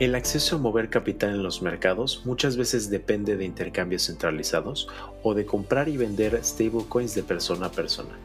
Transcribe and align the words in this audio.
El 0.00 0.16
acceso 0.16 0.56
a 0.56 0.58
mover 0.58 0.90
capital 0.90 1.30
en 1.30 1.44
los 1.44 1.62
mercados 1.62 2.22
muchas 2.24 2.56
veces 2.56 2.90
depende 2.90 3.36
de 3.36 3.44
intercambios 3.44 4.06
centralizados 4.06 4.88
o 5.22 5.34
de 5.34 5.46
comprar 5.46 5.88
y 5.88 5.96
vender 5.96 6.40
stablecoins 6.42 7.14
de 7.14 7.22
persona 7.22 7.66
a 7.66 7.72
persona. 7.72 8.18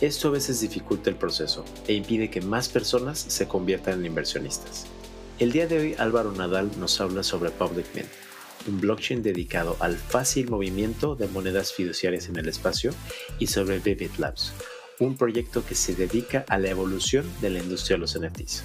Esto 0.00 0.28
a 0.28 0.30
veces 0.32 0.60
dificulta 0.60 1.08
el 1.08 1.14
proceso 1.14 1.64
e 1.86 1.94
impide 1.94 2.28
que 2.28 2.40
más 2.40 2.68
personas 2.68 3.20
se 3.20 3.46
conviertan 3.46 4.00
en 4.00 4.06
inversionistas. 4.06 4.86
El 5.38 5.52
día 5.52 5.68
de 5.68 5.78
hoy 5.78 5.94
Álvaro 5.96 6.32
Nadal 6.32 6.72
nos 6.76 7.00
habla 7.00 7.22
sobre 7.22 7.50
Public 7.50 7.86
Mint, 7.94 8.08
un 8.66 8.80
blockchain 8.80 9.22
dedicado 9.22 9.76
al 9.78 9.94
fácil 9.94 10.50
movimiento 10.50 11.14
de 11.14 11.28
monedas 11.28 11.72
fiduciarias 11.72 12.28
en 12.28 12.36
el 12.36 12.48
espacio, 12.48 12.90
y 13.38 13.46
sobre 13.46 13.78
Vivid 13.78 14.10
Labs, 14.18 14.52
un 14.98 15.16
proyecto 15.16 15.64
que 15.64 15.76
se 15.76 15.94
dedica 15.94 16.44
a 16.48 16.58
la 16.58 16.70
evolución 16.70 17.24
de 17.40 17.50
la 17.50 17.60
industria 17.60 17.96
de 17.96 18.00
los 18.00 18.18
NFTs. 18.18 18.64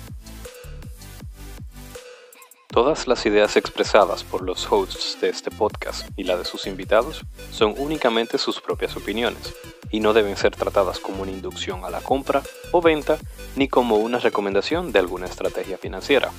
Todas 2.72 3.06
las 3.06 3.26
ideas 3.26 3.58
expresadas 3.58 4.24
por 4.24 4.44
los 4.44 4.72
hosts 4.72 5.18
de 5.20 5.28
este 5.28 5.52
podcast 5.52 6.08
y 6.16 6.24
la 6.24 6.38
de 6.38 6.46
sus 6.46 6.68
invitados 6.68 7.26
son 7.52 7.76
únicamente 7.78 8.38
sus 8.38 8.62
propias 8.62 8.96
opiniones 8.96 9.54
y 9.92 10.00
no 10.00 10.14
deben 10.14 10.38
ser 10.38 10.56
tratadas 10.56 11.00
como 11.00 11.22
una 11.22 11.32
inducción 11.32 11.84
a 11.84 11.90
la 11.90 12.00
compra 12.00 12.42
o 12.72 12.82
venta 12.82 13.18
ni 13.58 13.68
como 13.68 13.98
una 13.98 14.20
recomendación 14.20 14.94
de 14.94 15.00
alguna 15.00 15.26
estrategia 15.26 15.78
financiera. 15.78 16.32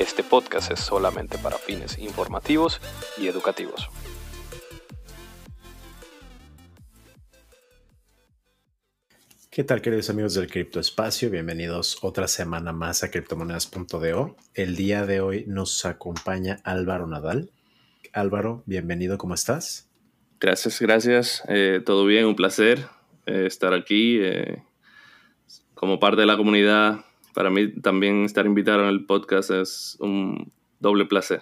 Este 0.00 0.24
podcast 0.24 0.72
es 0.72 0.80
solamente 0.80 1.38
para 1.38 1.58
fines 1.58 1.96
informativos 1.98 2.80
y 3.16 3.28
educativos. 3.28 3.88
¿Qué 9.58 9.64
tal 9.64 9.82
queridos 9.82 10.08
amigos 10.08 10.34
del 10.34 10.46
criptoespacio? 10.46 11.30
Bienvenidos 11.30 11.98
otra 12.02 12.28
semana 12.28 12.72
más 12.72 13.02
a 13.02 13.10
criptomonedas.do. 13.10 14.36
El 14.54 14.76
día 14.76 15.04
de 15.04 15.20
hoy 15.20 15.46
nos 15.48 15.84
acompaña 15.84 16.60
Álvaro 16.62 17.08
Nadal. 17.08 17.50
Álvaro, 18.12 18.62
bienvenido, 18.66 19.18
¿cómo 19.18 19.34
estás? 19.34 19.90
Gracias, 20.38 20.78
gracias. 20.78 21.42
Eh, 21.48 21.82
todo 21.84 22.06
bien, 22.06 22.26
un 22.26 22.36
placer 22.36 22.86
eh, 23.26 23.46
estar 23.46 23.74
aquí 23.74 24.20
eh, 24.20 24.62
como 25.74 25.98
parte 25.98 26.20
de 26.20 26.28
la 26.28 26.36
comunidad. 26.36 27.00
Para 27.34 27.50
mí 27.50 27.80
también 27.80 28.26
estar 28.26 28.46
invitado 28.46 28.84
en 28.84 28.90
el 28.90 29.06
podcast 29.06 29.50
es 29.50 29.96
un 29.98 30.52
doble 30.78 31.04
placer 31.04 31.40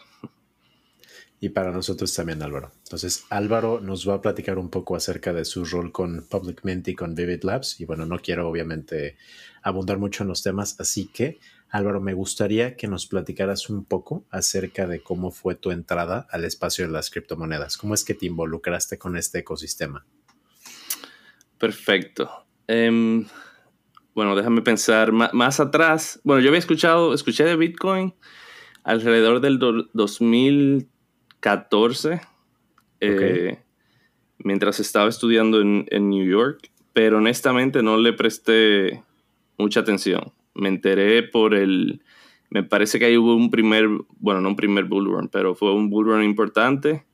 y 1.40 1.50
para 1.50 1.70
nosotros 1.70 2.14
también 2.14 2.42
Álvaro. 2.42 2.72
Entonces 2.84 3.24
Álvaro 3.30 3.80
nos 3.80 4.08
va 4.08 4.14
a 4.14 4.22
platicar 4.22 4.58
un 4.58 4.70
poco 4.70 4.96
acerca 4.96 5.32
de 5.32 5.44
su 5.44 5.64
rol 5.64 5.92
con 5.92 6.26
Public 6.28 6.64
Mint 6.64 6.88
y 6.88 6.94
con 6.94 7.14
Vivid 7.14 7.42
Labs 7.42 7.80
y 7.80 7.84
bueno, 7.84 8.06
no 8.06 8.18
quiero 8.18 8.48
obviamente 8.48 9.16
abundar 9.62 9.98
mucho 9.98 10.22
en 10.22 10.28
los 10.28 10.42
temas, 10.42 10.78
así 10.80 11.08
que 11.08 11.38
Álvaro, 11.68 12.00
me 12.00 12.14
gustaría 12.14 12.76
que 12.76 12.86
nos 12.86 13.06
platicaras 13.06 13.68
un 13.68 13.84
poco 13.84 14.24
acerca 14.30 14.86
de 14.86 15.02
cómo 15.02 15.30
fue 15.30 15.56
tu 15.56 15.70
entrada 15.70 16.26
al 16.30 16.44
espacio 16.44 16.86
de 16.86 16.92
las 16.92 17.10
criptomonedas. 17.10 17.76
¿Cómo 17.76 17.94
es 17.94 18.04
que 18.04 18.14
te 18.14 18.26
involucraste 18.26 18.98
con 18.98 19.16
este 19.16 19.40
ecosistema? 19.40 20.06
Perfecto. 21.58 22.30
Em, 22.68 23.26
bueno, 24.14 24.36
déjame 24.36 24.62
pensar 24.62 25.12
más, 25.12 25.60
atrás. 25.60 26.20
Bueno, 26.22 26.40
yo 26.40 26.48
había 26.48 26.60
escuchado, 26.60 27.12
escuché 27.12 27.44
de 27.44 27.56
Bitcoin 27.56 28.14
alrededor 28.84 29.40
del 29.40 29.58
2000 29.58 30.88
14 31.40 32.20
eh, 33.00 33.58
mientras 34.38 34.80
estaba 34.80 35.08
estudiando 35.08 35.60
en, 35.60 36.10
New 36.10 36.26
York, 36.26 36.70
pero 36.92 37.18
honestamente 37.18 37.82
no 37.82 37.96
le 37.98 38.12
presté 38.12 39.02
mucha 39.58 39.80
atención. 39.80 40.32
Me 40.54 40.68
enteré 40.68 41.22
por 41.22 41.54
el... 41.54 42.02
Me 42.48 42.62
parece 42.62 42.98
que 42.98 43.06
ahí 43.06 43.16
hubo 43.16 43.34
un 43.34 43.50
primer, 43.50 43.88
bueno, 44.18 44.40
no 44.40 44.50
un 44.50 44.56
primer 44.56 44.84
bull 44.84 45.06
run, 45.06 45.28
pero 45.28 45.54
fue 45.54 45.74
un 45.74 45.90
bull 45.90 46.06
run 46.06 46.22
importante. 46.22 47.04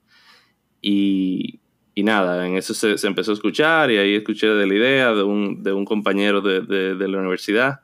Y, 0.82 1.60
nada, 1.96 2.46
en 2.46 2.56
eso 2.56 2.74
se, 2.74 2.94
empezó 3.06 3.30
a 3.30 3.34
escuchar 3.34 3.90
y 3.90 3.96
ahí 3.96 4.14
escuché 4.14 4.48
de 4.48 4.66
la 4.66 4.74
idea 4.74 5.12
de 5.14 5.22
un, 5.22 5.84
compañero 5.84 6.42
de, 6.42 7.08
la 7.08 7.18
universidad. 7.18 7.80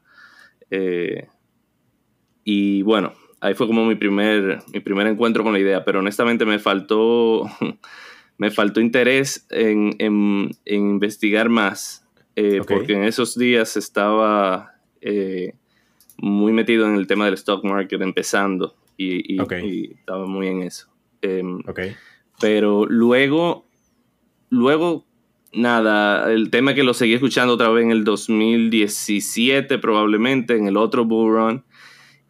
Eh, 0.70 1.26
y 2.44 2.82
bueno, 2.82 3.14
ahí 3.40 3.54
fue 3.54 3.66
como 3.66 3.84
mi 3.84 3.94
primer, 3.94 4.60
mi 4.72 4.80
primer 4.80 5.06
encuentro 5.06 5.44
con 5.44 5.52
la 5.52 5.58
idea, 5.58 5.84
pero 5.84 6.00
honestamente 6.00 6.44
me 6.44 6.58
faltó, 6.58 7.44
me 8.38 8.50
faltó 8.50 8.80
interés 8.80 9.46
en, 9.50 9.96
investigar 10.66 11.48
más, 11.48 12.06
eh, 12.36 12.60
porque 12.66 12.94
en 12.94 13.04
esos 13.04 13.36
días 13.36 13.76
estaba 13.76 14.74
eh, 15.00 15.54
muy 16.16 16.52
metido 16.52 16.86
en 16.86 16.96
el 16.96 17.06
tema 17.06 17.24
del 17.24 17.34
stock 17.34 17.64
market 17.64 18.00
empezando 18.02 18.74
y, 18.96 19.40
estaba 19.40 20.26
muy 20.26 20.48
en 20.48 20.62
eso. 20.62 20.88
Em, 21.22 21.60
pero 22.40 22.86
luego, 22.86 23.66
luego, 24.50 25.04
nada, 25.52 26.32
el 26.32 26.50
tema 26.50 26.74
que 26.74 26.82
lo 26.82 26.94
seguí 26.94 27.14
escuchando 27.14 27.54
otra 27.54 27.68
vez 27.70 27.84
en 27.84 27.92
el 27.92 28.04
2017 28.04 29.78
probablemente, 29.78 30.56
en 30.56 30.66
el 30.66 30.76
otro 30.76 31.04
bull 31.04 31.32
run, 31.32 31.64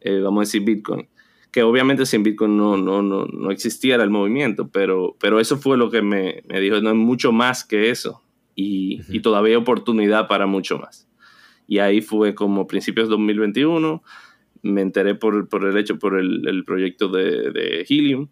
eh, 0.00 0.20
vamos 0.20 0.40
a 0.40 0.46
decir, 0.46 0.62
Bitcoin 0.62 1.08
que 1.50 1.62
obviamente 1.62 2.06
sin 2.06 2.22
Bitcoin 2.22 2.56
no, 2.56 2.76
no, 2.76 3.02
no, 3.02 3.26
no 3.26 3.50
existiera 3.50 4.04
el 4.04 4.10
movimiento, 4.10 4.68
pero, 4.68 5.16
pero 5.20 5.40
eso 5.40 5.58
fue 5.58 5.76
lo 5.76 5.90
que 5.90 6.02
me, 6.02 6.42
me 6.48 6.60
dijo, 6.60 6.80
no 6.80 6.90
es 6.90 6.96
mucho 6.96 7.32
más 7.32 7.64
que 7.64 7.90
eso 7.90 8.22
y, 8.54 9.00
y, 9.08 9.20
todavía 9.20 9.54
hay 9.54 9.60
oportunidad 9.60 10.28
para 10.28 10.46
mucho 10.46 10.78
más. 10.78 11.08
Y 11.66 11.78
ahí 11.78 12.00
fue 12.00 12.34
como 12.34 12.66
principios 12.66 13.08
de 13.08 13.12
2021, 13.12 14.02
me 14.62 14.80
enteré 14.82 15.14
por, 15.14 15.48
por 15.48 15.64
el 15.64 15.76
hecho, 15.76 15.98
por 15.98 16.18
el, 16.18 16.46
el 16.46 16.64
proyecto 16.64 17.08
de, 17.08 17.50
de 17.50 17.86
Helium. 17.88 18.28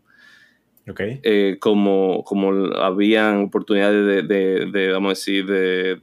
Okay. 0.88 1.20
Eh, 1.22 1.56
como, 1.60 2.24
como 2.24 2.74
habían 2.76 3.44
oportunidades 3.44 4.06
de, 4.06 4.22
de, 4.22 4.66
de, 4.66 4.92
vamos 4.92 5.08
a 5.08 5.10
decir, 5.10 5.46
de 5.46 6.00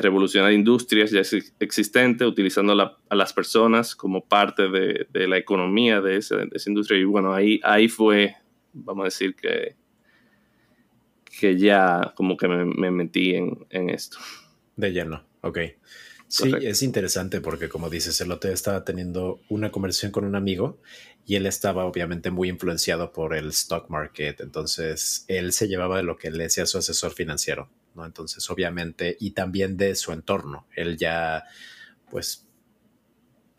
revolucionar 0.00 0.52
industrias 0.52 1.10
ya 1.10 1.22
existentes, 1.60 2.26
utilizando 2.26 2.96
a 3.08 3.14
las 3.14 3.32
personas 3.32 3.94
como 3.94 4.24
parte 4.24 4.68
de, 4.68 5.26
la 5.28 5.36
economía 5.36 6.00
de 6.00 6.16
esa, 6.16 6.36
industria. 6.66 6.98
Y 6.98 7.04
bueno, 7.04 7.34
ahí, 7.34 7.60
ahí 7.62 7.88
fue, 7.88 8.34
vamos 8.72 9.02
a 9.02 9.04
decir 9.06 9.34
que, 9.34 9.76
que 11.38 11.58
ya 11.58 12.12
como 12.16 12.36
que 12.36 12.48
me, 12.48 12.90
metí 12.90 13.34
en, 13.34 13.66
en, 13.70 13.90
esto. 13.90 14.18
De 14.76 14.92
lleno, 14.92 15.24
ok. 15.42 15.58
Sí, 16.28 16.50
es 16.62 16.82
interesante 16.82 17.42
porque 17.42 17.68
como 17.68 17.90
dices, 17.90 18.18
el 18.22 18.32
otro 18.32 18.50
estaba 18.50 18.84
teniendo 18.84 19.42
una 19.50 19.70
conversación 19.70 20.12
con 20.12 20.24
un 20.24 20.34
amigo 20.34 20.80
y 21.26 21.34
él 21.34 21.44
estaba 21.44 21.84
obviamente 21.84 22.30
muy 22.30 22.48
influenciado 22.48 23.12
por 23.12 23.34
el 23.36 23.48
stock 23.48 23.90
market, 23.90 24.40
entonces 24.40 25.26
él 25.28 25.52
se 25.52 25.68
llevaba 25.68 25.98
de 25.98 26.04
lo 26.04 26.16
que 26.16 26.30
le 26.30 26.44
decía 26.44 26.64
su 26.64 26.78
asesor 26.78 27.12
financiero, 27.12 27.68
¿no? 27.94 28.04
Entonces 28.06 28.48
obviamente 28.50 29.16
y 29.20 29.32
también 29.32 29.76
de 29.76 29.94
su 29.94 30.12
entorno, 30.12 30.66
él 30.74 30.96
ya 30.96 31.44
pues 32.10 32.46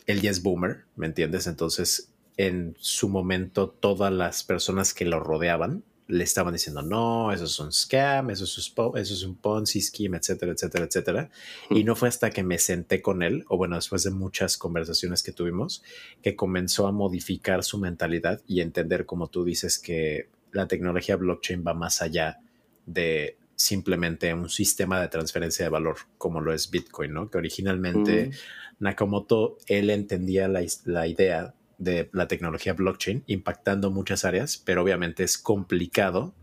él 0.06 0.22
ya 0.22 0.32
es 0.32 0.44
boomer, 0.44 0.86
¿me 0.96 1.06
entiendes? 1.06 1.48
Entonces 1.48 2.10
en 2.38 2.76
su 2.80 3.10
momento 3.10 3.70
todas 3.70 4.12
las 4.12 4.44
personas 4.44 4.94
que 4.94 5.06
lo 5.06 5.20
rodeaban 5.20 5.84
le 6.08 6.24
estaban 6.24 6.54
diciendo, 6.54 6.82
no, 6.82 7.32
eso 7.32 7.46
es 7.46 7.60
un 7.60 7.72
scam, 7.72 8.30
eso 8.30 8.44
es 8.44 8.58
un, 8.58 8.98
eso 8.98 9.14
es 9.14 9.24
un 9.24 9.36
Ponzi 9.36 9.82
scheme, 9.82 10.18
etcétera, 10.18 10.52
etcétera, 10.52 10.86
etcétera. 10.86 11.30
Y 11.70 11.84
no 11.84 11.96
fue 11.96 12.10
hasta 12.10 12.30
que 12.30 12.44
me 12.44 12.60
senté 12.60 13.02
con 13.02 13.24
él, 13.24 13.46
o 13.48 13.58
bueno, 13.58 13.76
después 13.76 14.04
de 14.04 14.12
muchas 14.12 14.58
conversaciones 14.58 15.24
que 15.24 15.32
tuvimos, 15.32 15.82
que 16.22 16.36
comenzó 16.36 16.88
a 16.88 16.92
modificar 16.92 17.64
su 17.64 17.78
mentalidad 17.78 18.42
y 18.48 18.62
entender, 18.62 19.06
como 19.06 19.28
tú 19.28 19.46
dices, 19.46 19.80
que 19.80 20.30
la 20.52 20.68
tecnología 20.68 21.16
blockchain 21.16 21.64
va 21.66 21.74
más 21.74 22.02
allá 22.02 22.40
de 22.86 23.38
simplemente 23.64 24.34
un 24.34 24.50
sistema 24.50 25.00
de 25.02 25.08
transferencia 25.08 25.66
de 25.66 25.70
valor 25.70 25.98
como 26.18 26.42
lo 26.42 26.54
es 26.54 26.70
Bitcoin, 26.70 27.14
¿no? 27.14 27.30
Que 27.30 27.38
originalmente 27.38 28.32
Nakamoto, 28.80 29.58
él 29.68 29.90
entendía 29.90 30.48
la, 30.48 30.62
la 30.86 31.08
idea 31.08 31.56
de 31.78 32.10
la 32.14 32.28
tecnología 32.28 32.74
blockchain 32.74 33.24
impactando 33.28 33.90
muchas 33.90 34.26
áreas, 34.26 34.58
pero 34.58 34.84
obviamente 34.84 35.24
es 35.24 35.38
complicado 35.38 36.36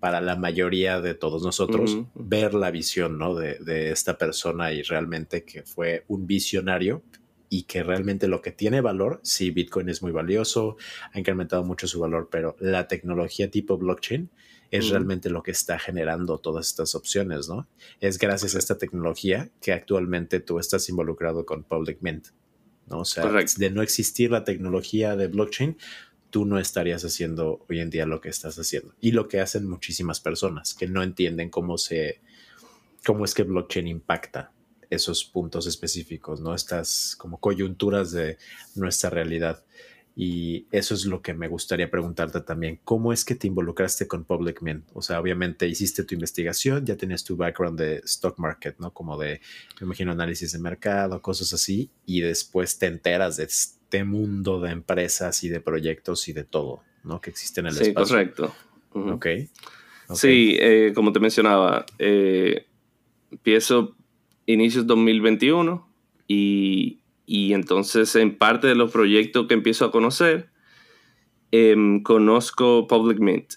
para 0.00 0.20
la 0.20 0.36
mayoría 0.36 1.00
de 1.00 1.14
todos 1.14 1.42
nosotros 1.42 1.98
ver 2.14 2.54
la 2.54 2.70
visión 2.70 3.18
¿no? 3.18 3.34
de, 3.34 3.56
de, 3.58 3.90
esta 3.90 4.16
persona 4.16 4.72
y 4.72 4.82
realmente 4.82 5.44
que 5.44 5.62
fue 5.62 6.04
un 6.08 6.26
visionario 6.26 7.02
y 7.50 7.64
que 7.64 7.82
realmente 7.82 8.28
lo 8.28 8.40
que 8.40 8.52
tiene 8.52 8.80
valor, 8.80 9.20
sí, 9.22 9.50
Bitcoin 9.50 9.88
es 9.88 10.02
muy 10.02 10.12
valioso, 10.12 10.76
ha 11.12 11.18
incrementado 11.18 11.64
mucho 11.64 11.86
su 11.86 12.00
valor, 12.00 12.28
pero 12.30 12.56
la 12.60 12.86
tecnología 12.86 13.50
tipo 13.50 13.76
blockchain 13.76 14.30
es 14.70 14.88
realmente 14.88 15.30
lo 15.30 15.42
que 15.42 15.50
está 15.50 15.78
generando 15.78 16.38
todas 16.38 16.68
estas 16.68 16.94
opciones, 16.94 17.48
¿no? 17.48 17.68
Es 18.00 18.18
gracias 18.18 18.54
a 18.54 18.58
esta 18.58 18.78
tecnología 18.78 19.50
que 19.60 19.72
actualmente 19.72 20.40
tú 20.40 20.58
estás 20.58 20.88
involucrado 20.88 21.44
con 21.44 21.64
Public 21.64 21.98
Mint. 22.00 22.28
O 22.88 23.04
sea, 23.04 23.24
de 23.24 23.70
no 23.70 23.82
existir 23.82 24.30
la 24.30 24.44
tecnología 24.44 25.16
de 25.16 25.28
blockchain, 25.28 25.76
tú 26.30 26.44
no 26.44 26.58
estarías 26.58 27.04
haciendo 27.04 27.64
hoy 27.68 27.80
en 27.80 27.90
día 27.90 28.06
lo 28.06 28.20
que 28.20 28.28
estás 28.28 28.58
haciendo. 28.58 28.94
Y 29.00 29.12
lo 29.12 29.28
que 29.28 29.40
hacen 29.40 29.68
muchísimas 29.68 30.20
personas 30.20 30.74
que 30.74 30.86
no 30.86 31.02
entienden 31.02 31.50
cómo 31.50 31.78
se, 31.78 32.20
cómo 33.04 33.24
es 33.24 33.34
que 33.34 33.42
blockchain 33.42 33.88
impacta 33.88 34.52
esos 34.88 35.24
puntos 35.24 35.66
específicos, 35.66 36.40
¿no? 36.40 36.54
Estas 36.54 37.14
como 37.16 37.38
coyunturas 37.38 38.10
de 38.10 38.38
nuestra 38.74 39.10
realidad. 39.10 39.64
Y 40.22 40.66
eso 40.70 40.92
es 40.92 41.06
lo 41.06 41.22
que 41.22 41.32
me 41.32 41.48
gustaría 41.48 41.90
preguntarte 41.90 42.42
también. 42.42 42.78
¿Cómo 42.84 43.10
es 43.10 43.24
que 43.24 43.34
te 43.34 43.46
involucraste 43.46 44.06
con 44.06 44.24
Public 44.24 44.60
Mint? 44.60 44.84
O 44.92 45.00
sea, 45.00 45.18
obviamente 45.18 45.66
hiciste 45.66 46.04
tu 46.04 46.12
investigación, 46.14 46.84
ya 46.84 46.94
tenías 46.94 47.24
tu 47.24 47.38
background 47.38 47.80
de 47.80 48.02
stock 48.04 48.38
market, 48.38 48.78
¿no? 48.80 48.92
Como 48.92 49.16
de, 49.16 49.40
me 49.80 49.86
imagino, 49.86 50.12
análisis 50.12 50.52
de 50.52 50.58
mercado, 50.58 51.22
cosas 51.22 51.54
así, 51.54 51.88
y 52.04 52.20
después 52.20 52.78
te 52.78 52.84
enteras 52.84 53.38
de 53.38 53.44
este 53.44 54.04
mundo 54.04 54.60
de 54.60 54.72
empresas 54.72 55.42
y 55.42 55.48
de 55.48 55.62
proyectos 55.62 56.28
y 56.28 56.34
de 56.34 56.44
todo, 56.44 56.82
¿no? 57.02 57.22
Que 57.22 57.30
existe 57.30 57.60
en 57.60 57.68
el 57.68 57.72
sí, 57.72 57.94
correcto. 57.94 58.54
Ok. 58.92 59.26
Sí, 60.12 60.58
eh, 60.60 60.92
como 60.94 61.12
te 61.14 61.20
mencionaba, 61.20 61.86
eh, 61.98 62.66
empiezo 63.30 63.96
inicios 64.44 64.86
2021 64.86 65.88
y 66.28 66.99
y 67.30 67.54
entonces 67.54 68.16
en 68.16 68.36
parte 68.36 68.66
de 68.66 68.74
los 68.74 68.90
proyectos 68.90 69.46
que 69.46 69.54
empiezo 69.54 69.84
a 69.84 69.92
conocer, 69.92 70.50
em, 71.52 72.02
conozco 72.02 72.88
Public 72.88 73.20
Mint. 73.20 73.52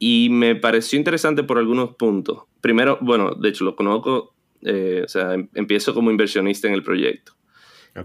Y 0.00 0.26
me 0.32 0.56
pareció 0.56 0.98
interesante 0.98 1.44
por 1.44 1.58
algunos 1.58 1.94
puntos. 1.94 2.46
Primero, 2.60 2.98
bueno, 3.00 3.36
de 3.36 3.48
hecho 3.48 3.64
lo 3.64 3.76
conozco, 3.76 4.34
eh, 4.62 5.02
o 5.04 5.08
sea, 5.08 5.34
em, 5.34 5.48
empiezo 5.54 5.94
como 5.94 6.10
inversionista 6.10 6.66
en 6.66 6.74
el 6.74 6.82
proyecto. 6.82 7.34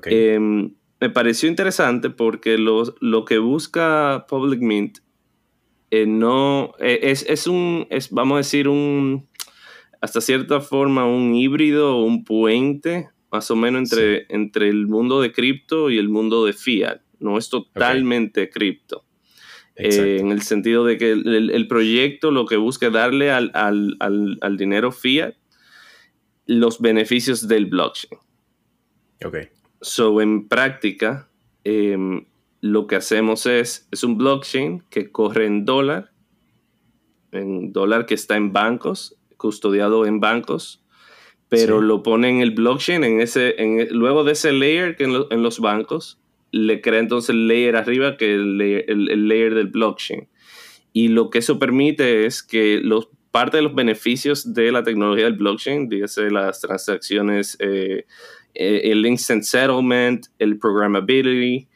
Em, 0.05 0.75
me 0.99 1.09
pareció 1.09 1.49
interesante 1.49 2.11
porque 2.11 2.59
lo, 2.59 2.83
lo 3.01 3.25
que 3.25 3.39
busca 3.39 4.27
Public 4.29 4.61
Mint 4.61 4.99
eh, 5.89 6.05
no 6.05 6.75
eh, 6.79 6.99
es, 7.01 7.25
es, 7.27 7.47
un, 7.47 7.87
es, 7.89 8.11
vamos 8.11 8.35
a 8.35 8.37
decir, 8.37 8.67
un, 8.67 9.27
hasta 9.99 10.21
cierta 10.21 10.61
forma, 10.61 11.07
un 11.07 11.33
híbrido, 11.33 12.03
un 12.03 12.23
puente 12.23 13.09
más 13.31 13.49
o 13.49 13.55
menos 13.55 13.91
entre, 13.91 14.25
entre 14.29 14.69
el 14.69 14.87
mundo 14.87 15.21
de 15.21 15.31
cripto 15.31 15.89
y 15.89 15.97
el 15.97 16.09
mundo 16.09 16.45
de 16.45 16.53
fiat. 16.53 17.01
No 17.19 17.37
es 17.37 17.49
totalmente 17.49 18.49
cripto. 18.49 19.05
Eh, 19.75 20.17
en 20.19 20.31
el 20.31 20.41
sentido 20.41 20.85
de 20.85 20.97
que 20.97 21.11
el, 21.11 21.67
proyecto 21.67 22.29
lo 22.29 22.45
que 22.45 22.57
busca 22.57 22.87
es 22.87 22.93
darle 22.93 23.31
al, 23.31 24.57
dinero 24.57 24.91
fiat 24.91 25.35
los 26.45 26.81
beneficios 26.81 27.47
del 27.47 27.67
blockchain. 27.67 28.19
Ok. 29.25 29.37
So, 29.79 30.21
en 30.21 30.47
práctica, 30.47 31.29
em, 31.63 32.25
lo 32.59 32.85
que 32.85 32.97
hacemos 32.97 33.45
es, 33.45 33.87
es 33.91 34.03
un 34.03 34.17
blockchain 34.17 34.83
que 34.89 35.11
corre 35.11 35.45
en 35.45 35.65
dólar, 35.65 36.11
en 37.31 37.71
dólar 37.71 38.05
que 38.05 38.13
está 38.13 38.35
en 38.35 38.51
bancos, 38.51 39.17
custodiado 39.37 40.05
en 40.05 40.19
bancos, 40.19 40.83
pero 41.51 41.81
lo 41.81 42.01
pone 42.01 42.29
en 42.29 42.39
el 42.39 42.51
blockchain, 42.51 43.03
en 43.03 43.19
ese, 43.19 43.61
en, 43.61 43.89
luego 43.89 44.23
de 44.23 44.31
ese 44.31 44.53
layer 44.53 44.95
que 44.95 45.03
en, 45.03 45.43
los 45.43 45.59
bancos, 45.59 46.17
le 46.51 46.79
crea 46.79 47.01
entonces 47.01 47.31
el 47.31 47.49
layer 47.49 47.75
arriba 47.75 48.15
que 48.15 48.35
es 48.35 48.39
el, 48.39 49.27
layer, 49.27 49.53
del 49.53 49.67
blockchain. 49.67 50.29
Y 50.93 51.09
lo 51.09 51.29
que 51.29 51.39
eso 51.39 51.59
permite 51.59 52.25
es 52.25 52.41
que 52.41 52.79
los, 52.81 53.09
parte 53.31 53.57
de 53.57 53.63
los 53.63 53.75
beneficios 53.75 54.53
de 54.53 54.71
la 54.71 54.83
tecnología 54.83 55.25
del 55.25 55.33
blockchain, 55.33 55.89
dígase 55.89 56.31
las 56.31 56.61
transacciones, 56.61 57.57
eh, 57.59 58.05
eh, 58.53 58.81
el 58.85 59.05
instant 59.05 59.43
settlement, 59.43 60.27
el 60.39 60.57
programmability, 60.57 61.67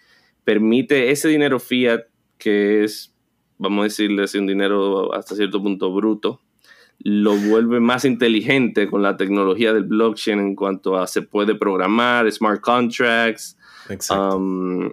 permite 0.45 1.11
ese 1.11 1.27
dinero 1.27 1.59
fiat 1.59 2.03
que 2.37 2.85
es, 2.85 3.13
vamos 3.57 3.81
a 3.81 3.83
decirle 3.83 4.23
así, 4.23 4.37
un 4.37 4.47
dinero 4.47 5.13
hasta 5.13 5.35
cierto 5.35 5.61
punto 5.61 5.93
bruto, 5.93 6.39
lo 7.05 7.35
vuelve 7.35 7.79
más 7.79 8.03
inteligente 8.03 8.89
con 8.89 9.03
la 9.03 9.15
tecnología 9.15 9.71
del 9.73 9.83
blockchain 9.83 10.39
en 10.39 10.55
cuanto 10.55 10.97
a 10.97 11.05
se 11.05 11.21
puede 11.21 11.53
programar, 11.53 12.29
smart 12.31 12.61
contracts, 12.61 13.55
um, 14.09 14.89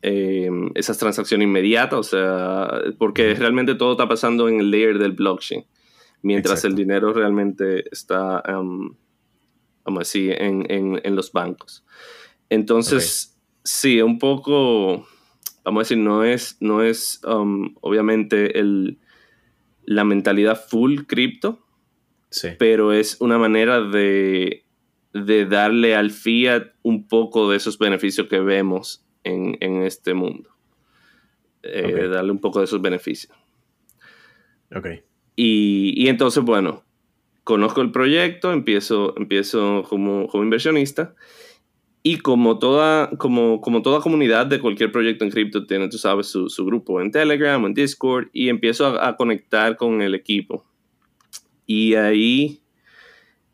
em, 0.00 0.70
esas 0.76 0.96
transacciones 0.96 1.48
inmediatas, 1.48 1.98
o 1.98 2.02
sea, 2.04 2.80
porque 2.98 3.34
realmente 3.34 3.74
todo 3.74 3.92
está 3.92 4.06
pasando 4.06 4.48
en 4.48 4.60
el 4.60 4.70
layer 4.70 4.96
del 4.96 5.10
blockchain, 5.10 5.66
mientras 6.22 6.64
el 6.64 6.76
dinero 6.76 7.12
realmente 7.12 7.82
está, 7.90 8.40
um, 8.56 8.94
vamos 9.84 9.98
a 9.98 10.02
decir, 10.02 10.36
en, 10.38 11.16
los 11.16 11.32
bancos. 11.32 11.84
Entonces, 12.48 13.36
sí, 13.64 14.00
un 14.00 14.20
poco, 14.20 15.04
vamos 15.64 15.80
a 15.80 15.82
decir, 15.82 15.98
no 15.98 16.22
es, 16.22 16.58
no 16.60 16.80
es 16.80 17.20
um, 17.24 17.74
obviamente 17.80 18.56
el 18.56 19.00
la 19.86 20.04
mentalidad 20.04 20.60
full 20.68 21.02
cripto, 21.06 21.60
pero 22.58 22.92
es 22.92 23.20
una 23.20 23.38
manera 23.38 23.80
de, 23.80 24.64
darle 25.12 25.94
al 25.94 26.10
fiat 26.10 26.72
un 26.82 27.06
poco 27.06 27.50
de 27.50 27.56
esos 27.56 27.78
beneficios 27.78 28.28
que 28.28 28.40
vemos 28.40 29.04
en, 29.22 29.82
este 29.82 30.14
mundo. 30.14 30.50
Eh, 31.62 32.08
darle 32.08 32.32
un 32.32 32.40
poco 32.40 32.58
de 32.58 32.66
esos 32.66 32.82
beneficios. 32.82 33.32
Ok. 34.74 34.86
Y, 35.36 36.08
entonces, 36.08 36.42
bueno, 36.42 36.84
conozco 37.44 37.80
el 37.80 37.90
proyecto, 37.90 38.52
empiezo, 38.52 39.14
empiezo 39.16 39.84
como, 39.88 40.28
como 40.28 40.44
inversionista 40.44 41.14
y 42.06 42.18
como 42.18 42.58
toda, 42.58 43.08
como, 43.16 43.62
como 43.62 43.80
toda 43.80 44.00
comunidad 44.00 44.44
de 44.44 44.60
cualquier 44.60 44.92
proyecto 44.92 45.24
en 45.24 45.30
cripto 45.30 45.66
tiene, 45.66 45.88
tú 45.88 45.96
sabes, 45.96 46.26
su, 46.26 46.64
grupo 46.66 47.00
en 47.00 47.10
Telegram 47.10 47.64
en 47.64 47.72
Discord 47.72 48.28
y 48.34 48.50
empiezo 48.50 49.00
a, 49.00 49.16
conectar 49.16 49.78
con 49.78 50.02
el 50.02 50.14
equipo. 50.14 50.66
Y 51.66 51.94
ahí, 51.94 52.60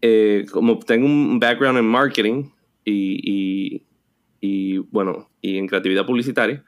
eh, 0.03 0.47
como 0.51 0.81
tengo 0.81 1.07
un 1.07 1.39
background 1.39 1.79
en 1.79 1.85
marketing 1.85 2.51
y, 2.85 3.83
bueno, 4.91 5.31
y 5.41 5.57
en 5.57 5.69
creatividad 5.69 6.05
publicitaria, 6.05 6.65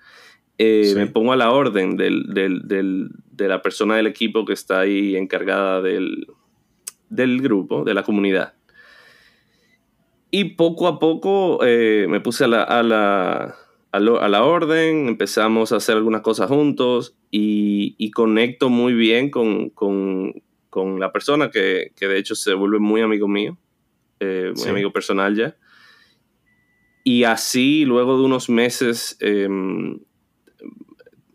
eh, 0.58 0.92
me 0.94 1.08
pongo 1.08 1.32
a 1.32 1.36
la 1.36 1.50
orden 1.50 1.96
de 1.96 3.48
la 3.48 3.60
persona 3.60 3.96
del 3.96 4.06
equipo 4.06 4.44
que 4.44 4.52
está 4.52 4.78
ahí 4.80 5.16
encargada 5.16 5.82
del, 5.82 6.28
del 7.08 7.42
grupo, 7.42 7.82
de 7.82 7.94
la 7.94 8.04
comunidad. 8.04 8.54
Y 10.34 10.44
poco 10.56 10.88
a 10.88 10.98
poco 10.98 11.60
eh, 11.62 12.06
me 12.08 12.20
puse 12.20 12.44
a 12.44 12.48
la, 12.48 12.62
a, 12.62 12.82
la, 12.82 13.54
a, 13.92 14.00
la, 14.00 14.44
orden, 14.44 15.06
empezamos 15.06 15.72
a 15.72 15.76
hacer 15.76 15.94
algunas 15.94 16.22
cosas 16.22 16.48
juntos 16.48 17.14
y, 17.30 17.94
y 17.98 18.10
conecto 18.12 18.70
muy 18.70 18.94
bien 18.94 19.30
con, 19.30 19.68
con, 19.68 20.42
con 20.70 20.98
la 20.98 21.12
persona 21.12 21.50
que, 21.50 21.92
que, 21.94 22.08
de 22.08 22.18
hecho 22.18 22.34
se 22.34 22.54
vuelve 22.54 22.78
muy 22.78 23.02
amigo 23.02 23.28
mío, 23.28 23.58
eh, 24.20 24.54
muy 24.56 24.68
amigo 24.70 24.90
personal 24.90 25.36
ya. 25.36 25.54
Y 27.04 27.24
así, 27.24 27.84
luego 27.84 28.16
de 28.16 28.24
unos 28.24 28.48
meses 28.48 29.18
em, 29.20 30.00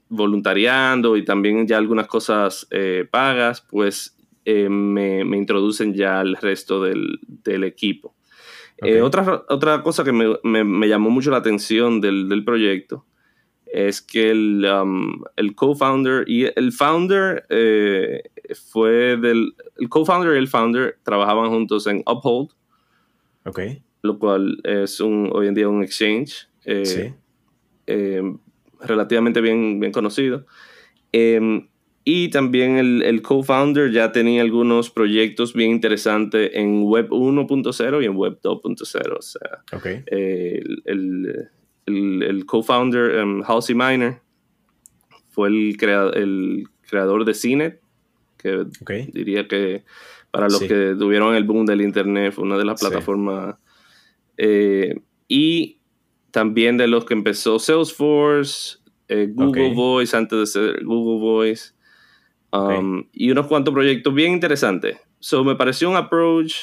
voluntariando 0.09 1.17
y 1.17 1.23
también 1.23 1.67
ya 1.67 1.77
algunas 1.77 2.07
cosas 2.07 2.65
eh, 2.71 3.07
pagas, 3.11 3.61
pues 3.61 4.17
eh, 4.43 4.69
me, 4.69 5.23
me, 5.23 5.37
introducen 5.37 5.93
ya 5.93 6.19
al 6.19 6.35
resto 6.35 6.81
del, 6.81 7.19
del 7.27 7.63
equipo. 7.63 8.16
Eh, 8.83 9.01
otra, 9.01 9.43
otra 9.49 9.81
cosa 9.81 10.03
que 10.03 10.11
me, 10.11 10.37
me, 10.43 10.63
me, 10.63 10.87
llamó 10.87 11.09
mucho 11.09 11.31
la 11.31 11.37
atención 11.37 11.99
del, 11.99 12.29
del 12.29 12.43
proyecto 12.43 13.05
es 13.65 14.01
que 14.01 14.29
el, 14.29 14.65
um, 14.65 15.23
el 15.35 15.55
co-founder 15.55 16.23
y 16.27 16.45
el 16.45 16.71
founder 16.71 17.45
fue 18.71 19.17
del... 19.17 19.55
El 19.77 19.89
co-founder 19.89 20.35
y 20.35 20.37
el 20.37 20.47
founder 20.47 20.97
trabajaban 21.03 21.49
juntos 21.49 21.87
en 21.87 22.03
Uphold. 22.05 22.51
Ok 23.45 23.59
lo 24.01 24.19
cual 24.19 24.59
es 24.63 24.99
un, 24.99 25.29
hoy 25.33 25.47
en 25.47 25.53
día 25.53 25.69
un 25.69 25.83
exchange 25.83 26.49
eh, 26.65 27.13
eh, 27.85 28.21
relativamente 28.81 29.41
bien, 29.41 29.79
bien 29.79 29.91
conocido. 29.91 30.45
Y 32.09 32.29
también 32.29 32.77
el, 32.77 33.03
el 33.03 33.21
co-founder 33.21 33.91
ya 33.91 34.13
tenía 34.13 34.41
algunos 34.41 34.89
proyectos 34.89 35.53
bien 35.53 35.71
interesantes 35.71 36.51
en 36.53 36.83
Web 36.83 37.09
1.0 37.09 38.01
y 38.01 38.05
en 38.05 38.15
Web 38.15 38.39
2.0. 38.41 39.17
O 39.17 39.21
sea, 39.21 39.61
el, 40.05 40.83
el, 40.85 42.23
el 42.23 42.45
co-founder, 42.45 43.21
um, 43.21 43.43
Halsey 43.45 43.75
Miner, 43.75 44.21
fue 45.31 45.49
el, 45.49 45.77
el 46.15 46.63
creador 46.89 47.25
de 47.25 47.33
Cine, 47.33 47.79
que 48.37 48.65
diría 49.11 49.49
que 49.49 49.83
para 50.31 50.47
los 50.47 50.61
que 50.61 50.95
tuvieron 50.97 51.35
el 51.35 51.43
boom 51.43 51.65
del 51.65 51.81
Internet 51.81 52.31
fue 52.31 52.45
una 52.45 52.57
de 52.57 52.63
las 52.63 52.79
plataformas 52.79 53.57
eh, 54.37 55.01
y 55.27 55.79
también 56.31 56.77
de 56.77 56.87
los 56.87 57.03
que 57.03 57.15
empezó 57.15 57.59
Salesforce, 57.59 58.77
eh, 59.09 59.27
Google 59.29 59.73
Voice 59.73 60.15
antes 60.15 60.39
de 60.39 60.45
ser 60.45 60.85
Google 60.85 61.19
Voice. 61.19 61.75
Um, 62.51 63.03
y 63.11 63.31
unos 63.31 63.47
cuantos 63.47 63.73
proyectos 63.73 64.13
bien 64.13 64.33
interesantes. 64.33 64.97
So, 65.19 65.43
me 65.43 65.55
pareció 65.55 65.89
un 65.89 65.97
approach, 65.97 66.55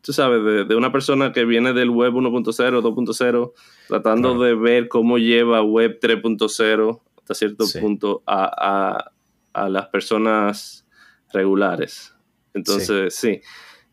tú 0.00 0.12
sabes, 0.12 0.68
de, 0.68 0.74
una 0.74 0.90
persona 0.90 1.32
que 1.32 1.44
viene 1.44 1.72
del 1.72 1.90
web 1.90 2.12
1.0, 2.14 2.82
2.0, 2.82 3.52
tratando 3.88 4.38
de 4.38 4.54
ver 4.54 4.88
cómo 4.88 5.18
lleva 5.18 5.62
web 5.62 5.98
3.0 6.00 7.00
hasta 7.18 7.34
cierto 7.34 7.64
punto 7.80 8.22
a, 8.26 9.10
a, 9.52 9.68
las 9.68 9.86
personas 9.88 10.86
regulares. 11.32 12.14
Entonces, 12.54 13.14
sí, 13.14 13.40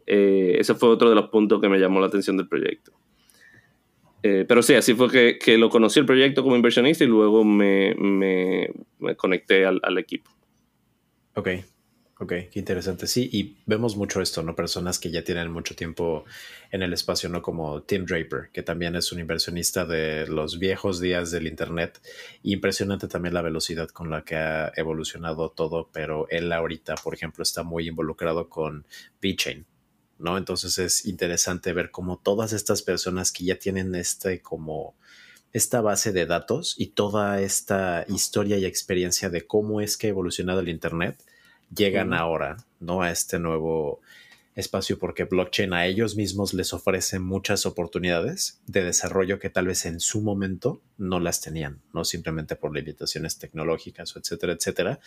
eh, 0.08 0.58
ese 0.60 0.75
fue 0.75 0.89
otro 0.89 1.10
de 1.10 1.15
los 1.15 1.30
puntos 1.30 1.60
que 1.60 1.68
me 1.68 1.80
llamó 1.80 2.00
la 2.00 2.08
atención 2.08 2.38
del 2.38 2.48
proyecto. 2.48 2.94
Eh, 4.27 4.44
pero 4.48 4.63
sí, 4.63 4.74
así 4.74 4.96
fue 4.96 5.12
que, 5.12 5.38
que, 5.38 5.56
lo 5.56 5.70
conocí 5.70 6.00
el 6.00 6.06
proyecto 6.08 6.42
como 6.42 6.56
inversionista 6.56 7.04
y 7.04 7.08
luego 7.08 7.44
me, 7.44 7.94
me, 7.96 8.72
me 8.98 9.15
conecté 9.15 9.68
al, 9.68 9.80
al, 9.84 10.00
equipo. 10.00 10.32
Ok, 11.36 11.50
ok, 12.20 12.30
qué 12.51 12.60
interesante. 12.60 13.08
Sí, 13.08 13.30
y 13.32 13.58
vemos 13.65 13.98
mucho 13.98 14.22
esto, 14.22 14.42
¿no? 14.42 14.56
Personas 14.56 15.00
que 15.00 15.12
ya 15.12 15.24
tienen 15.24 15.51
mucho 15.51 15.75
tiempo 15.75 16.24
en 16.72 16.82
el 16.82 16.94
espacio, 16.94 17.27
¿no? 17.30 17.42
Como 17.42 17.84
Tim 17.84 18.06
Draper, 18.06 18.50
que 18.54 18.63
también 18.63 18.96
es 18.96 19.12
un 19.12 19.20
inversionista 19.20 19.86
de 19.86 20.27
los 20.27 20.60
viejos 20.60 21.01
días 21.01 21.32
del 21.32 21.48
Internet. 21.48 22.00
Impresionante 22.44 23.08
también 23.10 23.34
la 23.34 23.42
velocidad 23.42 23.89
con 23.89 24.10
la 24.10 24.24
que 24.24 24.36
ha 24.38 24.72
evolucionado 24.77 25.50
todo, 25.51 25.89
pero 25.92 26.27
él 26.30 26.51
ahorita, 26.54 26.96
por 26.96 27.13
ejemplo, 27.13 27.44
está 27.44 27.63
muy 27.63 27.88
involucrado 27.88 28.50
con 28.50 28.86
VeChain 29.22 29.65
¿no? 30.18 30.38
Entonces 30.38 30.77
es 30.80 31.06
interesante 31.06 31.74
ver 31.74 31.92
cómo 31.92 32.18
todas 32.18 32.54
estas 32.54 32.82
personas 32.82 33.32
que 33.32 33.44
ya 33.46 33.60
tienen 33.60 33.96
este 33.96 34.42
como 34.42 34.96
esta 35.56 35.80
base 35.80 36.12
de 36.12 36.26
datos 36.26 36.76
y 36.78 36.88
toda 36.88 37.40
esta 37.40 38.04
historia 38.10 38.58
y 38.58 38.66
experiencia 38.66 39.30
de 39.30 39.48
cómo 39.48 39.80
es 39.80 39.96
que 39.96 40.08
ha 40.08 40.10
evolucionado 40.10 40.60
el 40.60 40.68
Internet 40.68 41.24
llegan 41.74 42.14
ahora, 42.14 42.58
¿no? 42.82 43.02
A 43.02 43.10
este 43.10 43.40
nuevo 43.40 44.02
espacio 44.56 45.00
porque 45.00 45.24
blockchain 45.24 45.72
a 45.72 45.86
ellos 45.86 46.18
mismos 46.18 46.54
les 46.54 46.74
ofrece 46.74 47.20
muchas 47.20 47.66
oportunidades 47.66 48.60
de 48.68 48.84
desarrollo 48.84 49.40
que 49.40 49.50
tal 49.50 49.68
vez 49.68 49.86
en 49.86 50.02
su 50.02 50.20
momento 50.20 50.82
no 50.98 51.22
las 51.22 51.40
tenían, 51.40 51.80
no 51.94 52.04
simplemente 52.04 52.58
por 52.58 52.76
limitaciones 52.76 53.38
tecnológicas, 53.38 54.14
etcétera, 54.14 54.52
etcétera. 54.52 55.00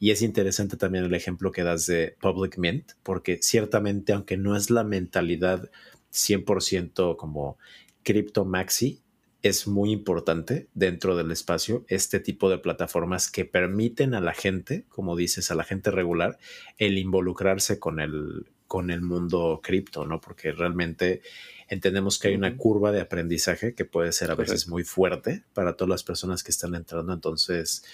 Y 0.00 0.10
es 0.10 0.22
interesante 0.22 0.78
también 0.78 1.04
el 1.04 1.14
ejemplo 1.14 1.52
que 1.52 1.64
das 1.64 1.84
de 1.84 2.16
Public 2.18 2.56
Mint, 2.56 2.92
porque 3.02 3.40
ciertamente, 3.42 4.14
aunque 4.14 4.38
no 4.38 4.56
es 4.56 4.70
la 4.70 4.84
mentalidad 4.84 5.70
100% 6.14 7.16
como 7.18 7.58
cripto 8.02 8.46
maxi, 8.46 9.01
es 9.42 9.66
muy 9.66 9.90
importante 9.90 10.68
dentro 10.72 11.16
del 11.16 11.32
espacio 11.32 11.84
este 11.88 12.20
tipo 12.20 12.48
de 12.48 12.58
plataformas 12.58 13.30
que 13.30 13.44
permiten 13.44 14.14
a 14.14 14.20
la 14.20 14.34
gente, 14.34 14.84
como 14.88 15.16
dices, 15.16 15.50
a 15.50 15.56
la 15.56 15.64
gente 15.64 15.90
regular, 15.90 16.38
el 16.78 16.96
involucrarse 16.96 17.80
con 17.80 18.00
el, 18.00 18.46
con 18.68 18.90
el 18.90 19.02
mundo 19.02 19.60
cripto, 19.62 20.06
¿no? 20.06 20.20
Porque 20.20 20.52
realmente 20.52 21.22
entendemos 21.68 22.18
que 22.18 22.28
hay 22.28 22.34
una 22.36 22.56
curva 22.56 22.92
de 22.92 23.00
aprendizaje 23.00 23.74
que 23.74 23.84
puede 23.84 24.12
ser 24.12 24.30
a 24.30 24.36
veces 24.36 24.68
muy 24.68 24.84
fuerte 24.84 25.42
para 25.54 25.76
todas 25.76 25.90
las 25.90 26.04
personas 26.04 26.44
que 26.44 26.52
están 26.52 26.74
entrando. 26.76 27.12
Entonces, 27.12 27.84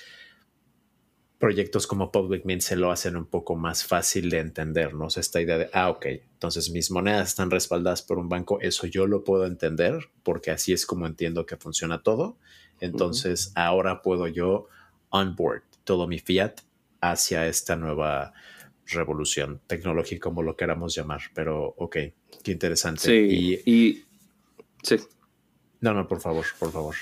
proyectos 1.38 1.87
como 1.87 2.11
Public 2.11 2.45
Mint 2.45 2.62
se 2.62 2.76
lo 2.76 2.90
hacen 2.90 3.16
un 3.16 3.26
poco 3.26 3.57
más 3.57 3.85
fácil 3.85 4.28
de 4.28 4.40
entender, 4.40 4.95
¿no? 4.95 5.07
esta 5.07 5.40
idea 5.40 5.59
de, 5.59 5.71
ah, 5.73 5.88
ok, 5.88 6.07
entonces 6.07 6.71
mis 6.71 6.90
monedas 6.90 7.28
están 7.28 7.50
respaldadas 7.50 8.02
por 8.02 8.18
un 8.18 8.28
banco, 8.28 8.61
eso 8.61 8.87
yo 8.87 9.07
lo 9.07 9.25
puedo 9.25 9.47
entender 9.47 10.11
porque 10.25 10.50
así 10.50 10.73
es 10.73 10.85
como 10.85 11.07
entiendo 11.07 11.47
que 11.47 11.57
funciona 11.57 12.02
todo. 12.02 12.37
Entonces 12.80 13.52
ahora 13.57 14.02
puedo 14.02 14.28
yo 14.28 14.68
onboard 15.11 15.62
todo 15.85 16.07
mi 16.07 16.18
fiat 16.18 16.61
hacia 17.00 17.47
esta 17.47 17.76
nueva 17.76 18.33
revolución 18.87 19.61
tecnológica, 19.66 20.21
como 20.21 20.42
lo 20.42 20.57
queramos 20.57 20.95
llamar. 20.95 21.23
Pero, 21.35 21.75
ok, 21.76 21.97
qué 22.42 22.52
interesante. 22.52 23.02
Sí, 23.02 23.62
y, 23.64 23.73
y 23.73 24.04
sí. 24.83 24.97
No, 25.80 25.95
no, 25.95 26.07
por 26.09 26.21
favor, 26.21 26.45
por 26.59 26.73
favor. 26.73 26.95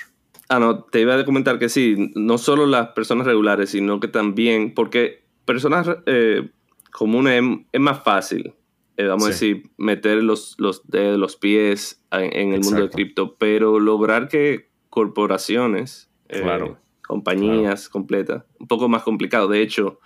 Ah, 0.49 0.59
no, 0.59 0.83
te 0.83 1.01
iba 1.01 1.15
a 1.15 1.25
comentar 1.25 1.59
que 1.59 1.67
sí, 1.67 2.11
no 2.15 2.37
solo 2.37 2.65
las 2.65 2.89
personas 2.89 3.27
regulares, 3.27 3.71
sino 3.71 3.99
que 3.99 4.07
también, 4.07 4.73
porque 4.73 5.25
personas 5.45 5.89
eh, 6.05 6.49
comunes 6.91 7.43
es, 7.71 7.81
más 7.81 8.01
fácil, 8.03 8.53
eh, 8.95 9.05
vamos 9.05 9.25
a 9.25 9.29
decir, 9.29 9.69
meter 9.77 10.23
los, 10.23 10.55
los 10.57 10.87
dedos, 10.87 11.19
los 11.19 11.35
pies 11.35 12.01
en, 12.11 12.53
el 12.53 12.61
mundo 12.61 12.83
de 12.83 12.89
cripto, 12.89 13.35
pero 13.35 13.79
lograr 13.79 14.29
que 14.29 14.69
corporaciones, 14.89 16.09
eh, 16.29 16.43
compañías 17.05 17.89
completas, 17.89 18.43
un 18.59 18.67
poco 18.67 18.87
más 18.87 19.03
complicado. 19.03 19.49
De 19.49 19.61
hecho, 19.61 19.99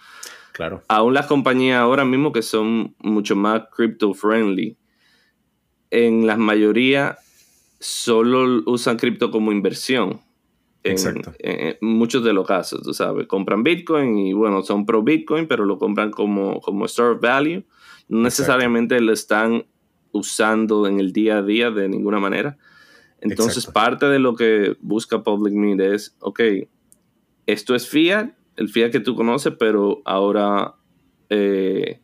claro. 0.53 0.81
aún 0.87 1.13
las 1.13 1.27
compañías 1.27 1.79
ahora 1.79 2.03
mismo 2.03 2.31
que 2.31 2.41
son 2.41 2.95
mucho 2.99 3.35
más 3.35 3.63
crypto 3.75 4.13
friendly, 4.13 4.75
en 5.91 6.25
la 6.25 6.37
mayoría 6.37 7.17
solo 7.79 8.63
usan 8.65 8.97
cripto 8.97 9.29
como 9.29 9.51
inversión. 9.51 10.21
Exacto. 10.83 11.33
En, 11.39 11.77
muchos 11.81 12.23
de 12.23 12.33
los 12.33 12.47
casos, 12.47 12.81
tú 12.81 12.93
sabes, 12.93 13.27
compran 13.27 13.63
Bitcoin 13.63 14.17
y 14.17 14.33
bueno, 14.33 14.63
son 14.63 14.85
pro 14.85 15.03
Bitcoin, 15.03 15.47
pero 15.47 15.65
lo 15.65 15.77
compran 15.77 16.11
como, 16.11 16.59
como 16.61 16.85
store 16.85 17.15
of 17.15 17.21
value. 17.21 17.63
No 18.07 18.21
necesariamente 18.21 18.99
lo 18.99 19.13
están 19.13 19.65
usando 20.11 20.87
en 20.87 20.99
el 20.99 21.13
día 21.13 21.37
a 21.37 21.43
día 21.43 21.71
de 21.71 21.87
ninguna 21.87 22.19
manera. 22.19 22.57
Entonces, 23.21 23.67
parte 23.67 24.07
de 24.07 24.19
lo 24.19 24.35
que 24.35 24.75
busca 24.81 25.23
Public 25.23 25.53
Mint 25.53 25.81
es, 25.81 26.15
ok, 26.19 26.41
esto 27.45 27.75
es 27.75 27.87
fiat, 27.87 28.31
el 28.55 28.69
fiat 28.69 28.91
que 28.91 28.99
tú 28.99 29.15
conoces, 29.15 29.53
pero 29.59 30.01
ahora, 30.05 30.75
eh, 31.29 32.01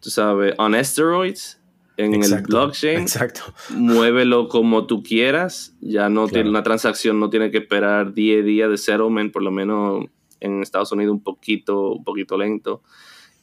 tú 0.00 0.10
sabes, 0.10 0.54
on 0.58 0.74
steroids, 0.84 1.57
en 1.98 2.14
el 2.14 2.42
blockchain. 2.42 3.00
Exacto. 3.00 3.42
Muévelo 3.70 4.48
como 4.48 4.86
tú 4.86 5.02
quieras. 5.02 5.76
Ya 5.80 6.08
no 6.08 6.28
tiene 6.28 6.48
una 6.48 6.62
transacción, 6.62 7.18
no 7.18 7.28
tiene 7.28 7.50
que 7.50 7.58
esperar 7.58 8.14
10 8.14 8.44
días 8.44 8.70
de 8.70 8.78
settlement, 8.78 9.32
por 9.32 9.42
lo 9.42 9.50
menos 9.50 10.06
en 10.40 10.62
Estados 10.62 10.92
Unidos 10.92 11.12
un 11.12 11.22
poquito, 11.22 11.94
un 11.94 12.04
poquito 12.04 12.38
lento. 12.38 12.82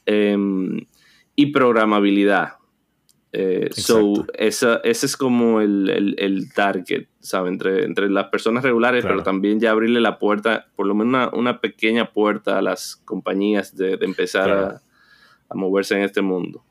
Em, 0.06 0.86
y 1.36 1.48
programabilidad. 1.48 2.54
Eh, 3.34 3.70
so, 3.74 4.26
ese 4.34 4.80
es 4.84 5.18
como 5.18 5.60
el, 5.60 6.16
el, 6.18 6.54
target, 6.54 7.08
¿sabes? 7.20 7.52
Entre, 7.52 7.84
entre 7.84 8.10
las 8.10 8.28
personas 8.28 8.64
regulares, 8.64 9.04
pero 9.04 9.24
también 9.24 9.60
ya 9.60 9.72
abrirle 9.72 10.00
la 10.00 10.18
puerta, 10.18 10.68
por 10.78 10.88
lo 10.88 10.96
menos 10.96 11.10
una, 11.10 11.30
una 11.38 11.60
pequeña 11.60 12.14
puerta 12.14 12.58
a 12.58 12.62
las 12.62 12.96
compañías 12.96 13.76
de, 13.76 13.98
de 13.98 14.06
empezar 14.06 14.50
a, 14.50 14.82
a 15.50 15.56
moverse 15.56 15.96
en 15.98 16.04
este 16.04 16.22
mundo. 16.22 16.64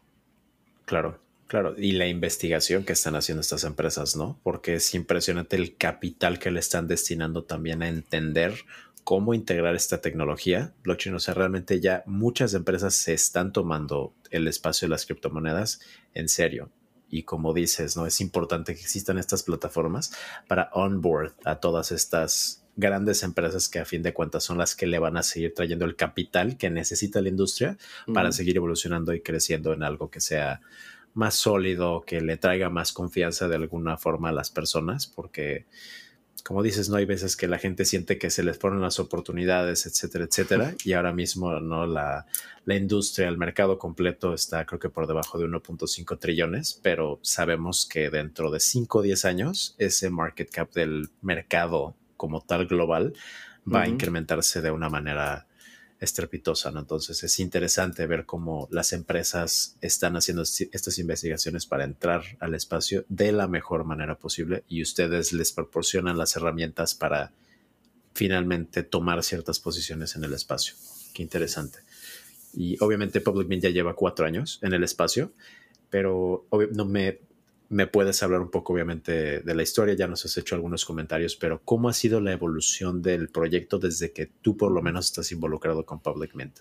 Claro. 0.86 1.23
Claro, 1.54 1.76
y 1.78 1.92
la 1.92 2.08
investigación 2.08 2.82
que 2.82 2.94
están 2.94 3.14
haciendo 3.14 3.40
estas 3.40 3.62
empresas, 3.62 4.16
¿no? 4.16 4.40
Porque 4.42 4.75
es 4.75 4.92
impresionante 4.92 5.54
el 5.54 5.76
capital 5.76 6.40
que 6.40 6.50
le 6.50 6.58
están 6.58 6.88
destinando 6.88 7.44
también 7.44 7.80
a 7.84 7.87
entender 7.87 8.56
cómo 9.04 9.34
integrar 9.34 9.76
esta 9.76 10.00
tecnología 10.00 10.75
blockchain. 10.82 11.14
O 11.14 11.20
sea, 11.20 11.32
realmente 11.32 11.78
ya 11.78 12.02
muchas 12.06 12.54
empresas 12.54 12.96
se 12.96 13.14
están 13.14 13.52
tomando 13.52 14.12
el 14.32 14.49
espacio 14.49 14.87
de 14.87 14.90
las 14.90 15.06
criptomonedas 15.06 15.78
en 16.12 16.28
serio. 16.28 16.73
Y 17.08 17.23
como 17.23 17.54
dices, 17.54 17.96
¿no? 17.96 18.04
Es 18.04 18.20
importante 18.20 18.75
que 18.75 18.80
existan 18.80 19.18
estas 19.18 19.44
plataformas 19.44 20.12
para 20.49 20.70
onboard 20.73 21.34
a 21.44 21.61
todas 21.61 21.92
estas 21.92 22.64
grandes 22.75 23.23
empresas 23.23 23.68
que 23.68 23.78
a 23.78 23.84
fin 23.84 24.02
de 24.02 24.12
cuentas 24.12 24.42
son 24.42 24.58
las 24.58 24.75
que 24.75 24.88
le 24.88 24.99
van 24.99 25.16
a 25.16 25.23
seguir 25.23 25.54
trayendo 25.54 25.84
el 25.84 25.94
capital 25.94 26.56
que 26.56 26.68
necesita 26.68 27.20
la 27.20 27.28
industria 27.28 27.78
para 28.12 28.32
seguir 28.32 28.56
evolucionando 28.56 29.14
y 29.14 29.20
creciendo 29.20 29.73
en 29.73 29.84
algo 29.84 30.11
que 30.11 30.20
sea 30.20 30.61
más 31.14 31.35
sólido, 31.35 32.02
que 32.06 32.21
le 32.21 32.37
traiga 32.37 32.68
más 32.71 32.92
confianza 32.92 33.49
de 33.49 33.56
alguna 33.56 33.97
forma 33.97 34.28
a 34.28 34.33
las 34.33 34.50
personas, 34.50 35.06
porque 35.06 35.66
como 36.44 36.62
dices, 36.62 36.90
no 36.90 36.97
hay 36.97 37.06
veces 37.06 37.37
que 37.37 37.49
la 37.49 37.59
gente 37.59 37.87
siente 37.87 38.18
que 38.18 38.28
se 38.28 38.42
les 38.44 38.59
ponen 38.59 38.83
las 38.83 39.00
oportunidades, 39.00 39.87
etcétera, 39.87 40.25
etcétera, 40.25 40.75
y 40.85 40.92
ahora 40.92 41.12
mismo 41.12 41.59
no 41.59 41.87
la, 41.87 42.26
la 42.66 42.76
industria, 42.76 43.28
el 43.28 43.38
mercado 43.38 43.78
completo 43.78 44.35
está 44.35 44.66
creo 44.66 44.78
que 44.78 44.90
por 44.90 45.06
debajo 45.06 45.38
de 45.38 45.47
1.5 45.47 46.18
trillones, 46.18 46.78
pero 46.83 47.18
sabemos 47.23 47.87
que 47.87 48.11
dentro 48.11 48.50
de 48.50 48.61
5 48.61 48.99
o 48.99 49.02
10 49.02 49.25
años 49.25 49.75
ese 49.78 50.11
market 50.11 50.50
cap 50.50 50.71
del 50.75 51.09
mercado 51.23 51.94
como 52.18 52.42
tal 52.42 52.66
global 52.66 53.14
va 53.73 53.83
a 53.83 53.88
incrementarse 53.88 54.61
de 54.61 54.71
una 54.71 54.90
manera 54.90 55.47
estrepitosa, 56.00 56.70
¿no? 56.70 56.80
Entonces 56.80 57.22
es 57.22 57.40
interesante 57.40 58.06
ver 58.06 58.26
cómo 58.26 58.68
las 58.70 58.92
empresas 58.92 59.76
están 59.80 60.16
haciendo 60.16 60.42
estas 60.42 60.98
investigaciones 60.98 61.66
para 61.66 61.84
entrar 61.84 62.22
al 62.40 62.54
espacio 62.54 63.04
de 63.08 63.32
la 63.32 63.48
mejor 63.48 63.84
manera 63.84 64.18
posible 64.18 64.64
y 64.68 64.82
ustedes 64.82 65.32
les 65.32 65.52
proporcionan 65.52 66.18
las 66.18 66.36
herramientas 66.36 66.94
para 66.94 67.32
finalmente 68.12 68.82
tomar 68.82 69.22
ciertas 69.22 69.60
posiciones 69.60 70.16
en 70.16 70.24
el 70.24 70.32
espacio. 70.32 70.74
Qué 71.12 71.22
interesante. 71.22 71.78
Y 72.52 72.76
obviamente 72.80 73.20
Public 73.20 73.48
Mint 73.48 73.62
ya 73.62 73.70
lleva 73.70 73.94
cuatro 73.94 74.26
años 74.26 74.58
en 74.62 74.74
el 74.74 74.84
espacio, 74.84 75.32
pero 75.90 76.46
no 76.72 76.84
me 76.84 77.20
me 77.68 77.87
puedes 77.87 78.23
hablar 78.23 78.40
un 78.40 78.50
poco, 78.50 78.73
obviamente, 78.73 79.40
de 79.40 79.54
la 79.54 79.62
historia, 79.62 79.94
ya 79.94 80.06
nos 80.06 80.25
has 80.25 80.37
hecho 80.37 80.54
algunos 80.54 80.85
comentarios, 80.85 81.37
pero 81.37 81.61
¿cómo 81.64 81.88
ha 81.88 81.92
sido 81.92 82.21
la 82.21 82.33
evolución 82.33 83.02
del 83.02 83.28
proyecto 83.28 83.78
desde 83.78 84.12
que 84.12 84.26
tú 84.26 84.56
por 84.56 84.73
lo 84.73 84.83
menos 84.83 85.06
estás 85.06 85.33
involucrado 85.33 85.85
con 85.85 86.00
Public 86.00 86.35
Mint? 86.35 86.61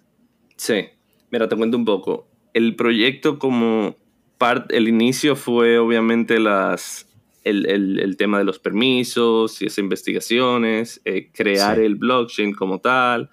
Sí, 0.55 0.85
mira, 1.31 1.47
te 1.47 1.55
cuento 1.55 1.77
un 1.77 1.85
poco. 1.85 2.27
El 2.53 2.75
proyecto 2.75 3.37
como 3.37 3.95
parte, 4.37 4.77
el 4.77 4.87
inicio 4.87 5.35
fue 5.35 5.77
obviamente 5.77 6.39
las, 6.39 7.07
el, 7.43 8.15
tema 8.17 8.37
de 8.37 8.45
los 8.45 8.59
permisos 8.59 9.61
y 9.61 9.65
esas 9.65 9.79
investigaciones, 9.79 11.01
eh, 11.05 11.29
crear 11.31 11.79
el 11.79 11.95
blockchain 11.95 12.53
como 12.53 12.79
tal, 12.79 13.29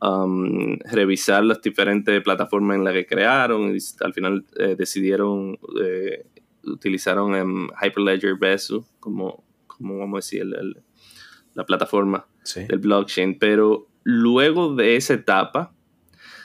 um, 0.00 0.78
revisar 0.90 1.44
las 1.44 1.60
diferentes 1.60 2.22
plataformas 2.22 2.76
en 2.76 2.84
las 2.84 2.94
que 2.94 3.06
crearon 3.06 3.74
y 3.74 3.78
al 4.00 4.14
final 4.14 4.44
eh, 4.58 4.76
decidieron 4.76 5.58
eh, 5.82 6.26
utilizaron 6.64 7.34
en 7.34 7.68
Hyperledger 7.82 8.36
Besu 8.36 8.84
como, 8.98 9.44
como 9.66 9.98
vamos 9.98 10.16
a 10.16 10.18
decir, 10.18 10.46
la 11.54 11.64
plataforma 11.66 12.26
del 12.54 12.78
blockchain. 12.78 13.38
Pero 13.38 13.88
luego 14.04 14.74
de 14.74 14.96
esa 14.96 15.14
etapa, 15.14 15.72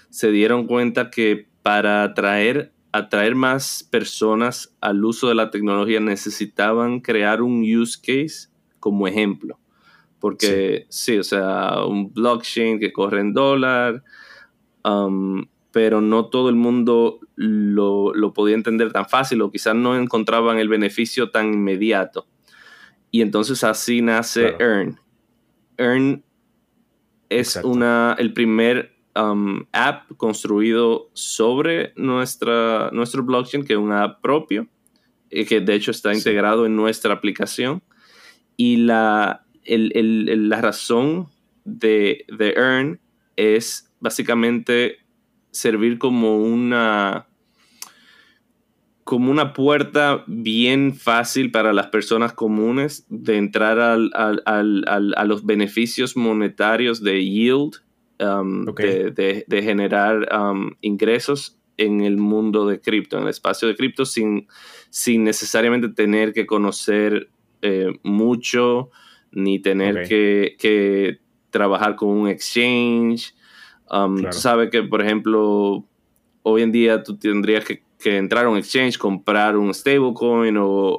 se 0.10 0.32
dieron 0.32 0.66
cuenta 0.66 1.10
que 1.10 1.50
para 1.62 2.04
atraer, 2.04 2.72
atraer 2.94 3.36
más 3.36 3.84
personas 3.84 4.74
al 4.80 5.04
uso 5.04 5.28
de 5.28 5.36
la 5.36 5.52
tecnología 5.52 6.00
necesitaban 6.00 7.02
crear 7.02 7.42
un 7.42 7.64
use 7.64 8.00
case 8.00 8.50
como 8.80 9.08
ejemplo. 9.08 9.60
Porque 10.20 10.86
sí, 10.90 11.18
o 11.18 11.24
sea, 11.24 11.84
un 11.86 12.14
blockchain 12.14 12.80
que 12.80 12.94
corre 12.94 13.20
en 13.20 13.34
dólar, 13.34 14.04
um, 14.86 15.46
pero 15.76 16.00
no 16.00 16.28
todo 16.28 16.48
el 16.48 16.56
mundo 16.56 17.20
lo, 17.36 18.14
podía 18.34 18.56
entender 18.56 18.94
tan 18.94 19.10
fácil 19.10 19.42
o 19.42 19.52
quizás 19.52 19.76
no 19.76 19.98
encontraban 19.98 20.58
el 20.58 20.70
beneficio 20.70 21.32
tan 21.32 21.54
inmediato. 21.54 22.28
Y 23.12 23.22
entonces 23.22 23.62
así 23.66 24.02
nace 24.02 24.56
Earn. 24.58 25.02
Earn 25.78 26.24
es 27.28 27.58
una, 27.58 28.16
el 28.18 28.32
primer 28.32 28.96
um, 29.18 29.66
app 29.74 30.10
construido 30.16 31.10
sobre 31.12 31.92
nuestra, 31.98 32.90
nuestro 32.94 33.24
blockchain, 33.24 33.66
que 33.66 33.74
es 33.74 33.80
un 33.80 33.92
app 33.92 34.22
propio, 34.22 34.70
eh, 35.30 35.46
que 35.46 35.60
de 35.60 35.76
hecho 35.76 35.92
está 35.92 36.14
integrado 36.14 36.66
en 36.66 36.78
nuestra 36.78 37.14
aplicación. 37.14 37.84
Y 38.56 38.78
la, 38.78 39.46
la 39.66 40.62
razón 40.62 41.28
de, 41.66 42.24
de 42.30 42.54
Earn 42.54 43.02
es 43.36 43.92
básicamente 44.00 45.05
servir 45.56 45.98
como 45.98 46.38
una 46.38 47.28
como 49.06 49.30
una 49.30 49.54
puerta 49.54 50.24
bien 50.26 50.96
fácil 50.96 51.52
para 51.52 51.74
las 51.74 51.88
personas 51.88 52.34
comunes 52.34 53.06
de 53.08 53.38
entrar 53.38 53.80
a 53.80 55.24
los 55.26 55.46
beneficios 55.46 56.18
monetarios 56.18 57.04
de 57.04 57.24
yield, 57.24 57.76
um, 58.20 58.66
de, 58.66 59.62
generar 59.62 60.28
um, 60.36 60.72
ingresos 60.82 61.60
en 61.78 62.02
el 62.02 62.18
mundo 62.18 62.68
de 62.68 62.82
cripto, 62.82 63.18
en 63.18 63.24
el 63.24 63.30
espacio 63.30 63.68
de 63.68 63.76
cripto, 63.76 64.06
sin, 64.06 64.48
sin 64.90 65.24
necesariamente 65.24 65.90
tener 65.90 66.34
que 66.34 66.48
conocer 66.48 67.30
eh, 67.62 68.00
mucho, 68.02 68.90
ni 69.32 69.60
tener 69.60 70.08
que, 70.08 71.20
trabajar 71.52 71.96
con 71.96 72.10
un 72.10 72.28
exchange, 72.28 73.35
Um, 73.90 74.24
Tú 74.24 74.34
sabes 74.34 74.70
que, 74.70 74.84
por 74.84 75.02
ejemplo, 75.02 75.84
hoy 76.44 76.62
en 76.62 76.72
día 76.72 77.04
tú 77.04 77.18
tendrías 77.18 77.66
que, 77.66 77.84
entrar 78.06 78.46
a 78.46 78.50
un 78.50 78.58
exchange, 78.58 79.00
comprar 79.00 79.58
un 79.58 79.74
stablecoin 79.74 80.58
o, 80.58 80.96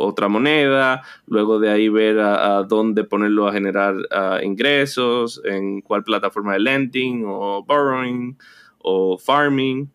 otra 0.00 0.28
moneda, 0.28 1.02
luego 1.26 1.58
de 1.58 1.68
ahí 1.68 1.90
ver 1.90 2.20
a, 2.20 2.62
dónde 2.62 3.04
ponerlo 3.04 3.46
a 3.46 3.52
generar 3.52 3.94
ingresos, 4.42 5.42
en 5.44 5.82
cuál 5.82 6.04
plataforma 6.04 6.54
de 6.54 6.60
lending 6.60 7.24
o 7.26 7.62
borrowing 7.64 8.38
o 8.78 9.18
farming. 9.18 9.90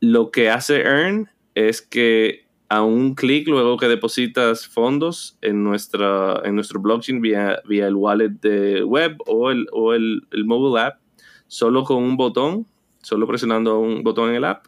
Lo 0.00 0.32
que 0.32 0.50
hace 0.50 0.80
Earn 0.80 1.30
es 1.54 1.80
que 1.80 2.48
a 2.68 2.82
un 2.82 3.14
clic 3.14 3.48
luego 3.48 3.76
que 3.76 3.88
depositas 3.88 4.66
fondos 4.66 5.38
en, 5.40 5.64
nuestra, 5.64 6.42
en 6.44 6.54
nuestro 6.54 6.80
blockchain 6.80 7.20
vía, 7.20 7.60
vía 7.66 7.86
el 7.86 7.94
wallet 7.94 8.30
de 8.40 8.82
web 8.82 9.16
o 9.26 9.50
el, 9.50 9.66
o 9.72 9.94
el, 9.94 10.26
el 10.32 10.44
mobile 10.44 10.80
app, 10.80 10.98
solo 11.48 11.84
con 11.84 12.02
un 12.02 12.16
botón, 12.16 12.66
solo 13.02 13.26
presionando 13.26 13.80
un 13.80 14.04
botón 14.04 14.30
en 14.30 14.36
el 14.36 14.44
app, 14.44 14.66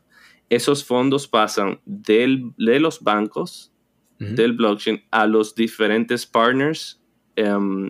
esos 0.48 0.84
fondos 0.84 1.28
pasan 1.28 1.80
del, 1.84 2.52
de 2.56 2.80
los 2.80 3.02
bancos, 3.02 3.72
del 4.18 4.52
blockchain, 4.52 5.02
a 5.10 5.26
los 5.26 5.54
diferentes 5.54 6.26
partners 6.26 7.00
em, 7.36 7.88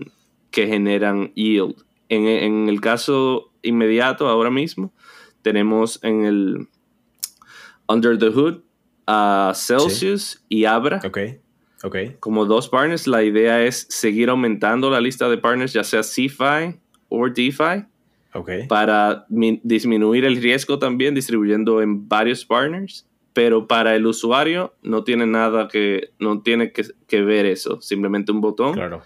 que 0.53 0.69
generan 0.69 1.33
yield. 1.35 1.75
En, 2.09 2.69
el 2.69 2.81
caso 2.81 3.53
inmediato, 3.63 4.29
ahora 4.29 4.51
mismo, 4.51 4.93
tenemos 5.43 5.99
en 6.05 6.25
el 6.25 6.69
Under 7.89 8.17
the 8.17 8.29
Hood 8.29 8.61
a 9.09 9.53
Celsius 9.57 10.45
y 10.49 10.67
Abra. 10.67 11.01
Okay. 11.05 11.41
Okay. 11.83 12.17
Como 12.21 12.45
dos 12.45 12.69
partners, 12.69 13.07
la 13.09 13.25
idea 13.25 13.65
es 13.65 13.87
seguir 13.89 14.29
aumentando 14.29 14.91
la 14.91 15.01
lista 15.01 15.29
de 15.29 15.39
partners, 15.39 15.73
ya 15.73 15.83
sea 15.83 16.03
CFI 16.03 16.79
o 17.09 17.29
DeFi, 17.29 17.87
para 18.69 19.27
disminuir 19.29 20.25
el 20.25 20.41
riesgo 20.41 20.79
también 20.79 21.15
distribuyendo 21.15 21.83
en 21.83 22.09
varios 22.09 22.45
partners, 22.45 23.09
pero 23.33 23.67
para 23.67 23.95
el 23.97 24.07
usuario 24.07 24.75
no 24.83 25.05
tiene 25.05 25.27
nada 25.27 25.69
que, 25.69 26.11
no 26.19 26.43
tiene 26.43 26.73
que, 26.73 27.23
ver 27.23 27.47
eso, 27.47 27.81
simplemente 27.81 28.33
un 28.33 28.41
botón, 28.41 28.75
claro, 28.75 29.03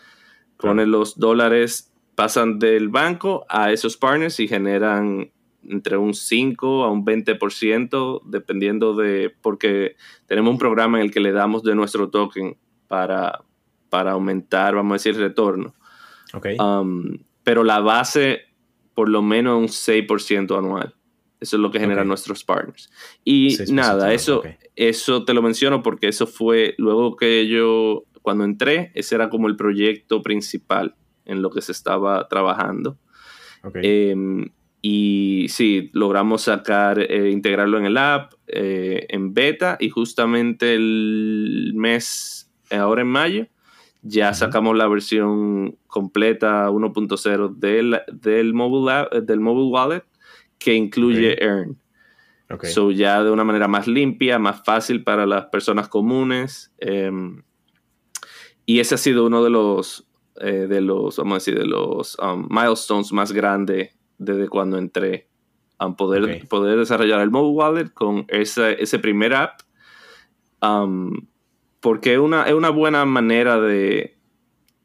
pone 0.59 0.87
los 0.87 1.19
dólares, 1.19 1.93
pasan 2.15 2.59
del 2.59 2.89
banco 2.89 3.45
a 3.49 3.73
esos 3.73 3.97
partners 3.97 4.41
y 4.41 4.49
generan 4.49 5.31
entre 5.69 5.97
un 5.97 6.15
5 6.15 6.85
a 6.85 6.91
un 6.91 7.05
20%, 7.05 8.23
dependiendo 8.25 8.95
de, 8.95 9.35
porque 9.41 9.97
tenemos 10.27 10.53
un 10.53 10.59
programa 10.59 10.99
en 10.99 11.07
el 11.07 11.11
que 11.11 11.21
le 11.21 11.33
damos 11.33 11.63
de 11.63 11.75
nuestro 11.75 12.11
token 12.11 12.57
para, 12.89 13.41
para 13.89 14.13
aumentar, 14.13 14.75
vamos 14.75 14.93
a 14.93 14.95
decir, 14.97 15.15
el 15.15 15.29
retorno. 15.29 15.75
Okay. 16.35 16.57
Um, 16.59 17.19
pero 17.43 17.65
la 17.65 17.81
base 17.81 18.54
por 18.95 19.09
lo 19.09 19.23
menos 19.23 19.59
un 19.59 19.69
6% 19.69 20.57
anual. 20.57 20.95
Eso 21.41 21.57
es 21.57 21.61
lo 21.61 21.71
que 21.71 21.81
generan 21.81 22.09
nuestros 22.09 22.43
partners. 22.45 22.91
Y 23.23 23.57
nada, 23.71 24.15
eso, 24.15 24.43
eso 24.77 25.25
te 25.25 25.35
lo 25.35 25.43
menciono 25.43 25.83
porque 25.83 26.09
eso 26.09 26.27
fue 26.27 26.75
luego 26.79 27.17
que 27.17 27.47
yo, 27.49 28.05
cuando 28.23 28.45
entré, 28.45 28.93
ese 28.95 29.15
era 29.15 29.29
como 29.29 29.49
el 29.49 29.57
proyecto 29.57 30.23
principal 30.23 30.95
en 31.27 31.43
lo 31.43 31.51
que 31.51 31.61
se 31.61 31.73
estaba 31.73 32.29
trabajando. 32.29 32.99
Em, 33.75 34.51
y 34.81 35.47
sí, 35.49 35.91
logramos 35.93 36.43
sacar, 36.43 36.99
eh, 37.01 37.31
integrarlo 37.31 37.79
en 37.79 37.87
el 37.87 37.97
app, 37.97 38.33
eh, 38.47 39.07
en 39.09 39.35
beta, 39.35 39.77
y 39.81 39.89
justamente 39.91 40.75
el 40.75 41.73
mes, 41.75 42.51
ahora 42.71 43.03
en 43.03 43.09
mayo, 43.09 43.47
ya 44.05 44.35
sacamos 44.35 44.77
la 44.77 44.87
versión 44.87 45.79
completa 45.87 46.71
1.0 46.71 47.55
del, 47.57 48.01
del, 48.12 48.53
mobile 48.53 49.09
del 49.23 49.40
mobile 49.40 49.71
wallet 49.71 50.05
que 50.59 50.75
incluye 50.75 51.43
Earn. 51.43 51.79
So 52.64 52.90
ya 52.90 53.25
de 53.25 53.31
una 53.31 53.43
manera 53.43 53.67
más 53.67 53.88
limpia, 53.88 54.38
más 54.38 54.62
fácil 54.62 55.03
para 55.03 55.27
las 55.27 55.47
personas 55.47 55.88
comunes. 55.88 56.73
Em, 56.79 57.43
y 58.67 58.81
ese 58.81 58.95
ha 58.95 58.99
sido 58.99 59.27
uno 59.27 59.43
de 59.43 59.51
los, 59.51 60.07
eh, 60.40 60.67
de 60.69 60.81
los, 60.83 61.17
vamos 61.17 61.33
a 61.33 61.37
decir, 61.37 61.59
de 61.59 61.67
los 61.67 62.17
um, 62.19 62.47
milestones 62.51 63.11
más 63.12 63.33
grandes 63.33 63.97
desde 64.19 64.49
cuando 64.49 64.79
entré 64.79 65.29
a 65.79 65.90
poder, 65.97 66.47
poder 66.49 66.79
desarrollar 66.79 67.21
el 67.23 67.31
mobile 67.31 67.55
wallet 67.55 67.93
con 67.93 68.27
ese, 68.29 68.81
ese 68.81 68.99
primer 68.99 69.35
app. 69.35 69.61
Um, 70.62 71.27
porque 71.85 72.18
una, 72.18 72.44
es 72.44 72.55
una 72.55 72.70
buena 72.70 73.05
manera 73.05 73.61
de, 73.61 74.16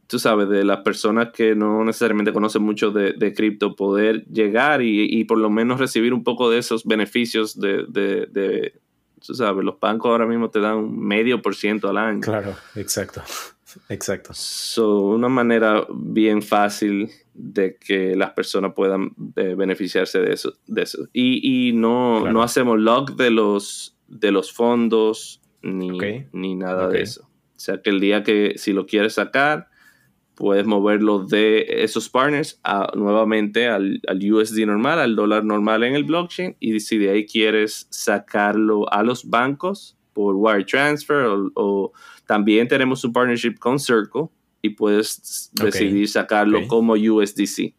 tú 0.08 0.20
sabes, 0.20 0.50
de 0.50 0.66
las 0.66 0.80
personas 0.82 1.30
que 1.34 1.56
no 1.56 1.86
necesariamente 1.86 2.34
conocen 2.34 2.62
mucho 2.62 2.92
de, 2.92 3.14
de 3.14 3.34
cripto, 3.34 3.74
poder 3.78 4.26
llegar 4.26 4.82
y, 4.82 5.06
y, 5.10 5.24
por 5.24 5.38
lo 5.38 5.50
menos 5.50 5.80
recibir 5.80 6.14
un 6.14 6.26
poco 6.26 6.50
de 6.50 6.58
esos 6.58 6.84
beneficios 6.84 7.58
de, 7.58 7.86
de, 7.88 8.26
de, 8.26 8.82
tú 9.26 9.34
sabes, 9.34 9.64
los 9.64 9.80
bancos 9.80 10.12
ahora 10.12 10.26
mismo 10.26 10.50
te 10.50 10.60
dan 10.60 10.76
un 10.76 11.00
medio 11.00 11.42
por 11.42 11.56
ciento 11.56 11.88
al 11.88 12.00
año. 12.00 12.20
Claro, 12.20 12.54
exacto. 12.76 13.24
Exacto. 13.88 14.32
So, 14.34 15.00
una 15.04 15.30
manera 15.30 15.88
bien 15.90 16.42
fácil 16.42 17.10
de 17.34 17.78
que 17.78 18.14
las 18.14 18.32
personas 18.32 18.74
puedan 18.76 19.14
eh, 19.38 19.56
beneficiarse 19.56 20.20
de 20.20 20.34
eso. 20.34 20.54
De 20.68 20.82
eso. 20.82 21.08
Y, 21.14 21.70
y 21.70 21.72
no, 21.72 22.30
no 22.30 22.44
hacemos 22.44 22.78
log 22.78 23.16
de 23.16 23.32
los, 23.32 23.96
de 24.10 24.34
los 24.34 24.52
fondos 24.52 25.40
ni, 25.62 25.98
ni 26.32 26.56
nada 26.56 26.88
de 26.88 27.02
eso. 27.02 27.24
O 27.24 27.60
sea 27.60 27.82
que 27.82 27.90
el 27.90 28.00
día 28.00 28.24
que 28.24 28.54
si 28.58 28.74
lo 28.74 28.86
quieres 28.86 29.14
sacar, 29.14 29.68
puedes 30.36 30.66
moverlo 30.66 31.20
de 31.20 31.66
esos 31.84 32.08
partners 32.08 32.60
a, 32.64 32.92
nuevamente 32.96 33.68
al, 33.68 34.02
al, 34.08 34.32
USD 34.32 34.66
normal, 34.66 35.00
al 35.00 35.16
dólar 35.16 35.44
normal 35.44 35.84
en 35.84 35.96
el 35.96 36.06
blockchain. 36.06 36.56
Y 36.60 36.80
si 36.80 36.98
de 36.98 37.12
ahí 37.12 37.26
quieres 37.26 37.88
sacarlo 37.90 38.92
a 38.92 39.04
los 39.04 39.30
bancos 39.30 39.98
por 40.14 40.36
wire 40.36 40.64
transfer 40.64 41.28
o 41.56 41.92
también 42.26 42.68
tenemos 42.68 43.04
un 43.04 43.12
partnership 43.12 43.56
con 43.60 43.80
Circle 43.80 44.30
y 44.62 44.70
puedes 44.70 45.50
decidir 45.54 46.08
sacarlo 46.08 46.68
como 46.68 46.94
USDC. 46.94 47.74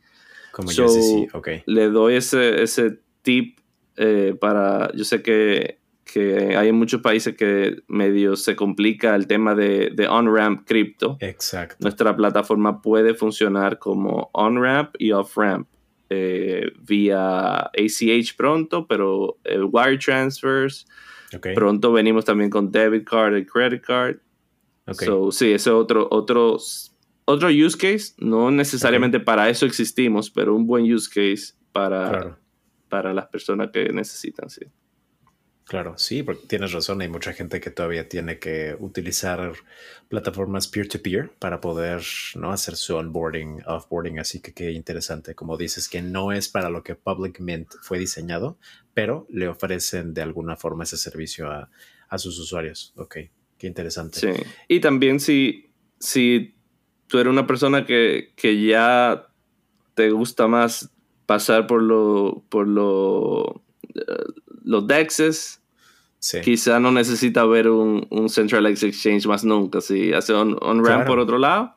Como 0.52 0.68
USDC, 0.68 1.34
ok. 1.34 1.48
Le 1.66 1.88
doy 1.88 2.16
ese, 2.16 2.62
ese 2.62 2.98
tip 3.22 3.58
eh, 3.96 4.34
para, 4.40 4.90
yo 4.94 5.04
sé 5.04 5.22
que, 5.22 5.79
que, 6.12 6.56
hay 6.56 6.68
en 6.68 6.74
muchos 6.74 7.00
países 7.00 7.36
que 7.36 7.82
medio 7.88 8.36
se 8.36 8.56
complica 8.56 9.14
el 9.14 9.26
tema 9.26 9.54
de, 9.54 9.90
de 9.94 10.08
on-ramp 10.08 10.66
cripto. 10.66 11.16
Exacto. 11.20 11.76
Nuestra 11.80 12.16
plataforma 12.16 12.82
puede 12.82 13.14
funcionar 13.14 13.78
como 13.78 14.30
on-ramp 14.32 14.94
y 14.98 15.12
off-ramp. 15.12 15.68
Eh, 16.12 16.72
vía 16.80 17.60
ACH 17.60 18.36
pronto, 18.36 18.86
pero 18.88 19.38
el 19.44 19.64
wire 19.70 19.98
transfers. 19.98 20.86
Pronto 21.54 21.92
venimos 21.92 22.24
también 22.24 22.50
con 22.50 22.72
debit 22.72 23.08
card 23.08 23.36
y 23.36 23.46
credit 23.46 23.80
card. 23.80 24.16
So, 24.92 25.30
sí, 25.30 25.52
ese 25.52 25.54
es 25.54 25.66
otro, 25.68 26.08
otro, 26.10 26.58
otro 27.24 27.48
use 27.48 27.78
case. 27.78 28.14
No 28.18 28.50
necesariamente 28.50 29.20
para 29.20 29.48
eso 29.48 29.66
existimos, 29.66 30.30
pero 30.30 30.56
un 30.56 30.66
buen 30.66 30.92
use 30.92 31.08
case 31.08 31.54
para, 31.70 32.36
para 32.88 33.14
las 33.14 33.28
personas 33.28 33.70
que 33.72 33.92
necesitan, 33.92 34.50
sí. 34.50 34.62
Claro, 35.64 35.96
sí, 35.98 36.22
porque 36.22 36.46
tienes 36.46 36.72
razón. 36.72 37.00
Hay 37.00 37.08
mucha 37.08 37.32
gente 37.32 37.60
que 37.60 37.70
todavía 37.70 38.08
tiene 38.08 38.38
que 38.38 38.76
utilizar 38.78 39.52
plataformas 40.08 40.66
peer-to-peer 40.66 41.30
para 41.38 41.60
poder 41.60 42.02
¿no? 42.34 42.50
hacer 42.50 42.74
su 42.74 42.96
onboarding, 42.96 43.62
offboarding. 43.66 44.18
Así 44.18 44.40
que 44.40 44.52
qué 44.52 44.72
interesante. 44.72 45.34
Como 45.36 45.56
dices, 45.56 45.88
que 45.88 46.02
no 46.02 46.32
es 46.32 46.48
para 46.48 46.70
lo 46.70 46.82
que 46.82 46.96
Public 46.96 47.38
Mint 47.38 47.68
fue 47.82 47.98
diseñado, 48.00 48.58
pero 48.94 49.26
le 49.30 49.46
ofrecen 49.46 50.12
de 50.12 50.22
alguna 50.22 50.56
forma 50.56 50.82
ese 50.82 50.96
servicio 50.96 51.50
a, 51.50 51.70
a 52.08 52.18
sus 52.18 52.38
usuarios. 52.38 52.92
Ok. 52.96 53.16
Qué 53.60 53.66
interesante. 53.66 54.18
Sí. 54.18 54.42
Y 54.68 54.80
también 54.80 55.20
si, 55.20 55.70
si 55.98 56.54
tú 57.08 57.18
eres 57.18 57.30
una 57.30 57.46
persona 57.46 57.84
que, 57.84 58.32
ya 58.66 59.28
te 59.94 60.10
gusta 60.10 60.48
más 60.48 60.90
pasar 61.26 61.66
por 61.66 61.82
lo, 61.82 62.42
por 62.48 62.66
lo, 62.66 63.62
eh, 63.94 64.39
los 64.64 64.86
DEXs, 64.86 65.60
quizá 66.42 66.80
no 66.80 66.92
necesita 66.92 67.44
ver 67.44 67.68
un, 67.68 68.06
un 68.10 68.28
Centralized 68.28 68.88
Exchange 68.88 69.26
más 69.26 69.44
nunca. 69.44 69.80
Si 69.80 70.12
hace 70.12 70.32
on-ramp 70.32 71.06
por 71.06 71.18
otro 71.18 71.38
lado, 71.38 71.74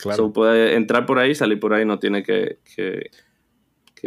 claro. 0.00 0.32
puede 0.32 0.74
entrar 0.74 1.06
por 1.06 1.18
ahí, 1.18 1.34
salir 1.34 1.60
por 1.60 1.74
ahí, 1.74 1.84
no 1.84 1.98
tiene 1.98 2.22
que, 2.22 2.58
que, 2.74 3.10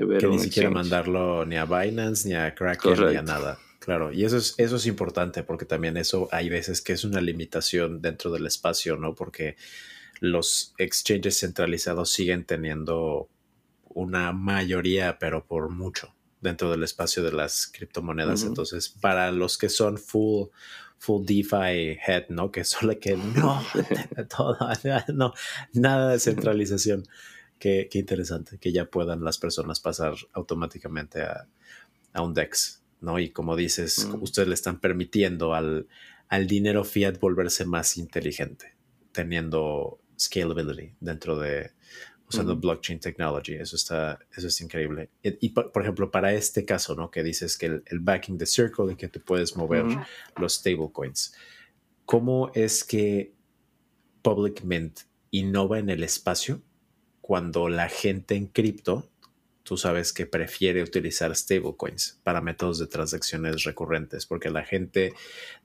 ver. 0.06 0.20
Que 0.20 0.28
ni 0.28 0.40
siquiera 0.40 0.70
mandarlo 0.70 1.46
ni 1.46 1.56
a 1.56 1.66
Binance, 1.66 2.28
ni 2.28 2.36
a 2.36 2.54
Kraken, 2.54 2.94
ni 3.10 3.16
a 3.16 3.22
nada. 3.22 3.58
Claro, 3.80 4.12
y 4.12 4.26
eso 4.26 4.36
es, 4.36 4.54
eso 4.58 4.76
es 4.76 4.86
importante 4.86 5.44
porque 5.44 5.64
también 5.64 5.96
eso 5.96 6.28
hay 6.34 6.50
veces 6.50 6.82
que 6.82 6.92
es 6.92 7.06
una 7.06 7.22
limitación 7.22 8.02
dentro 8.02 8.30
del 8.32 8.46
espacio, 8.46 8.98
¿no? 8.98 9.16
Porque 9.16 9.56
los 10.20 10.74
exchanges 10.78 11.40
centralizados 11.40 12.12
siguen 12.12 12.44
teniendo 12.44 13.30
una 13.88 14.34
mayoría, 14.34 15.18
pero 15.20 15.46
por 15.46 15.70
mucho, 15.70 16.14
dentro 16.42 16.72
del 16.72 16.84
espacio 16.84 17.24
de 17.24 17.32
las 17.32 17.68
criptomonedas. 17.68 18.44
Entonces, 18.44 18.90
para 18.90 19.32
los 19.32 19.58
que 19.58 19.70
son 19.70 19.98
full, 19.98 20.50
full 20.98 21.26
DeFi 21.26 22.00
head, 22.06 22.30
¿no? 22.30 22.52
Que 22.52 22.64
solo 22.64 23.00
que 23.00 23.18
no, 23.18 23.64
todo, 24.36 24.58
no, 25.14 25.34
nada 25.74 26.12
de 26.12 26.20
centralización. 26.20 27.04
Qué, 27.60 27.88
qué, 27.90 27.98
interesante 27.98 28.60
que 28.60 28.72
ya 28.72 28.86
puedan 28.86 29.24
las 29.24 29.40
personas 29.40 29.80
pasar 29.80 30.14
automáticamente 30.34 31.24
a, 31.24 31.48
a 32.14 32.22
un 32.22 32.36
DEX. 32.36 32.84
¿no? 33.02 33.20
Y 33.20 33.30
como 33.30 33.56
dices, 33.56 34.06
mm. 34.06 34.22
ustedes 34.22 34.48
le 34.48 34.54
están 34.54 34.80
permitiendo 34.80 35.54
al, 35.54 35.88
al 36.30 36.48
dinero 36.48 36.84
fiat 36.84 37.20
volverse 37.20 37.66
más 37.66 37.98
inteligente, 37.98 38.76
teniendo 39.12 40.00
scalability 40.20 40.96
dentro 41.00 41.38
de 41.40 41.72
usando 42.28 42.56
blockchain 42.56 43.00
technology. 43.00 43.54
Eso 43.54 43.76
está, 43.76 44.20
eso 44.36 44.48
es 44.48 44.62
increíble. 44.62 45.10
Y, 45.22 45.50
por, 45.50 45.82
ejemplo, 45.82 46.12
para 46.12 46.34
este 46.34 46.66
caso, 46.66 46.96
¿no? 46.96 47.10
Que 47.10 47.24
dices 47.24 47.58
que 47.58 47.82
el, 47.86 48.00
backing 48.00 48.38
the 48.38 48.46
circle 48.46 48.92
y 48.92 48.96
que 48.96 49.08
tú 49.08 49.22
puedes 49.22 49.56
mover 49.56 49.86
los 50.36 50.56
stablecoins. 50.56 51.34
¿Cómo 52.06 52.52
es 52.54 52.84
que 52.84 53.34
Public 54.22 54.64
Mint 54.64 55.02
innova 55.32 55.80
en 55.80 55.90
el 55.90 56.04
espacio 56.04 56.62
cuando 57.22 57.70
la 57.70 57.90
gente 57.90 58.36
en 58.36 58.48
cripto 58.48 59.10
tú 59.68 59.76
sabes 59.76 60.14
que 60.14 60.26
prefiere 60.26 60.82
utilizar 60.82 61.36
stablecoins 61.36 62.22
para 62.24 62.40
métodos 62.40 62.80
de 62.80 62.88
transacciones 62.88 63.66
recurrentes, 63.66 64.26
porque 64.26 64.50
la 64.50 64.64
gente, 64.64 65.12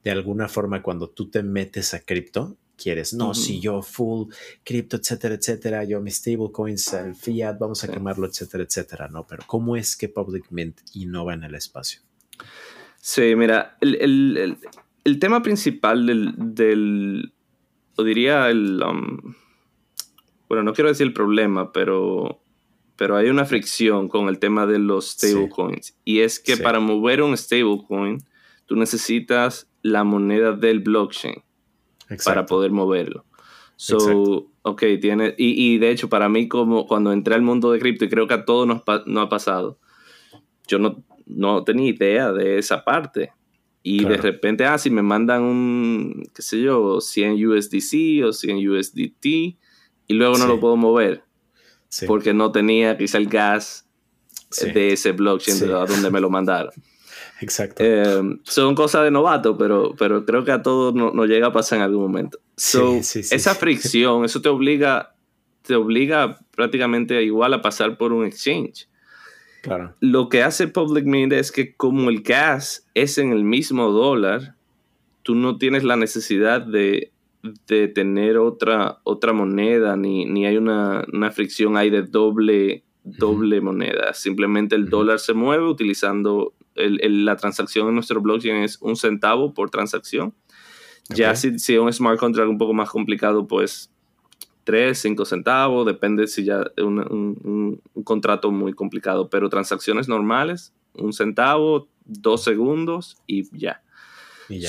de 0.03 0.11
alguna 0.11 0.49
forma, 0.49 0.83
cuando 0.83 1.09
tú 1.09 1.31
te 1.31 1.45
metes 1.45 1.95
a 1.95 2.01
cripto, 2.01 2.57
quieres, 2.83 3.15
no, 3.15 3.35
si 3.35 3.61
yo 3.61 3.83
full 3.83 4.29
cripto, 4.65 4.97
etcétera, 4.97 5.35
etcétera, 5.35 5.85
yo 5.85 6.01
mis 6.01 6.17
stablecoins, 6.17 6.93
el 6.95 7.15
fiat, 7.15 7.59
vamos 7.59 7.85
a 7.85 7.89
quemarlo, 7.89 8.27
etcétera, 8.27 8.65
etcétera, 8.65 9.09
¿no? 9.09 9.27
Pero 9.27 9.45
¿cómo 9.47 9.77
es 9.77 9.97
que 9.97 10.09
Public 10.09 10.47
Mint 10.51 10.81
innova 10.95 11.35
en 11.35 11.45
el 11.45 11.55
espacio? 11.55 12.01
Sí, 12.99 13.35
mira, 13.37 13.77
el, 13.81 15.19
tema 15.21 15.43
principal 15.43 16.07
del, 16.07 16.35
del, 16.37 17.33
o 17.97 18.05
diría 18.05 18.49
el, 18.51 18.83
um, 18.83 19.35
bueno, 20.49 20.65
no 20.65 20.73
quiero 20.73 20.89
decir 20.89 21.07
el 21.07 21.13
problema, 21.13 21.73
pero 21.73 22.39
pero 22.97 23.17
hay 23.17 23.31
una 23.31 23.45
fricción 23.47 24.09
con 24.09 24.29
el 24.29 24.39
tema 24.39 24.65
de 24.67 24.79
los 24.79 25.13
stablecoins. 25.13 25.99
Y 26.05 26.21
es 26.21 26.39
que 26.39 26.57
para 26.57 26.79
mover 26.79 27.23
un 27.23 27.37
stablecoin, 27.37 28.19
tú 28.67 28.77
necesitas 28.77 29.69
la 29.83 30.05
moneda 30.05 30.53
del 30.53 30.79
blockchain 30.79 31.43
para 32.25 32.47
poder 32.47 32.71
moverlo. 32.71 33.25
So, 33.77 34.49
ok, 34.63 34.83
tiene, 35.01 35.35
y, 35.37 35.79
de 35.79 35.91
hecho, 35.91 36.09
para 36.09 36.29
mí, 36.29 36.47
como 36.47 36.87
cuando 36.87 37.13
entré 37.13 37.35
al 37.35 37.43
mundo 37.43 37.73
de 37.73 37.81
cripto, 37.81 38.05
y 38.05 38.09
creo 38.09 38.29
que 38.29 38.35
a 38.35 38.45
todos 38.45 38.67
nos, 38.67 38.83
ha 38.87 39.29
pasado, 39.29 39.79
yo 40.69 40.79
no, 40.79 41.03
no 41.27 41.65
tenía 41.65 41.91
idea 41.91 42.33
de 42.33 42.59
esa 42.59 42.85
parte. 42.85 43.33
Y 43.83 44.05
de 44.05 44.17
repente, 44.17 44.65
ah, 44.65 44.79
si 44.79 44.91
me 44.91 45.03
mandan 45.03 45.43
un, 45.43 46.23
qué 46.33 46.43
sé 46.43 46.61
yo, 46.61 47.01
100 47.01 47.45
USDC 47.45 48.25
o 48.25 48.33
100 48.33 48.69
USDT, 48.69 49.25
y 49.25 50.15
luego 50.15 50.39
no 50.39 50.47
lo 50.47 50.61
puedo 50.61 50.77
mover 50.77 51.25
porque 52.07 52.33
no 52.33 52.53
tenía 52.53 52.97
quizá 52.97 53.19
el 53.19 53.29
gas 53.29 53.87
de 54.63 54.93
ese 54.93 55.13
blockchain 55.13 55.61
de 55.61 55.67
donde 55.67 56.11
me 56.11 56.21
lo 56.21 56.31
mandaron. 56.31 56.73
Exacto. 57.43 57.83
Eh, 57.85 58.39
son 58.45 58.75
cosas 58.75 59.05
de 59.05 59.11
novato, 59.11 59.59
pero, 59.59 59.95
pero 59.99 60.25
creo 60.25 60.45
que 60.45 60.53
a 60.53 60.63
todos 60.63 60.95
nos 60.95 61.27
llega 61.27 61.49
a 61.49 61.53
pasar 61.53 61.79
en 61.79 61.85
algún 61.85 62.03
momento. 62.03 62.39
esa 62.57 63.55
fricción, 63.55 64.25
eso 64.25 64.41
te 64.41 64.49
obliga, 64.49 65.15
te 65.63 65.75
obliga 65.75 66.39
prácticamente 66.55 67.23
igual 67.23 67.55
a 67.55 67.63
pasar 67.63 67.99
por 67.99 68.13
un 68.13 68.25
exchange. 68.25 68.89
Claro. 69.63 69.95
Lo 70.01 70.29
que 70.29 70.43
hace 70.43 70.69
Public 70.69 71.05
Mint 71.05 71.33
es 71.33 71.53
que 71.53 71.75
como 71.75 72.11
el 72.11 72.23
gas 72.23 72.87
es 72.95 73.19
en 73.19 73.33
el 73.33 73.45
mismo 73.45 73.91
dólar, 73.91 74.57
tú 75.23 75.35
no 75.35 75.59
tienes 75.59 75.85
la 75.85 75.97
necesidad 75.97 76.61
de, 76.61 77.11
tener 77.67 78.39
otra, 78.39 79.01
otra 79.03 79.33
moneda, 79.33 79.97
ni, 79.97 80.27
ni 80.27 80.47
hay 80.47 80.57
una, 80.57 81.05
fricción 81.33 81.77
ahí 81.77 81.91
de 81.91 82.03
doble, 82.03 82.85
doble 83.03 83.61
moneda. 83.61 84.15
Simplemente 84.15 84.77
el 84.77 84.89
dólar 84.89 85.19
se 85.19 85.33
mueve 85.33 85.65
utilizando 85.65 86.55
la 86.75 87.37
transacción 87.37 87.89
en 87.89 87.95
nuestro 87.95 88.21
blockchain 88.21 88.63
es 88.63 88.79
un 88.81 88.97
centavo 88.97 89.55
por 89.55 89.71
transacción. 89.71 90.35
Ya 91.09 91.35
si, 91.35 91.59
si 91.59 91.77
un 91.77 91.93
smart 91.93 92.19
contract 92.19 92.49
un 92.49 92.59
poco 92.59 92.73
más 92.73 92.89
complicado, 92.91 93.47
pues 93.47 93.93
3, 94.65 94.97
5 94.99 95.25
centavos, 95.25 95.87
depende 95.87 96.27
si 96.27 96.45
ya 96.45 96.65
es 96.77 96.85
un, 96.85 97.81
contrato 98.05 98.51
muy 98.51 98.73
complicado, 98.73 99.29
pero 99.29 99.49
transacciones 99.49 100.09
normales, 100.09 100.73
un 100.95 101.13
centavo, 101.13 101.89
dos 102.05 102.45
segundos 102.45 103.17
y 103.27 103.45
ya. 103.57 103.83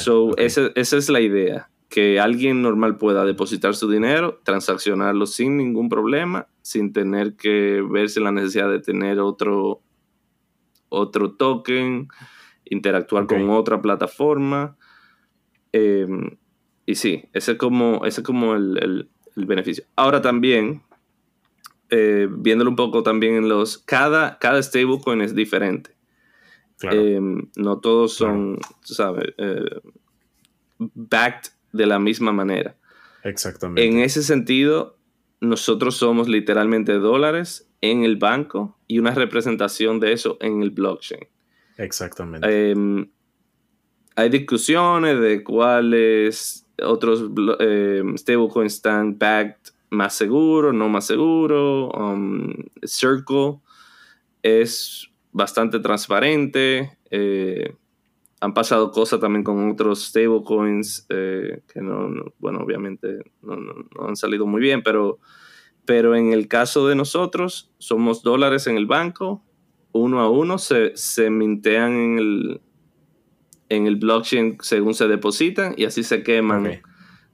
So, 0.02 0.38
esa, 0.38 0.72
es 0.76 1.10
la 1.10 1.20
idea, 1.20 1.70
que 1.90 2.20
alguien 2.20 2.62
normal 2.62 2.98
pueda 2.98 3.26
depositar 3.26 3.76
su 3.76 3.90
dinero, 3.90 4.40
transaccionarlo 4.44 5.26
sin 5.26 5.58
ningún 5.58 5.90
problema, 5.90 6.48
sin 6.62 6.94
tener 6.94 7.36
que 7.36 7.84
verse 7.88 8.22
la 8.22 8.32
necesidad 8.32 8.70
de 8.70 8.80
tener 8.80 9.20
otro, 9.20 9.82
otro 10.94 11.34
token, 11.34 12.08
interactuar 12.66 13.28
con 13.28 13.50
otra 13.50 13.82
plataforma. 13.82 14.78
Em, 15.72 16.38
y 16.86 16.96
sí, 16.96 17.26
ese 17.34 17.54
es 17.54 17.58
como, 17.58 18.06
ese 18.06 18.24
como 18.24 18.56
el, 18.56 19.10
el 19.36 19.46
beneficio. 19.46 19.84
Ahora 19.96 20.22
también, 20.22 20.84
eh, 21.90 22.28
viéndolo 22.30 22.70
un 22.70 22.76
poco 22.76 23.04
también 23.04 23.36
en 23.36 23.50
los, 23.50 23.78
cada, 23.78 24.38
cada 24.40 24.62
stablecoin 24.62 25.22
es 25.22 25.36
diferente. 25.36 25.92
Eh, 26.92 27.20
no 27.56 27.80
todos 27.80 28.14
son, 28.16 28.60
sabes, 28.82 29.34
eh, 29.38 29.80
backed 30.78 31.52
de 31.72 31.86
la 31.86 32.00
misma 32.00 32.34
manera. 32.34 32.76
Exactamente. 33.24 33.88
En 33.88 34.00
ese 34.00 34.22
sentido, 34.22 34.98
nosotros 35.40 35.96
somos 35.96 36.28
literalmente 36.28 36.94
dólares 36.94 37.70
en 37.84 38.06
el 38.06 38.16
banco 38.16 38.78
y 38.88 38.98
una 39.00 39.12
representación 39.12 40.00
de 40.00 40.14
eso 40.14 40.38
en 40.40 40.64
el 40.64 40.72
blockchain. 40.72 41.28
Exactamente. 41.78 42.48
hay 44.16 44.30
discusiones 44.30 45.20
de 45.20 45.44
cuáles 45.44 46.66
otros 46.82 47.30
eh, 47.60 48.04
stablecoins 48.16 48.76
están 48.76 49.18
backed 49.20 49.74
más 49.90 50.14
seguro, 50.16 50.72
no 50.72 50.88
más 50.88 51.06
seguro. 51.06 51.90
Um, 51.90 52.54
Circle 52.86 53.60
es 54.42 55.10
bastante 55.34 55.80
transparente. 55.80 56.98
Eh, 57.12 57.76
han 58.40 58.54
pasado 58.54 58.92
cosas 58.92 59.20
también 59.20 59.44
con 59.44 59.72
otros 59.72 60.06
stablecoins 60.06 61.06
eh, 61.10 61.62
que 61.72 61.82
no, 61.82 62.32
bueno, 62.40 62.60
obviamente 62.60 63.20
no, 63.42 63.58
han 64.08 64.16
salido 64.16 64.46
muy 64.46 64.62
bien, 64.62 64.84
pero, 64.84 65.20
pero 65.86 66.16
en 66.16 66.34
el 66.34 66.48
caso 66.48 66.88
de 66.88 66.96
nosotros, 66.96 67.72
somos 67.78 68.24
dólares 68.24 68.68
en 68.68 68.78
el 68.78 68.86
banco, 68.86 69.44
uno 69.92 70.22
a 70.22 70.30
uno 70.30 70.58
se, 70.58 70.96
se 70.96 71.30
mintean 71.30 71.94
en 71.94 72.20
el, 72.20 72.62
en 73.70 73.88
el 73.88 73.96
blockchain 73.98 74.58
según 74.62 74.94
se 74.94 75.08
depositan 75.08 75.74
y 75.78 75.86
así 75.86 76.04
se 76.04 76.24
queman 76.24 76.82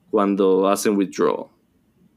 cuando 0.10 0.68
hacen 0.68 0.98
withdrawal. 0.98 1.48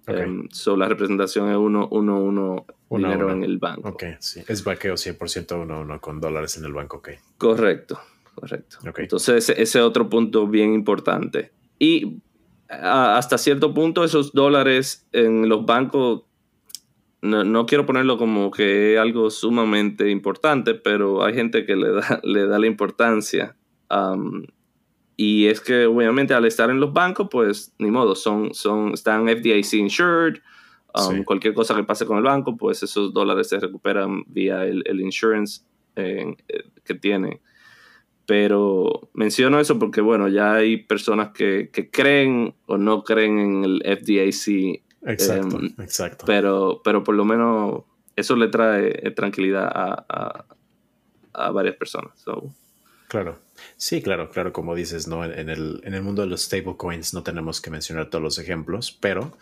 Em, 0.07 0.49
so 0.51 0.77
la 0.77 0.89
representación 0.89 1.49
es 1.49 1.57
uno, 1.57 1.89
uno, 1.91 2.21
uno, 2.21 2.67
dinero 2.91 3.31
en 3.31 3.45
el 3.45 3.59
banco. 3.59 3.89
Ok, 3.89 4.05
sí. 4.19 4.43
Es 4.49 4.65
vaqueo 4.65 4.95
100% 4.95 5.63
uno, 5.63 5.81
uno 5.81 6.01
con 6.01 6.21
dólares 6.21 6.57
en 6.57 6.65
el 6.65 6.73
banco, 6.73 6.97
ok. 6.99 7.11
Correcto, 7.39 8.01
correcto. 8.35 8.79
Entonces 8.97 9.49
ese, 9.49 9.63
es 9.63 9.77
otro 9.77 10.09
punto 10.09 10.49
bien 10.49 10.75
importante. 10.75 11.53
Y 11.79 12.21
hasta 12.81 13.39
cierto 13.39 13.75
punto 13.75 14.05
esos 14.05 14.33
dólares 14.33 15.07
en 15.13 15.49
los 15.49 15.67
bancos, 15.67 16.23
no, 17.21 17.45
no, 17.45 17.67
quiero 17.67 17.87
ponerlo 17.87 18.19
como 18.19 18.51
que 18.51 18.95
es 18.95 19.01
algo 19.01 19.31
sumamente 19.31 20.11
importante, 20.11 20.75
pero 20.75 21.25
hay 21.25 21.35
gente 21.35 21.65
que 21.67 21.77
le 21.77 21.93
da, 21.93 22.21
le 22.25 22.47
da 22.47 22.59
la 22.59 22.67
importancia 22.67 23.57
y 25.17 25.47
es 25.47 25.61
que 25.61 25.87
obviamente 25.87 26.35
al 26.35 26.45
estar 26.47 26.71
en 26.71 26.81
los 26.81 26.93
bancos, 26.93 27.29
pues 27.31 27.75
ni 27.79 27.91
modo, 27.91 28.15
son, 28.15 28.55
son, 28.55 28.95
están 28.95 29.29
FDIC 29.29 29.75
insured. 29.75 30.39
Cualquier 31.25 31.55
cosa 31.55 31.75
que 31.75 31.85
pase 31.85 32.05
con 32.05 32.19
el 32.19 32.25
banco, 32.25 32.57
pues 32.57 32.83
esos 32.83 33.15
dólares 33.15 33.49
se 33.49 33.59
recuperan 33.59 34.25
vía 34.27 34.65
el, 34.65 34.83
el 34.85 35.01
insurance 35.01 35.63
eh, 35.97 36.35
que 36.85 36.95
tiene. 36.95 37.41
Pero 38.27 39.11
menciono 39.15 39.59
eso 39.59 39.79
porque, 39.79 40.01
bueno, 40.01 40.29
ya 40.29 40.55
hay 40.55 40.77
personas 40.77 41.31
que, 41.31 41.71
que 41.73 41.91
creen 41.91 42.55
o 42.67 42.79
no 42.79 43.03
creen 43.03 43.39
en 43.39 43.65
el 43.65 43.83
FDIC. 43.85 44.83
Exacto, 45.05 45.59
em, 45.59 45.75
exacto. 45.79 46.25
Pero, 46.27 46.81
pero 46.85 47.03
por 47.03 47.15
lo 47.15 47.25
menos 47.25 47.83
eso 48.15 48.37
le 48.37 48.49
trae 48.49 49.01
eh, 49.03 49.11
tranquilidad 49.11 49.67
a, 49.67 50.07
a, 50.09 50.45
a 51.33 51.51
varias 51.51 51.77
personas. 51.77 52.13
So, 52.21 52.53
Claro. 53.13 53.39
Sí, 53.77 54.01
claro, 54.01 54.31
claro, 54.31 54.55
como 54.55 54.75
dices, 54.75 55.07
¿no? 55.07 55.23
En 55.23 55.51
el, 55.51 55.83
en 55.85 55.93
el 55.93 56.01
mundo 56.01 56.23
de 56.23 56.29
los 56.29 56.45
stablecoins 56.45 57.13
no 57.13 57.23
tenemos 57.23 57.61
que 57.61 57.71
mencionar 57.71 58.09
todos 58.09 58.25
los 58.25 58.39
ejemplos, 58.39 58.97
pero 58.99 59.37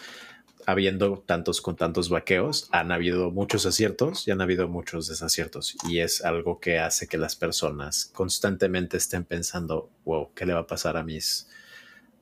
habiendo 0.66 1.23
tantos 1.27 1.61
con 1.61 1.77
tantos 1.77 2.09
vaqueos, 2.09 2.68
han 2.73 2.92
habido 2.92 3.31
muchos 3.31 3.66
aciertos 3.66 4.27
y 4.27 4.31
han 4.31 4.40
habido 4.40 4.68
muchos 4.68 5.09
desaciertos. 5.09 5.77
Y 5.88 6.01
es 6.01 6.25
algo 6.25 6.61
que 6.61 6.79
hace 6.79 7.07
que 7.07 7.18
las 7.18 7.37
personas 7.37 8.11
constantemente 8.14 8.96
estén 8.96 9.25
pensando, 9.25 9.90
wow, 10.05 10.31
¿qué 10.35 10.46
le 10.46 10.55
va 10.55 10.61
a 10.61 10.66
pasar 10.66 10.96
a 10.96 11.03
mis 11.03 11.49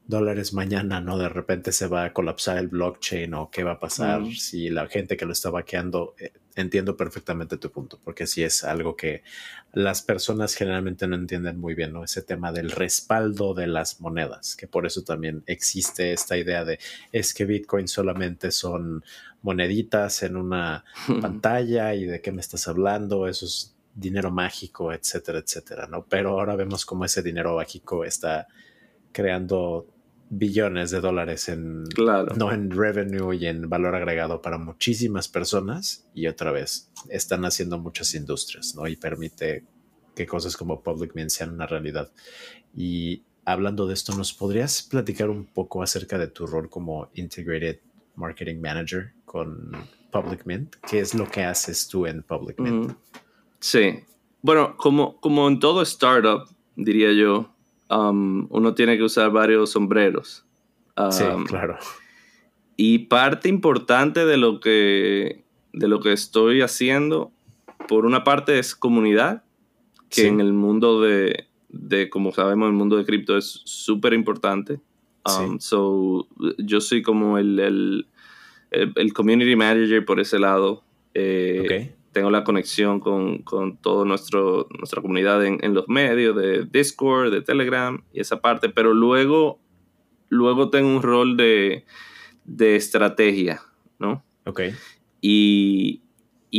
dólares 0.06 0.52
mañana? 0.52 1.00
¿No? 1.00 1.18
De 1.18 1.28
repente 1.28 1.72
se 1.72 1.86
va 1.86 2.04
a 2.04 2.12
colapsar 2.12 2.58
el 2.58 2.68
blockchain 2.68 3.34
o 3.34 3.50
qué 3.50 3.64
va 3.64 3.72
a 3.72 3.80
pasar 3.80 4.24
si 4.34 4.70
la 4.70 4.86
gente 4.88 5.16
que 5.16 5.26
lo 5.26 5.32
está 5.32 5.50
vaqueando 5.50 6.14
eh, 6.18 6.32
entiendo 6.58 6.96
perfectamente 6.96 7.56
tu 7.56 7.70
punto, 7.70 8.00
porque 8.02 8.26
sí 8.26 8.42
es 8.42 8.64
algo 8.64 8.96
que 8.96 9.22
las 9.78 10.02
personas 10.02 10.56
generalmente 10.56 11.06
no 11.06 11.14
entienden 11.14 11.60
muy 11.60 11.76
bien, 11.76 11.92
¿no? 11.92 12.02
Ese 12.02 12.22
tema 12.22 12.50
del 12.50 12.72
respaldo 12.72 13.54
de 13.54 13.68
las 13.68 14.00
monedas, 14.00 14.56
que 14.56 14.66
por 14.66 14.86
eso 14.86 15.04
también 15.04 15.44
existe 15.46 16.12
esta 16.12 16.36
idea 16.36 16.64
de 16.64 16.80
es 17.12 17.32
que 17.32 17.44
Bitcoin 17.44 17.86
solamente 17.86 18.50
son 18.50 19.04
moneditas 19.40 20.24
en 20.24 20.36
una 20.36 20.84
pantalla 21.20 21.94
y 21.94 22.06
de 22.06 22.20
qué 22.20 22.32
me 22.32 22.40
estás 22.40 22.66
hablando, 22.66 23.28
eso 23.28 23.46
es 23.46 23.76
dinero 23.94 24.32
mágico, 24.32 24.92
etcétera, 24.92 25.38
etcétera, 25.38 25.86
¿no? 25.86 26.04
Pero 26.06 26.30
ahora 26.30 26.56
vemos 26.56 26.84
cómo 26.84 27.04
ese 27.04 27.22
dinero 27.22 27.54
mágico 27.54 28.04
está 28.04 28.48
creando 29.12 29.86
billones 30.30 30.90
de 30.90 31.00
dólares 31.00 31.48
en, 31.48 31.84
no 32.36 32.52
en 32.52 32.70
revenue 32.70 33.34
y 33.34 33.46
en 33.46 33.68
valor 33.68 33.94
agregado 33.94 34.42
para 34.42 34.58
muchísimas 34.58 35.28
personas 35.28 36.06
y 36.14 36.26
otra 36.26 36.52
vez 36.52 36.90
están 37.08 37.44
haciendo 37.44 37.78
muchas 37.78 38.14
industrias, 38.14 38.74
¿no? 38.74 38.86
Y 38.86 38.96
permite 38.96 39.64
que 40.14 40.26
cosas 40.26 40.56
como 40.56 40.82
Public 40.82 41.14
Mint 41.14 41.30
sean 41.30 41.52
una 41.52 41.66
realidad. 41.66 42.10
Y 42.76 43.22
hablando 43.44 43.86
de 43.86 43.94
esto, 43.94 44.14
¿nos 44.14 44.32
podrías 44.32 44.82
platicar 44.82 45.30
un 45.30 45.46
poco 45.46 45.82
acerca 45.82 46.18
de 46.18 46.28
tu 46.28 46.46
rol 46.46 46.68
como 46.68 47.08
Integrated 47.14 47.78
Marketing 48.16 48.60
Manager 48.60 49.12
con 49.24 49.70
Public 50.10 50.44
Mint? 50.44 50.76
¿Qué 50.88 51.00
es 51.00 51.14
lo 51.14 51.26
que 51.30 51.44
haces 51.44 51.88
tú 51.88 52.06
en 52.06 52.22
Public 52.22 52.58
Mint? 52.58 52.92
sí. 53.60 54.00
Bueno, 54.40 54.76
como, 54.76 55.20
como 55.20 55.48
en 55.48 55.58
todo 55.58 55.82
startup, 55.82 56.48
diría 56.76 57.12
yo, 57.12 57.52
Um, 57.90 58.46
uno 58.50 58.74
tiene 58.74 58.96
que 58.96 59.02
usar 59.02 59.30
varios 59.30 59.70
sombreros. 59.70 60.44
sí, 61.10 61.24
um, 61.24 61.44
claro. 61.44 61.78
Y 62.76 62.98
parte 62.98 63.48
importante 63.48 64.24
de 64.24 64.36
lo 64.36 64.60
que, 64.60 65.44
de 65.72 65.88
lo 65.88 66.00
que 66.00 66.12
estoy 66.12 66.60
haciendo, 66.60 67.32
por 67.88 68.06
una 68.06 68.24
parte 68.24 68.58
es 68.58 68.74
comunidad, 68.74 69.42
que 70.10 70.26
en 70.26 70.40
el 70.40 70.52
mundo 70.52 71.00
de, 71.00 71.48
de, 71.68 72.08
como 72.08 72.32
sabemos, 72.32 72.68
el 72.68 72.74
mundo 72.74 72.96
de 72.96 73.04
cripto 73.04 73.36
es 73.36 73.62
súper 73.64 74.12
importante. 74.12 74.80
Um, 75.24 75.58
so, 75.58 76.28
yo 76.58 76.80
soy 76.80 77.02
como 77.02 77.36
el, 77.36 77.58
el, 77.58 78.06
el, 78.70 79.12
community 79.12 79.56
manager 79.56 80.04
por 80.04 80.20
ese 80.20 80.38
lado. 80.38 80.82
Eh, 81.14 81.92
tengo 82.18 82.30
la 82.32 82.42
conexión 82.42 82.98
con, 82.98 83.38
con 83.42 83.76
toda 83.76 84.04
nuestra 84.04 85.00
comunidad 85.00 85.46
en, 85.46 85.72
los 85.72 85.88
medios 85.88 86.34
de 86.34 86.64
Discord, 86.64 87.30
de 87.30 87.42
Telegram 87.42 88.02
y 88.12 88.18
esa 88.18 88.40
parte, 88.40 88.68
pero 88.70 88.92
luego, 88.92 89.60
luego 90.28 90.68
tengo 90.68 90.88
un 90.88 91.00
rol 91.00 91.36
de, 91.36 91.84
estrategia, 92.58 93.62
¿no? 94.00 94.24
Ok. 94.46 94.62
Y, 95.20 96.02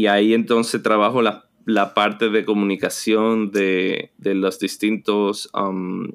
ahí 0.07 0.33
entonces 0.33 0.81
trabajo 0.81 1.21
la, 1.21 1.93
parte 1.93 2.29
de 2.29 2.45
comunicación 2.45 3.51
de, 3.51 4.13
los 4.17 4.59
distintos 4.59 5.49
um, 5.53 6.09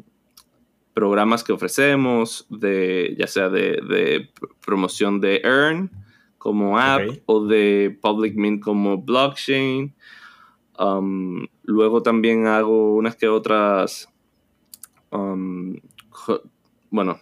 programas 0.95 1.45
que 1.45 1.53
ofrecemos, 1.53 2.47
de, 2.49 3.15
ya 3.19 3.27
sea 3.27 3.51
de, 3.51 3.79
de 3.87 4.31
promoción 4.65 5.21
de 5.21 5.43
Earn, 5.45 5.91
como 6.45 6.79
app 6.79 7.01
o 7.25 7.47
de 7.47 7.99
Public 8.03 8.37
Mint 8.37 8.63
como 8.63 8.99
blockchain. 8.99 9.95
Um, 10.79 11.47
luego 11.63 12.03
también 12.03 12.47
hago 12.47 12.97
unas 12.97 13.17
que 13.17 13.29
otras, 13.29 14.13
um, 15.11 15.77
bueno, 16.91 17.19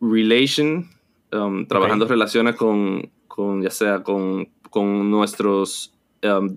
relation, 0.00 0.88
um, 1.30 1.66
trabajando 1.66 2.06
relaciones 2.06 2.56
con, 2.56 3.10
con, 3.26 3.60
ya 3.60 3.70
sea 3.72 4.02
con, 4.02 4.48
con 4.70 5.10
nuestros 5.10 5.92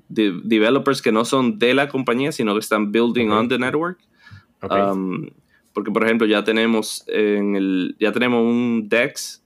developers 0.07 1.01
que 1.01 1.12
no 1.12 1.25
son 1.25 1.60
de 1.60 1.73
la 1.73 1.89
compañía, 1.89 2.31
sino 2.31 2.53
que 2.53 2.62
están 2.62 2.93
building 2.93 3.27
on 3.27 3.49
the 3.49 3.60
network. 3.60 3.99
porque, 5.73 5.91
por 5.91 6.05
ejemplo, 6.05 6.25
ya 6.27 6.45
tenemos, 6.45 7.03
en 7.07 7.57
el, 7.57 7.97
ya 7.99 8.13
tenemos 8.13 8.41
un 8.41 8.88
DEX 8.88 9.40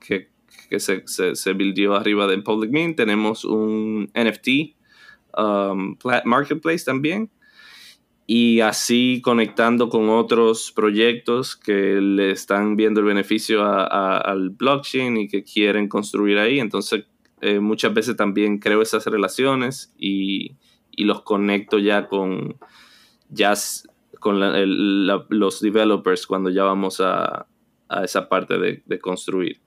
que 0.00 0.28
que 0.68 0.80
se, 0.80 1.02
se, 1.06 1.34
se 1.34 1.52
buildió 1.52 1.94
arriba 1.94 2.26
de 2.26 2.38
Public 2.38 2.70
Mint. 2.70 2.96
Tenemos 2.96 3.44
un 3.44 4.10
NFT 4.14 4.48
um, 5.38 5.96
Marketplace 6.24 6.84
también. 6.84 7.30
Y 8.28 8.60
así 8.60 9.20
conectando 9.22 9.88
con 9.88 10.08
otros 10.08 10.72
proyectos 10.72 11.54
que 11.54 12.00
le 12.00 12.32
están 12.32 12.74
viendo 12.74 12.98
el 13.00 13.06
beneficio 13.06 13.64
al 13.64 14.50
blockchain 14.50 15.16
y 15.16 15.28
que 15.28 15.44
quieren 15.44 15.88
construir 15.88 16.38
ahí. 16.38 16.58
Entonces, 16.58 17.04
eh, 17.40 17.60
muchas 17.60 17.94
veces 17.94 18.16
también 18.16 18.58
creo 18.58 18.82
esas 18.82 19.06
relaciones 19.06 19.94
y, 19.96 20.56
y 20.90 21.04
los 21.04 21.22
conecto 21.22 21.78
ya 21.78 22.08
con, 22.08 22.56
ya 23.28 23.54
con 24.18 24.40
los 24.40 25.60
developers 25.60 26.26
cuando 26.26 26.50
ya 26.50 26.64
vamos 26.64 27.00
a, 27.00 27.46
a 27.88 28.04
esa 28.04 28.28
parte 28.28 28.58
de, 28.58 28.82
de 28.84 28.98
construir. 28.98 29.60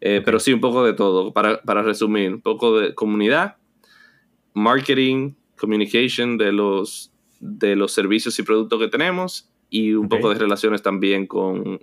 Eh, 0.00 0.20
pero 0.24 0.38
sí, 0.38 0.52
un 0.52 0.60
poco 0.60 0.84
de 0.84 0.92
todo. 0.92 1.32
Para, 1.32 1.62
para, 1.62 1.82
resumir, 1.82 2.32
un 2.32 2.40
poco 2.40 2.78
de 2.78 2.94
comunidad, 2.94 3.56
marketing, 4.52 5.34
communication 5.58 6.36
de 6.36 6.52
los, 6.52 7.12
de 7.40 7.76
los 7.76 7.92
servicios 7.92 8.38
y 8.38 8.42
productos 8.42 8.78
que 8.78 8.88
tenemos 8.88 9.50
y 9.70 9.94
un 9.94 10.08
poco 10.08 10.28
de 10.28 10.38
relaciones 10.38 10.82
también 10.82 11.26
con, 11.26 11.80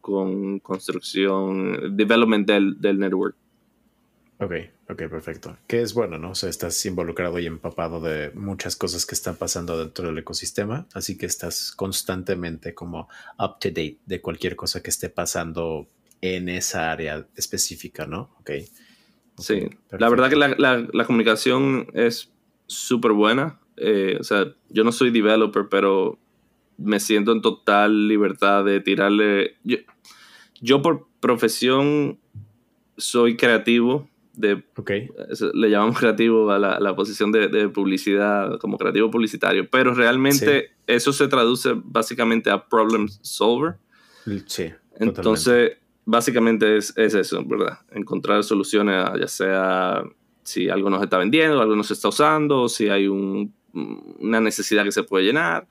con 0.00 0.58
construcción, 0.60 1.96
development 1.96 2.46
del, 2.46 2.80
del 2.80 2.98
network. 2.98 3.36
Ok, 4.40 4.52
ok, 4.88 5.02
perfecto. 5.10 5.58
Que 5.66 5.82
es 5.82 5.92
bueno, 5.92 6.16
¿no? 6.16 6.30
O 6.30 6.34
sea, 6.34 6.48
estás 6.48 6.84
involucrado 6.86 7.38
y 7.38 7.46
empapado 7.46 8.00
de 8.00 8.30
muchas 8.34 8.74
cosas 8.74 9.04
que 9.04 9.14
están 9.14 9.36
pasando 9.36 9.78
dentro 9.78 10.06
del 10.06 10.16
ecosistema, 10.16 10.86
así 10.94 11.18
que 11.18 11.26
estás 11.26 11.72
constantemente 11.72 12.74
como 12.74 13.08
up 13.38 13.58
to 13.60 13.68
date 13.68 13.98
de 14.06 14.20
cualquier 14.20 14.56
cosa 14.56 14.82
que 14.82 14.88
esté 14.90 15.10
pasando 15.10 15.88
en 16.22 16.48
esa 16.48 16.90
área 16.90 17.26
específica, 17.36 18.06
¿no? 18.06 18.30
Ok. 18.40 18.50
sí, 19.38 19.68
la 19.90 20.08
verdad 20.08 20.30
que 20.30 20.36
la, 20.36 21.04
comunicación 21.06 21.88
es 21.94 22.32
súper 22.66 23.12
buena. 23.12 23.60
Eh, 23.76 24.16
o 24.20 24.24
sea, 24.24 24.54
yo 24.68 24.84
no 24.84 24.92
soy 24.92 25.10
developer, 25.10 25.68
pero 25.70 26.18
me 26.78 27.00
siento 27.00 27.32
en 27.32 27.42
total 27.42 28.08
libertad 28.08 28.64
de 28.64 28.80
tirarle. 28.80 29.56
Yo, 30.60 30.82
por 30.82 31.08
profesión 31.20 32.18
soy 32.96 33.36
creativo. 33.36 34.09
De, 34.32 34.62
okay. 34.76 35.08
Le 35.54 35.70
llamamos 35.70 35.98
creativo 35.98 36.50
a 36.50 36.58
la, 36.58 36.96
posición 36.96 37.32
de, 37.32 37.68
publicidad, 37.68 38.58
como 38.58 38.78
creativo 38.78 39.10
publicitario, 39.10 39.68
pero 39.68 39.94
realmente 39.94 40.70
eso 40.86 41.12
se 41.12 41.28
traduce 41.28 41.72
básicamente 41.74 42.50
a 42.50 42.66
problem 42.66 43.08
solver. 43.22 43.76
Sí. 44.46 44.70
Entonces, 44.98 45.78
básicamente 46.04 46.76
es, 46.76 46.96
eso, 46.96 47.44
¿verdad? 47.44 47.80
Encontrar 47.92 48.42
soluciones 48.44 49.06
ya 49.18 49.28
sea 49.28 50.04
si 50.42 50.68
algo 50.68 50.90
no 50.90 50.98
se 50.98 51.04
está 51.04 51.18
vendiendo, 51.18 51.60
algo 51.60 51.76
no 51.76 51.84
se 51.84 51.94
está 51.94 52.08
usando, 52.08 52.68
si 52.68 52.88
hay 52.88 53.06
una 53.08 54.40
necesidad 54.40 54.84
que 54.84 54.92
se 54.92 55.02
puede 55.02 55.26
llenar. 55.26 55.68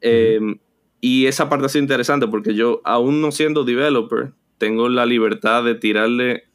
Em, 0.00 0.58
y 1.00 1.26
esa 1.26 1.48
parte 1.48 1.66
ha 1.66 1.68
sido 1.68 1.82
interesante 1.82 2.26
porque 2.26 2.54
yo, 2.54 2.80
aún 2.84 3.20
no 3.20 3.30
siendo 3.30 3.64
developer, 3.64 4.32
tengo 4.58 4.88
la 4.88 5.06
libertad 5.06 5.62
de 5.62 5.76
tirarle 5.76 6.47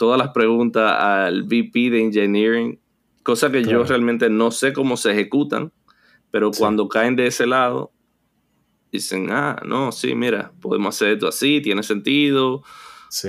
todas 0.00 0.16
las 0.16 0.30
preguntas 0.30 0.98
al 0.98 1.42
VP 1.42 1.90
de 1.90 2.00
Engineering, 2.00 2.80
cosa 3.22 3.52
que 3.52 3.62
yo 3.62 3.84
realmente 3.84 4.30
no 4.30 4.50
sé 4.50 4.72
cómo 4.72 4.96
se 4.96 5.12
ejecutan, 5.12 5.72
pero 6.30 6.50
cuando 6.52 6.88
caen 6.88 7.16
de 7.16 7.26
ese 7.26 7.46
lado, 7.46 7.92
dicen, 8.90 9.28
ah, 9.30 9.60
no, 9.66 9.92
sí, 9.92 10.14
mira, 10.14 10.52
podemos 10.62 10.96
hacer 10.96 11.08
esto 11.12 11.28
así, 11.28 11.60
tiene 11.60 11.82
sentido. 11.82 12.62
Sí. 13.10 13.28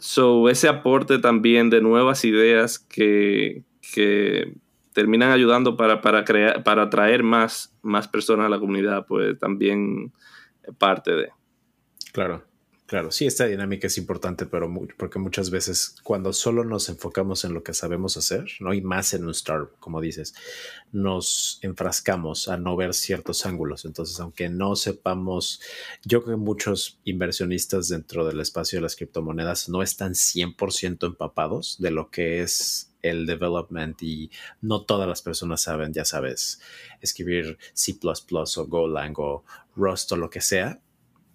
So, 0.00 0.48
ese 0.48 0.66
aporte 0.66 1.20
también 1.20 1.70
de 1.70 1.80
nuevas 1.80 2.24
ideas 2.24 2.80
que, 2.80 3.62
que 3.94 4.52
terminan 4.92 5.30
ayudando 5.30 5.76
para, 5.76 6.00
para, 6.00 6.24
crear, 6.24 6.64
para 6.64 6.82
atraer 6.82 7.22
más, 7.22 7.72
más 7.82 8.08
personas 8.08 8.46
a 8.46 8.48
la 8.48 8.58
comunidad, 8.58 9.06
pues 9.06 9.38
también 9.38 10.12
parte 10.76 11.12
de. 11.12 11.28
Claro. 12.12 12.49
Claro, 12.90 13.12
sí, 13.12 13.24
esta 13.24 13.46
dinámica 13.46 13.86
es 13.86 13.98
importante, 13.98 14.46
pero 14.46 14.68
porque 14.96 15.20
muchas 15.20 15.50
veces 15.50 15.94
cuando 16.02 16.32
solo 16.32 16.64
nos 16.64 16.88
enfocamos 16.88 17.44
en 17.44 17.54
lo 17.54 17.62
que 17.62 17.72
sabemos 17.72 18.16
hacer, 18.16 18.46
no 18.58 18.70
hay 18.70 18.80
más 18.80 19.14
en 19.14 19.26
un 19.26 19.30
startup, 19.30 19.78
como 19.78 20.00
dices, 20.00 20.34
nos 20.90 21.60
enfrascamos 21.62 22.48
a 22.48 22.56
no 22.56 22.74
ver 22.74 22.92
ciertos 22.92 23.46
ángulos. 23.46 23.84
Entonces, 23.84 24.18
aunque 24.18 24.48
no 24.48 24.74
sepamos, 24.74 25.60
yo 26.04 26.24
creo 26.24 26.36
que 26.36 26.42
muchos 26.42 26.98
inversionistas 27.04 27.86
dentro 27.86 28.26
del 28.26 28.40
espacio 28.40 28.78
de 28.78 28.82
las 28.82 28.96
criptomonedas 28.96 29.68
no 29.68 29.84
están 29.84 30.14
100% 30.14 31.06
empapados 31.06 31.76
de 31.78 31.92
lo 31.92 32.10
que 32.10 32.42
es 32.42 32.92
el 33.02 33.24
development 33.24 34.02
y 34.02 34.32
no 34.62 34.84
todas 34.84 35.08
las 35.08 35.22
personas 35.22 35.60
saben, 35.60 35.92
ya 35.92 36.04
sabes, 36.04 36.60
escribir 37.00 37.56
C++ 37.72 37.96
o 38.02 38.66
Golang 38.66 39.14
o 39.18 39.44
Rust 39.76 40.10
o 40.10 40.16
lo 40.16 40.28
que 40.28 40.40
sea 40.40 40.80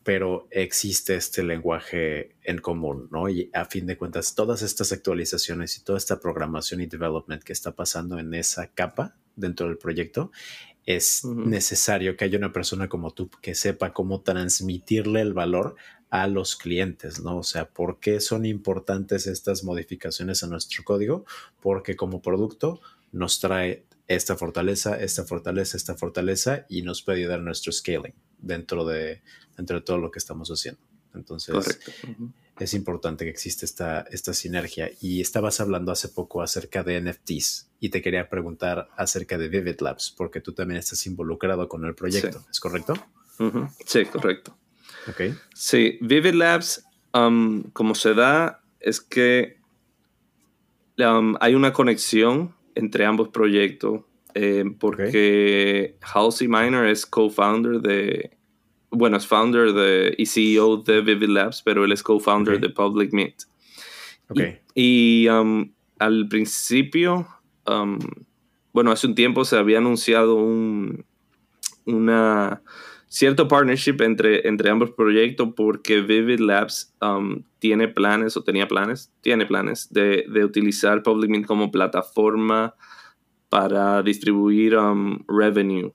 pero 0.06 0.48
existe 0.52 1.16
este 1.16 1.42
lenguaje 1.42 2.36
en 2.44 2.60
común, 2.60 3.10
¿no? 3.12 3.28
Y 3.28 3.50
a 3.54 3.66
fin 3.66 3.88
de 3.88 3.98
cuentas, 3.98 4.36
todas 4.36 4.62
estas 4.62 4.92
actualizaciones 4.92 5.78
y 5.78 5.84
toda 5.84 5.98
esta 5.98 6.20
programación 6.20 6.80
y 6.80 6.86
development 6.86 7.42
que 7.42 7.54
está 7.54 7.72
pasando 7.72 8.20
en 8.20 8.32
esa 8.36 8.68
capa 8.68 9.16
dentro 9.36 9.68
del 9.68 9.80
proyecto, 9.80 10.32
es 10.86 11.26
necesario 11.26 12.16
que 12.16 12.26
haya 12.26 12.38
una 12.38 12.54
persona 12.54 12.88
como 12.88 13.16
tú 13.16 13.32
que 13.42 13.56
sepa 13.56 13.94
cómo 13.94 14.22
transmitirle 14.22 15.22
el 15.22 15.34
valor 15.34 15.76
a 16.12 16.28
los 16.28 16.56
clientes, 16.56 17.20
¿no? 17.22 17.38
O 17.38 17.44
sea, 17.44 17.68
¿por 17.68 18.00
qué 18.00 18.20
son 18.20 18.46
importantes 18.46 19.26
estas 19.26 19.64
modificaciones 19.64 20.44
a 20.44 20.48
nuestro 20.48 20.84
código? 20.84 21.26
Porque 21.60 21.96
como 21.96 22.22
producto 22.22 22.80
nos 23.12 23.40
trae 23.40 23.88
esta 24.08 24.36
fortaleza, 24.36 25.00
esta 25.00 25.24
fortaleza, 25.24 25.76
esta 25.76 25.96
fortaleza 25.96 26.68
y 26.70 26.84
nos 26.84 27.02
puede 27.02 27.22
ayudar 27.22 27.42
nuestro 27.42 27.72
scaling 27.72 28.14
dentro 28.46 28.86
de, 28.86 29.22
dentro 29.58 29.78
de 29.78 29.82
todo 29.82 29.98
lo 29.98 30.12
que 30.12 30.20
estamos 30.20 30.50
haciendo. 30.50 30.80
Entonces, 31.14 31.80
es 32.60 32.74
importante 32.74 33.26
que 33.26 33.32
existe 33.32 33.66
esta, 33.66 34.02
esta 34.12 34.34
sinergia. 34.34 34.90
Y 35.02 35.22
estabas 35.22 35.60
hablando 35.60 35.92
hace 35.92 36.10
poco 36.10 36.42
acerca 36.42 36.84
de 36.84 37.02
NFTs 37.02 37.70
y 37.80 37.90
te 37.90 38.02
quería 38.02 38.30
preguntar 38.30 38.90
acerca 38.96 39.38
de 39.38 39.50
Vivid 39.50 39.80
Labs, 39.82 40.14
porque 40.16 40.42
tú 40.42 40.54
también 40.54 40.80
estás 40.80 41.06
involucrado 41.08 41.68
con 41.68 41.86
el 41.86 41.96
proyecto, 41.96 42.46
¿es 42.50 42.60
correcto? 42.60 42.94
Sí, 43.86 44.06
correcto. 44.06 44.58
Ok. 45.08 45.36
Sí, 45.54 45.98
Vivid 46.02 46.34
Labs, 46.34 46.86
um, 47.14 47.64
como 47.72 47.96
se 47.96 48.14
da, 48.14 48.64
es 48.80 49.02
que 49.02 49.60
um, 51.00 51.36
hay 51.40 51.56
una 51.56 51.74
conexión 51.74 52.56
entre 52.76 53.06
ambos 53.06 53.30
proyectos, 53.30 54.02
eh, 54.34 54.66
porque 54.80 55.98
Halsey 56.02 56.48
Miner 56.48 56.86
es 56.86 57.06
co-founder 57.06 57.82
de 57.82 58.35
bueno, 58.96 59.18
es 59.18 59.28
founder 59.28 59.74
de, 59.74 60.16
y 60.18 60.26
CEO 60.26 60.78
de 60.78 61.02
Vivid 61.02 61.30
Labs, 61.30 61.62
pero 61.62 61.86
él 61.86 61.92
es 61.92 62.04
co-founder 62.04 62.60
de 62.60 62.70
Public 62.70 63.14
Mint. 63.14 63.44
Okay. 64.30 64.60
Y, 64.74 65.28
um, 65.30 65.72
al 66.00 66.28
principio, 66.28 67.28
um, 67.68 68.00
bueno, 68.74 68.92
hace 68.92 69.08
un 69.08 69.16
tiempo 69.16 69.46
se 69.46 69.58
había 69.58 69.78
anunciado 69.78 70.36
un 70.36 71.06
una 71.86 72.62
cierto 73.08 73.48
partnership 73.48 73.98
entre, 74.02 74.48
entre 74.48 74.70
ambos 74.70 74.92
proyectos 74.92 75.50
porque 75.56 76.02
Vivid 76.02 76.40
Labs 76.40 76.94
um, 77.02 77.44
tiene 77.60 77.88
planes 77.88 78.36
o 78.36 78.44
tenía 78.44 78.68
planes, 78.68 79.12
tiene 79.22 79.46
planes 79.46 79.88
de, 79.92 80.26
de 80.28 80.44
utilizar 80.44 81.04
Public 81.04 81.30
Mint 81.30 81.46
como 81.46 81.72
plataforma 81.72 82.76
para 83.50 84.02
distribuir 84.02 84.76
revenue 85.28 85.94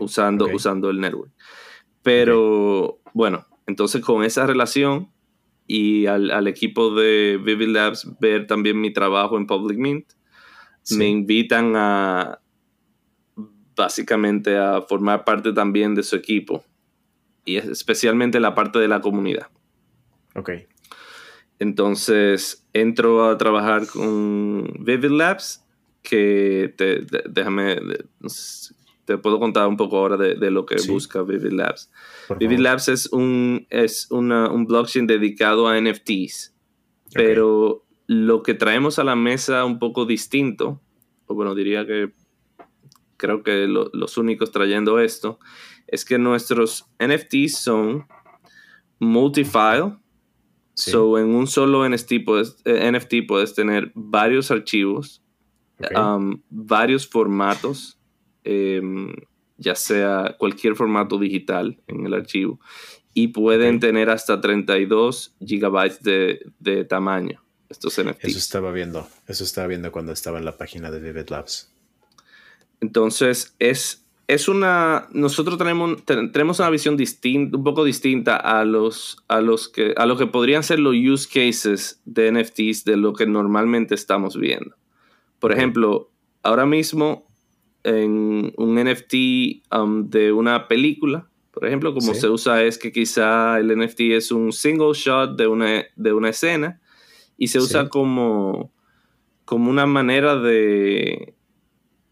usando, 0.00 0.46
usando 0.52 0.90
el 0.90 1.00
network. 1.00 1.30
Pero 2.02 3.00
bueno, 3.12 3.46
entonces 3.66 4.02
con 4.02 4.24
esa 4.24 4.46
relación 4.46 5.10
y 5.66 6.06
al, 6.06 6.46
equipo 6.46 6.94
de 6.94 7.38
Vivid 7.42 7.68
Labs 7.68 8.08
ver 8.20 8.46
también 8.46 8.80
mi 8.80 8.92
trabajo 8.92 9.36
en 9.36 9.46
Public 9.46 9.78
Mint, 9.78 10.12
me 10.96 11.06
invitan 11.06 11.74
a 11.76 12.40
básicamente 13.76 14.56
a 14.56 14.80
formar 14.80 15.24
parte 15.24 15.52
también 15.52 15.94
de 15.94 16.02
su 16.02 16.16
equipo 16.16 16.64
y 17.44 17.56
especialmente 17.56 18.40
la 18.40 18.54
parte 18.54 18.78
de 18.78 18.88
la 18.88 19.00
comunidad. 19.00 19.48
Ok. 20.34 20.50
Entonces 21.58 22.66
entro 22.72 23.28
a 23.28 23.36
trabajar 23.36 23.86
con 23.86 24.72
Vivid 24.80 25.10
Labs, 25.10 25.64
que 26.02 26.72
te, 26.76 27.04
déjame, 27.28 27.78
te 29.08 29.16
puedo 29.16 29.40
contar 29.40 29.66
un 29.68 29.78
poco 29.78 29.96
ahora 29.96 30.18
de, 30.18 30.50
lo 30.50 30.66
que 30.66 30.76
busca 30.86 31.22
Vivid 31.22 31.52
Labs. 31.52 31.90
Vivid 32.38 32.58
Labs 32.58 32.88
es 32.88 33.06
un, 33.10 33.66
es 33.70 34.06
un 34.10 34.66
blockchain 34.66 35.06
dedicado 35.06 35.66
a 35.66 35.80
NFTs, 35.80 36.54
pero 37.14 37.86
lo 38.06 38.42
que 38.42 38.52
traemos 38.52 38.98
a 38.98 39.04
la 39.04 39.16
mesa 39.16 39.64
un 39.64 39.78
poco 39.78 40.04
distinto, 40.04 40.82
o 41.24 41.34
bueno, 41.34 41.54
diría 41.54 41.86
que 41.86 42.12
creo 43.16 43.42
que 43.42 43.66
los 43.66 44.18
únicos 44.18 44.50
trayendo 44.50 44.98
esto, 44.98 45.38
es 45.86 46.04
que 46.04 46.18
nuestros 46.18 46.84
NFTs 47.02 47.56
son 47.56 48.06
multifile. 48.98 49.96
So, 50.74 51.18
en 51.18 51.34
un 51.34 51.46
solo 51.46 51.88
NFT 51.88 52.24
puedes, 52.26 52.58
eh, 52.66 52.92
NFT 52.92 53.26
puedes 53.26 53.54
tener 53.54 53.90
varios 53.94 54.50
archivos, 54.50 55.24
um, 55.96 56.42
varios 56.50 57.08
formatos, 57.08 57.97
em, 58.48 59.12
ya 59.58 59.74
sea 59.74 60.36
cualquier 60.38 60.74
formato 60.74 61.18
digital 61.18 61.78
en 61.86 62.06
el 62.06 62.14
archivo, 62.14 62.60
y 63.12 63.28
pueden 63.28 63.80
tener 63.80 64.10
hasta 64.10 64.40
32 64.40 65.34
gigabytes 65.44 66.02
de, 66.02 66.84
tamaño 66.84 67.42
estos 67.68 68.00
NFTs. 68.00 68.24
Eso 68.24 68.38
estaba 68.38 68.72
viendo, 68.72 69.06
eso 69.26 69.44
estaba 69.44 69.66
viendo 69.66 69.92
cuando 69.92 70.12
estaba 70.12 70.38
en 70.38 70.44
la 70.44 70.56
página 70.56 70.90
de 70.90 71.00
Vivid 71.00 71.28
Labs. 71.28 71.70
Entonces, 72.80 73.54
es 73.58 74.08
es 74.28 74.46
una. 74.46 75.08
Nosotros 75.12 75.58
tenemos, 75.58 76.04
tenemos 76.04 76.60
una 76.60 76.70
visión 76.70 76.96
distinta, 76.96 77.56
un 77.56 77.64
poco 77.64 77.82
distinta 77.82 78.36
a 78.36 78.64
los, 78.64 79.24
a 79.26 79.40
los 79.40 79.68
que 79.68 79.94
a 79.96 80.06
lo 80.06 80.16
que 80.16 80.26
podrían 80.26 80.62
ser 80.62 80.78
los 80.78 80.94
use 80.94 81.26
cases 81.26 82.00
de 82.04 82.30
NFTs 82.30 82.84
de 82.84 82.98
lo 82.98 83.14
que 83.14 83.26
normalmente 83.26 83.94
estamos 83.94 84.36
viendo. 84.36 84.76
Por 85.40 85.52
ejemplo, 85.52 86.10
ahora 86.42 86.66
mismo 86.66 87.27
en 87.88 88.52
un 88.56 88.74
NFT 88.74 89.74
um, 89.74 90.08
de 90.08 90.32
una 90.32 90.68
película, 90.68 91.28
por 91.50 91.66
ejemplo, 91.66 91.92
como 91.92 92.14
se 92.14 92.28
usa 92.28 92.62
es 92.62 92.78
que 92.78 92.92
quizá 92.92 93.58
el 93.58 93.76
NFT 93.76 94.00
es 94.12 94.30
un 94.30 94.52
single 94.52 94.92
shot 94.92 95.36
de 95.36 95.48
una, 95.48 95.84
de 95.96 96.12
una 96.12 96.28
escena 96.28 96.80
y 97.36 97.48
se 97.48 97.58
usa 97.58 97.88
como, 97.88 98.72
como 99.44 99.70
una 99.70 99.86
manera 99.86 100.36
de 100.36 101.34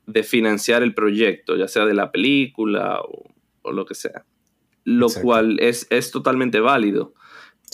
de 0.07 0.23
financiar 0.23 0.83
el 0.83 0.95
proyecto, 0.95 1.57
ya 1.57 1.69
sea 1.69 1.85
de 1.85 1.95
la 1.95 2.13
película 2.13 3.01
o, 3.03 3.73
lo 3.73 3.85
que 3.85 3.95
sea. 3.95 4.25
Lo 4.85 5.09
cual 5.11 5.59
es, 5.59 5.89
es, 5.91 6.13
totalmente 6.13 6.61
válido. 6.61 7.15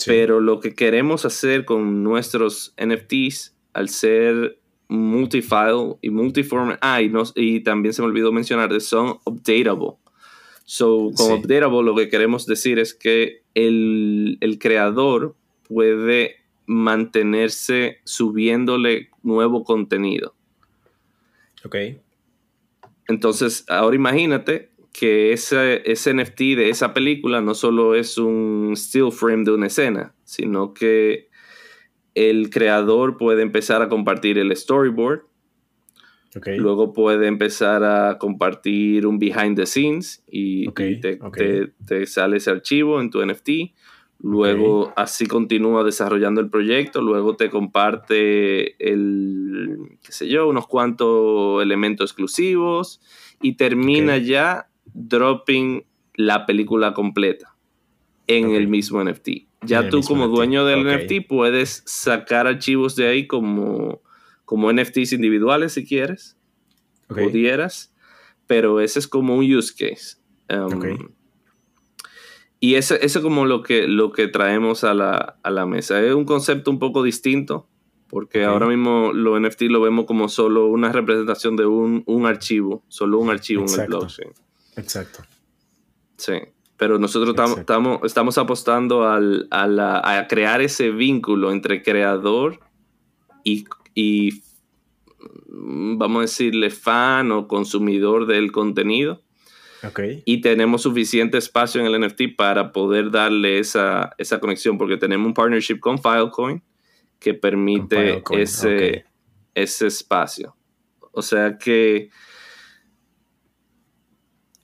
Pero 0.07 0.39
lo 0.39 0.59
que 0.59 0.73
queremos 0.73 1.23
hacer 1.25 1.65
con 1.65 2.03
nuestros 2.03 2.73
NFTs, 2.83 3.55
al 3.73 3.89
ser 3.89 4.59
multifile 4.87 5.95
y 6.01 6.09
multiform, 6.09 6.77
ah, 6.81 7.01
y, 7.01 7.59
también 7.61 7.93
se 7.93 8.01
me 8.01 8.07
olvidó 8.07 8.31
mencionar, 8.31 8.79
son 8.81 9.19
updatable. 9.25 9.93
So, 10.65 11.11
con 11.15 11.33
updatable 11.33 11.83
lo 11.83 11.95
que 11.95 12.09
queremos 12.09 12.45
decir 12.45 12.79
es 12.79 12.93
que 12.93 13.41
el, 13.53 14.37
el 14.39 14.59
creador 14.59 15.35
puede 15.67 16.37
mantenerse 16.65 17.99
subiéndole 18.03 19.09
nuevo 19.21 19.63
contenido. 19.63 20.33
Ok. 21.65 21.75
Entonces, 23.07 23.65
ahora 23.67 23.95
imagínate 23.95 24.69
que 24.93 25.33
ese, 25.33 25.81
ese 25.91 26.13
NFT 26.13 26.39
de 26.55 26.69
esa 26.69 26.93
película 26.93 27.41
no 27.41 27.55
solo 27.55 27.95
es 27.95 28.17
un 28.17 28.73
still 28.75 29.11
frame 29.11 29.43
de 29.43 29.51
una 29.51 29.67
escena, 29.67 30.13
sino 30.23 30.73
que 30.73 31.29
el 32.15 32.49
creador 32.49 33.17
puede 33.17 33.41
empezar 33.41 33.81
a 33.81 33.89
compartir 33.89 34.37
el 34.37 34.55
storyboard. 34.55 35.21
Luego 36.57 36.93
puede 36.93 37.27
empezar 37.27 37.83
a 37.83 38.17
compartir 38.17 39.05
un 39.05 39.19
behind 39.19 39.55
the 39.55 39.67
scenes 39.67 40.23
y, 40.27 40.67
te, 40.71 41.19
te, 41.85 42.05
sale 42.07 42.37
ese 42.37 42.49
archivo 42.49 42.99
en 42.99 43.11
tu 43.11 43.23
NFT. 43.23 43.49
Luego 44.19 44.93
así 44.95 45.27
continúa 45.27 45.83
desarrollando 45.83 46.39
el 46.39 46.49
proyecto, 46.49 47.01
luego 47.01 47.35
te 47.35 47.49
comparte 47.49 48.81
el, 48.83 49.97
qué 50.01 50.11
sé 50.11 50.29
yo, 50.29 50.47
unos 50.47 50.65
cuantos 50.65 51.61
elementos 51.61 52.11
exclusivos 52.11 53.01
y 53.41 53.57
termina 53.57 54.17
ya 54.17 54.69
dropping 54.93 55.83
la 56.15 56.45
película 56.45 56.93
completa 56.93 57.53
en 58.27 58.51
el 58.51 58.67
mismo 58.67 59.03
NFT. 59.03 59.29
Ya 59.65 59.89
tú 59.89 60.01
como 60.01 60.27
dueño 60.27 60.65
del 60.65 60.85
NFT 60.85 61.27
puedes 61.27 61.83
sacar 61.85 62.47
archivos 62.47 62.95
de 62.95 63.07
ahí 63.07 63.27
como, 63.27 64.01
como 64.45 64.71
NFTs 64.71 65.13
individuales 65.13 65.73
si 65.73 65.85
quieres, 65.85 66.37
pudieras, 67.07 67.93
pero 68.47 68.79
ese 68.81 68.99
es 68.99 69.07
como 69.07 69.35
un 69.35 69.53
use 69.53 69.73
case. 69.73 70.17
Um, 70.49 71.09
y 72.59 72.75
eso 72.75 72.95
es 72.95 73.17
como 73.17 73.45
lo 73.45 73.61
que, 73.61 73.87
lo 73.87 74.13
que 74.13 74.29
traemos 74.29 74.85
a 74.85 74.93
la, 74.93 75.65
mesa. 75.65 76.01
Es 76.01 76.13
un 76.13 76.23
concepto 76.23 76.71
un 76.71 76.79
poco 76.79 77.03
distinto, 77.03 77.67
porque 78.07 78.45
ahora 78.45 78.67
mismo 78.67 79.11
los 79.11 79.37
NFT 79.41 79.63
lo 79.63 79.81
vemos 79.81 80.05
como 80.05 80.29
solo 80.29 80.67
una 80.67 80.91
representación 80.91 81.57
de 81.57 81.65
un, 81.65 82.25
archivo, 82.25 82.83
solo 82.87 83.19
un 83.19 83.29
archivo 83.29 83.65
en 83.67 83.81
el 83.81 83.87
blockchain. 83.87 84.31
Exacto. 84.77 85.23
Sí, 86.15 86.35
pero 86.83 86.99
nosotros 86.99 87.33
estamos, 87.57 87.99
estamos 88.03 88.37
apostando 88.37 89.07
al, 89.07 89.47
a, 89.51 90.25
crear 90.27 90.59
ese 90.59 90.89
vínculo 90.89 91.53
entre 91.53 91.81
creador 91.81 92.59
y, 93.41 93.63
y, 93.95 94.43
vamos 95.47 96.17
a 96.17 96.21
decirle, 96.23 96.69
fan 96.71 97.31
o 97.31 97.47
consumidor 97.47 98.25
del 98.25 98.51
contenido. 98.51 99.21
Y 100.25 100.41
tenemos 100.41 100.81
suficiente 100.81 101.37
espacio 101.37 101.79
en 101.79 101.87
el 101.87 102.05
NFT 102.05 102.35
para 102.35 102.73
poder 102.73 103.11
darle 103.11 103.59
esa, 103.59 104.13
conexión, 104.41 104.77
porque 104.77 104.97
tenemos 104.97 105.25
un 105.25 105.33
partnership 105.33 105.79
con 105.79 105.97
Filecoin 105.97 106.61
que 107.17 107.33
permite 107.33 108.21
ese, 108.31 109.05
ese 109.55 109.87
espacio. 109.87 110.53
O 111.13 111.21
sea 111.21 111.57
que 111.57 112.09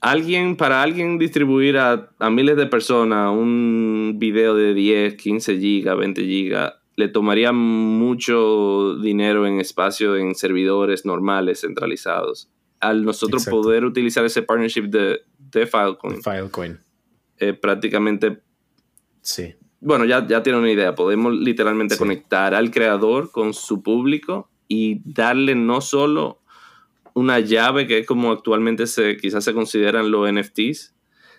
alguien, 0.00 0.56
para 0.56 0.82
alguien 0.82 1.18
distribuir 1.18 1.78
a, 1.78 2.10
miles 2.30 2.56
de 2.56 2.66
personas 2.66 3.30
un 3.32 4.16
video 4.16 4.54
de 4.54 4.74
10, 4.74 5.14
15 5.14 5.58
gigas, 5.58 5.96
20 5.96 6.22
gigas, 6.24 6.74
le 6.96 7.08
tomaría 7.08 7.52
mucho 7.52 8.96
dinero 8.96 9.46
en 9.46 9.60
espacio 9.60 10.16
en 10.16 10.34
servidores 10.34 11.04
normales 11.04 11.60
centralizados 11.60 12.50
al 12.80 13.04
nosotros 13.04 13.44
poder 13.46 13.84
utilizar 13.84 14.24
ese 14.24 14.42
partnership 14.42 14.88
de, 14.88 15.20
de 15.38 15.66
Filecoin, 15.66 16.22
Filecoin. 16.22 16.80
Eh, 17.38 17.52
prácticamente. 17.52 18.40
Sí. 19.20 19.54
Bueno, 19.80 20.04
ya, 20.04 20.26
ya 20.26 20.42
tiene 20.42 20.58
una 20.58 20.70
idea. 20.70 20.94
Podemos 20.94 21.34
literalmente 21.34 21.96
conectar 21.96 22.54
al 22.54 22.70
creador 22.70 23.30
con 23.30 23.54
su 23.54 23.82
público 23.82 24.50
y 24.66 25.00
darle 25.04 25.54
no 25.54 25.80
solo 25.80 26.39
una 27.14 27.40
llave, 27.40 27.86
que 27.86 27.98
es 27.98 28.06
como 28.06 28.32
actualmente 28.32 28.86
se, 28.86 29.16
quizás 29.16 29.44
se 29.44 29.52
consideran 29.52 30.10
los 30.10 30.30
NFTs, 30.30 30.94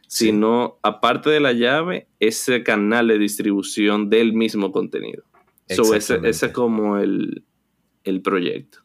sino 0.07 0.78
aparte 0.84 1.30
de 1.30 1.39
la 1.39 1.53
llave, 1.53 2.07
ese 2.19 2.63
canal 2.63 3.07
de 3.07 3.17
distribución 3.17 4.09
del 4.09 4.34
mismo 4.34 4.72
contenido. 4.72 5.24
So, 5.69 5.95
ese, 5.95 6.19
ese, 6.24 6.47
es 6.47 6.51
como 6.51 6.97
el, 6.97 7.45
el 8.03 8.22
proyecto. 8.22 8.80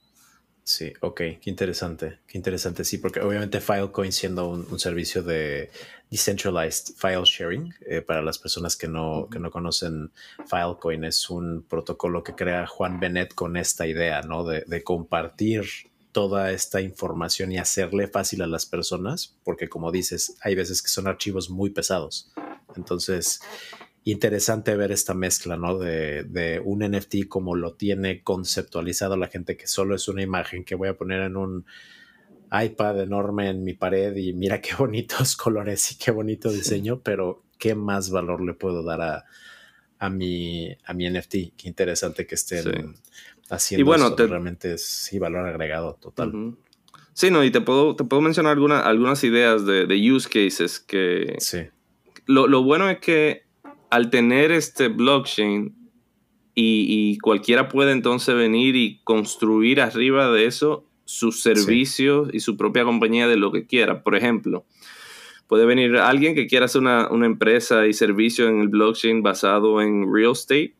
Sí, 0.62 0.93
ok, 1.01 1.16
qué 1.41 1.41
interesante, 1.45 2.18
qué 2.26 2.39
interesante, 2.39 2.84
sí, 2.84 2.99
porque 2.99 3.20
obviamente 3.20 3.61
Filecoin 3.61 4.11
siendo 4.11 4.49
un, 4.49 4.78
servicio 4.80 5.22
de 5.22 5.70
decentralized 6.11 6.95
file 6.97 7.22
sharing, 7.24 7.72
eh, 7.89 8.03
para 8.03 8.20
las 8.20 8.39
personas 8.39 8.74
que 8.74 8.89
no, 8.89 9.28
que 9.30 9.39
no 9.39 9.53
conocen 9.53 10.11
Filecoin, 10.49 11.05
es 11.05 11.30
un 11.30 11.62
protocolo 11.62 12.24
que 12.24 12.34
crea 12.34 12.66
Juan 12.66 12.99
Benet 12.99 13.32
con 13.34 13.57
esta 13.57 13.87
idea, 13.87 14.22
¿no? 14.22 14.45
De, 14.45 14.64
de 14.66 14.82
compartir 14.82 15.66
toda 16.17 16.51
esta 16.51 16.81
información 16.81 17.53
y 17.53 17.59
hacerle 17.59 18.09
fácil 18.09 18.41
a 18.41 18.47
las 18.47 18.64
personas, 18.64 19.37
porque 19.45 19.69
como 19.69 19.93
dices, 19.93 20.39
hay 20.41 20.55
veces 20.55 20.81
que 20.81 20.89
son 20.89 21.09
archivos 21.09 21.51
muy 21.51 21.69
pesados. 21.69 22.33
Entonces, 22.75 23.43
interesante 24.03 24.75
ver 24.77 24.93
esta 24.93 25.12
mezcla, 25.12 25.59
¿no? 25.59 25.79
De, 25.79 26.62
un 26.64 26.79
NFT 26.79 27.29
como 27.29 27.55
lo 27.55 27.75
tiene 27.75 28.23
conceptualizado 28.23 29.19
la 29.19 29.29
gente, 29.29 29.59
que 29.59 29.67
solo 29.67 29.95
es 29.95 30.09
una 30.09 30.23
imagen 30.23 30.64
que 30.64 30.75
voy 30.75 30.89
a 30.89 30.97
poner 30.97 31.21
en 31.21 31.37
un 31.37 31.67
iPad 32.51 33.03
enorme 33.03 33.51
en 33.51 33.62
mi 33.62 33.75
pared 33.75 34.17
y 34.17 34.33
mira 34.33 34.62
qué 34.62 34.75
bonitos 34.75 35.37
colores 35.37 35.93
y 35.93 35.99
qué 35.99 36.12
bonito 36.12 36.51
diseño, 36.51 37.03
pero 37.03 37.43
qué 37.59 37.75
más 37.75 38.09
valor 38.09 38.41
le 38.41 38.55
puedo 38.55 38.83
dar 38.83 39.27
a, 39.99 40.09
mi, 40.09 40.75
a 40.87 40.95
mi 40.95 41.11
NFT. 41.11 41.31
Qué 41.59 41.69
interesante 41.69 42.27
que 42.27 42.37
estén 42.37 42.97
haciendo 43.51 43.80
y 43.80 43.84
bueno, 43.84 44.14
realmente 44.16 44.74
es 44.74 44.86
sí, 44.86 45.18
valor 45.18 45.47
agregado 45.47 45.99
total. 46.01 46.57
Sí, 47.12 47.30
no, 47.30 47.44
y 47.44 47.51
te 47.51 47.61
puedo, 47.61 47.97
te 47.97 48.05
puedo 48.05 48.20
mencionar 48.20 48.53
alguna, 48.53 48.80
algunas 48.80 49.24
ideas 49.24 49.64
de, 49.64 50.12
use 50.12 50.28
cases 50.28 50.80
que... 50.80 51.36
Sí. 51.38 51.61
Lo, 52.26 52.47
lo 52.47 52.62
bueno 52.62 52.90
es 52.90 52.99
que 52.99 53.44
al 53.90 54.11
tener 54.11 54.51
este 54.51 54.88
blockchain, 54.88 55.74
y, 56.59 57.18
cualquiera 57.18 57.68
puede 57.68 57.92
entonces 57.92 58.34
venir 58.34 58.76
y 58.76 59.01
construir 59.05 59.80
arriba 59.80 60.30
de 60.30 60.47
eso 60.47 60.86
sus 61.05 61.42
servicios 61.42 62.30
y 62.32 62.40
su 62.40 62.57
propia 62.57 62.84
compañía 62.84 63.28
de 63.28 63.36
lo 63.36 63.53
que 63.53 63.66
quiera. 63.66 64.03
Por 64.03 64.16
ejemplo, 64.16 64.64
puede 65.47 65.66
venir 65.66 65.99
alguien 65.99 66.34
que 66.34 66.47
quiera 66.47 66.64
hacer 66.64 66.80
una, 66.80 67.09
empresa 67.24 67.86
y 67.86 67.92
servicio 67.92 68.49
en 68.49 68.61
el 68.62 68.68
blockchain 68.68 69.22
basado 69.22 69.82
en 69.82 70.12
real 70.12 70.32
estate. 70.32 70.74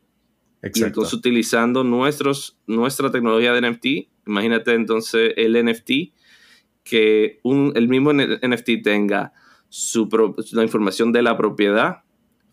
Y 0.73 0.83
entonces 0.83 1.13
utilizando 1.13 1.83
nuestros, 1.83 2.57
nuestra 2.67 3.11
tecnología 3.11 3.53
de 3.53 3.69
NFT, 3.69 3.85
imagínate 4.27 4.73
entonces 4.73 5.33
el 5.37 5.63
NFT, 5.63 5.91
que 6.83 7.39
un, 7.43 7.73
el 7.75 7.87
mismo 7.87 8.13
NFT 8.13 8.83
tenga 8.83 9.33
su 9.69 10.07
la 10.51 10.63
información 10.63 11.11
de 11.11 11.21
la 11.21 11.37
propiedad, 11.37 12.03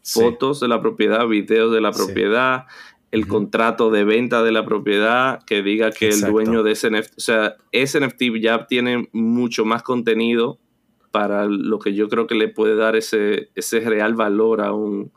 fotos 0.02 0.60
de 0.60 0.68
la 0.68 0.80
propiedad, 0.80 1.26
videos 1.26 1.72
de 1.72 1.80
la 1.80 1.92
propiedad, 1.92 2.66
el 3.12 3.28
contrato 3.28 3.90
de 3.90 4.04
venta 4.04 4.42
de 4.42 4.50
la 4.50 4.64
propiedad 4.64 5.44
que 5.44 5.62
diga 5.62 5.92
que 5.92 6.08
el 6.08 6.20
dueño 6.20 6.64
de 6.64 6.72
ese 6.72 6.90
NFT, 6.90 7.12
o 7.16 7.20
sea, 7.20 7.56
ese 7.70 8.00
NFT 8.00 8.22
ya 8.40 8.66
tiene 8.66 9.08
mucho 9.12 9.64
más 9.64 9.84
contenido 9.84 10.58
para 11.12 11.44
lo 11.46 11.78
que 11.78 11.94
yo 11.94 12.08
creo 12.08 12.26
que 12.26 12.34
le 12.34 12.48
puede 12.48 12.74
dar 12.74 12.96
ese, 12.96 13.50
ese 13.54 13.78
real 13.78 14.14
valor 14.14 14.60
a 14.60 14.72
un, 14.72 15.12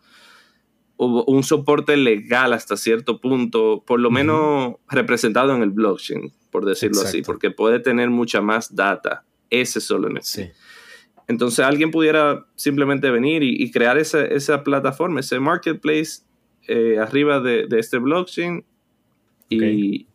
un 0.97 1.43
soporte 1.43 1.95
legal 1.95 2.53
hasta 2.53 2.75
cierto 2.75 3.21
punto, 3.21 3.83
por 3.85 3.99
lo 3.99 4.09
menos 4.09 4.75
representado 4.89 5.55
en 5.55 5.61
el 5.61 5.69
blockchain, 5.69 6.33
por 6.51 6.65
decirlo 6.65 7.01
así, 7.01 7.21
porque 7.21 7.51
puede 7.51 7.79
tener 7.79 8.09
mucha 8.09 8.41
más 8.41 8.75
data, 8.75 9.23
ese 9.49 9.79
solo 9.79 10.09
NFT. 10.09 10.39
Entonces 11.27 11.65
alguien 11.65 11.91
pudiera 11.91 12.45
simplemente 12.55 13.11
venir 13.11 13.43
y, 13.43 13.69
crear 13.71 13.97
esa, 13.97 14.25
esa, 14.25 14.63
plataforma, 14.63 15.19
ese 15.19 15.39
marketplace 15.39 16.23
eh, 16.67 16.97
arriba 16.99 17.41
de, 17.41 17.67
este 17.71 17.99
blockchain. 17.99 18.65
Y, 19.49 20.07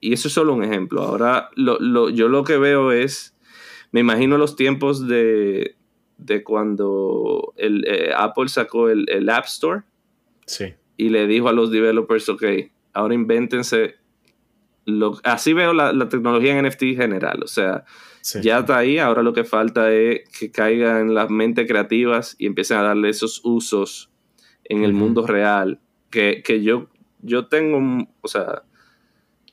eso 0.00 0.28
es 0.28 0.34
solo 0.34 0.54
un 0.54 0.64
ejemplo. 0.64 1.02
Ahora, 1.02 1.50
yo 1.56 2.28
lo 2.28 2.44
que 2.44 2.56
veo 2.56 2.92
es, 2.92 3.36
me 3.90 4.00
imagino 4.00 4.38
los 4.38 4.56
tiempos 4.56 5.06
de, 5.06 5.77
cuando 6.44 7.52
el, 7.56 7.84
eh, 7.86 8.10
Apple 8.16 8.48
sacó 8.48 8.88
el, 8.88 9.28
App 9.28 9.46
Store 9.46 9.82
y 10.96 11.08
le 11.08 11.26
dijo 11.26 11.48
a 11.48 11.52
los 11.52 11.70
developers, 11.70 12.28
ok, 12.28 12.44
ahora 12.92 13.14
invéntense, 13.14 13.96
lo, 14.84 15.18
así 15.22 15.52
veo 15.52 15.72
la, 15.72 16.08
tecnología 16.08 16.58
en 16.58 16.66
NFT 16.66 16.96
general, 16.96 17.42
o 17.42 17.46
sea, 17.46 17.84
ya 18.42 18.58
está 18.58 18.78
ahí, 18.78 18.98
ahora 18.98 19.22
lo 19.22 19.32
que 19.32 19.44
falta 19.44 19.92
es 19.92 20.28
que 20.38 20.50
caigan 20.50 21.14
las 21.14 21.30
mentes 21.30 21.66
creativas 21.66 22.34
y 22.38 22.46
empiecen 22.46 22.78
a 22.78 22.82
darle 22.82 23.10
esos 23.10 23.40
usos 23.44 24.10
en 24.64 24.84
el 24.84 24.92
mundo 24.92 25.26
real, 25.26 25.80
que, 26.10 26.42
yo, 26.62 26.88
yo 27.20 27.46
tengo, 27.46 28.06
o 28.20 28.28
sea, 28.28 28.62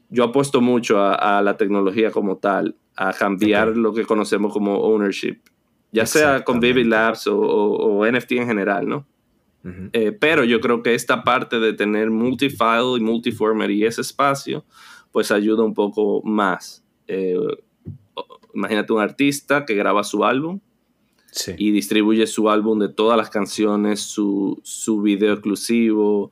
yo 0.09 0.23
apuesto 0.23 0.61
mucho 0.61 0.99
a, 0.99 1.41
la 1.41 1.57
tecnología 1.57 2.11
como 2.11 2.37
tal, 2.37 2.75
a 2.95 3.13
cambiar 3.13 3.75
lo 3.75 3.93
que 3.93 4.05
conocemos 4.05 4.53
como 4.53 4.77
ownership, 4.77 5.39
ya 5.95 6.05
sea 6.05 6.43
con 6.43 6.59
Vivid 6.59 6.87
Labs 6.87 7.27
o, 7.27 8.05
NFT 8.05 8.33
en 8.33 8.47
general, 8.47 8.87
¿no? 8.87 9.07
Eh, 9.93 10.11
pero 10.11 10.43
yo 10.43 10.61
creo 10.61 10.83
que 10.83 10.93
esta 10.93 11.23
parte 11.23 11.59
de 11.59 11.73
tener 11.73 12.11
multifile 12.11 12.97
y 12.97 12.99
multiformer 12.99 13.71
y 13.71 13.83
ese 13.83 14.01
espacio, 14.01 14.63
pues 15.11 15.31
ayuda 15.31 15.63
un 15.63 15.73
poco 15.73 16.21
más. 16.23 16.83
Eh, 17.07 17.35
imagínate 18.53 18.93
un 18.93 19.01
artista 19.01 19.65
que 19.65 19.73
graba 19.73 20.03
su 20.03 20.23
álbum 20.23 20.59
y 21.57 21.71
distribuye 21.71 22.27
su 22.27 22.49
álbum 22.49 22.77
de 22.79 22.89
todas 22.89 23.17
las 23.17 23.29
canciones, 23.31 24.01
su, 24.01 24.59
su 24.63 25.01
video 25.01 25.33
exclusivo. 25.33 26.31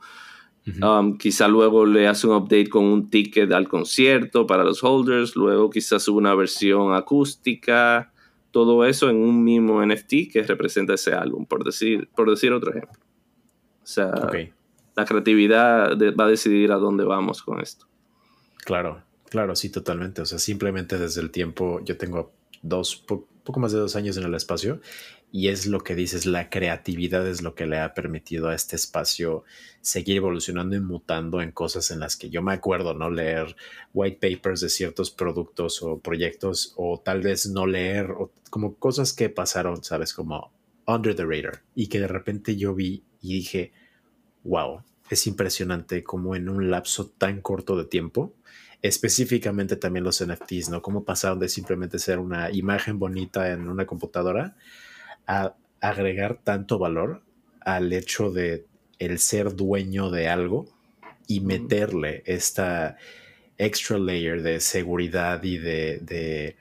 Um, 0.81 1.17
quizá 1.17 1.47
luego 1.47 1.85
le 1.85 2.07
hace 2.07 2.27
un 2.27 2.35
update 2.35 2.69
con 2.69 2.85
un 2.85 3.09
ticket 3.09 3.51
al 3.51 3.67
concierto 3.67 4.45
para 4.45 4.63
los 4.63 4.83
holders. 4.83 5.35
Luego 5.35 5.69
quizás 5.71 6.03
sube 6.03 6.19
una 6.19 6.35
versión 6.35 6.93
acústica. 6.93 8.12
Todo 8.53 8.85
eso 8.85 9.09
en 9.09 9.15
un 9.15 9.43
mismo 9.43 9.83
NFT 9.83 10.31
que 10.31 10.43
representa 10.43 10.93
ese 10.93 11.13
álbum, 11.13 11.47
por 11.47 11.63
decir, 11.63 12.07
por 12.15 12.29
decir 12.29 12.53
otro 12.53 12.69
ejemplo. 12.69 12.99
O 13.81 13.85
sea, 13.85 14.13
la 14.95 15.05
creatividad 15.05 15.97
va 15.97 16.25
a 16.25 16.27
decidir 16.27 16.71
a 16.71 16.75
dónde 16.75 17.03
vamos 17.03 17.41
con 17.41 17.59
esto. 17.59 17.87
Claro, 18.63 19.01
claro, 19.29 19.55
sí, 19.55 19.71
totalmente. 19.71 20.21
O 20.21 20.25
sea, 20.25 20.37
simplemente 20.37 20.99
desde 20.99 21.21
el 21.21 21.31
tiempo, 21.31 21.81
yo 21.83 21.97
tengo 21.97 22.31
dos, 22.61 22.95
poco 23.43 23.59
más 23.59 23.71
de 23.71 23.79
dos 23.79 23.95
años 23.95 24.17
en 24.17 24.23
el 24.23 24.35
espacio 24.35 24.79
y 25.35 25.47
es 25.47 25.65
lo 25.65 25.83
que 25.83 25.95
dices, 25.95 26.27
la 26.27 26.51
creatividad 26.51 27.27
es 27.27 27.41
lo 27.41 27.55
que 27.55 27.65
le 27.65 27.79
ha 27.79 27.95
permitido 27.95 28.49
a 28.49 28.53
este 28.53 28.75
espacio 28.75 29.43
seguir 29.81 30.17
evolucionando 30.17 30.75
y 30.75 30.79
mutando 30.79 31.41
en 31.41 31.51
cosas 31.51 31.89
en 31.89 32.01
las 32.01 32.15
que 32.15 32.29
yo 32.29 32.43
me 32.43 32.53
acuerdo, 32.53 32.93
¿no? 32.93 33.09
Leer 33.09 33.55
white 33.95 34.19
papers 34.21 34.61
de 34.61 34.69
ciertos 34.69 35.09
productos 35.09 35.81
o 35.81 35.97
proyectos 35.97 36.75
o 36.77 37.01
tal 37.03 37.21
vez 37.21 37.47
no 37.47 37.65
leer 37.65 38.11
o 38.11 38.31
como 38.51 38.75
cosas 38.75 39.11
que 39.11 39.27
pasaron, 39.29 39.83
¿sabes? 39.83 40.13
Como 40.13 40.53
under 40.85 41.15
the 41.15 41.25
radar 41.25 41.63
y 41.73 41.87
que 41.87 41.99
de 41.99 42.07
repente 42.07 42.55
yo 42.55 42.75
vi 42.75 43.03
y 43.19 43.33
dije, 43.33 43.73
wow, 44.43 44.83
es 45.09 45.25
impresionante 45.25 46.03
como 46.03 46.35
en 46.35 46.47
un 46.47 46.69
lapso 46.69 47.07
tan 47.07 47.41
corto 47.41 47.75
de 47.75 47.85
tiempo 47.85 48.35
específicamente 48.83 49.77
también 49.77 50.03
los 50.03 50.23
NFTs, 50.23 50.69
¿no? 50.69 50.83
Cómo 50.83 51.05
pasaron 51.05 51.39
de 51.39 51.49
simplemente 51.49 51.97
ser 51.97 52.19
una 52.19 52.51
imagen 52.51 52.99
bonita 52.99 53.49
en 53.51 53.67
una 53.67 53.87
computadora 53.87 54.57
a 55.27 55.55
agregar 55.81 56.39
tanto 56.43 56.79
valor 56.79 57.21
al 57.61 57.93
hecho 57.93 58.31
de 58.31 58.65
el 58.99 59.19
ser 59.19 59.55
dueño 59.55 60.09
de 60.09 60.29
algo 60.29 60.65
y 61.27 61.41
meterle 61.41 62.23
esta 62.25 62.97
extra 63.57 63.97
layer 63.97 64.41
de 64.41 64.59
seguridad 64.59 65.43
y 65.43 65.57
de, 65.57 66.55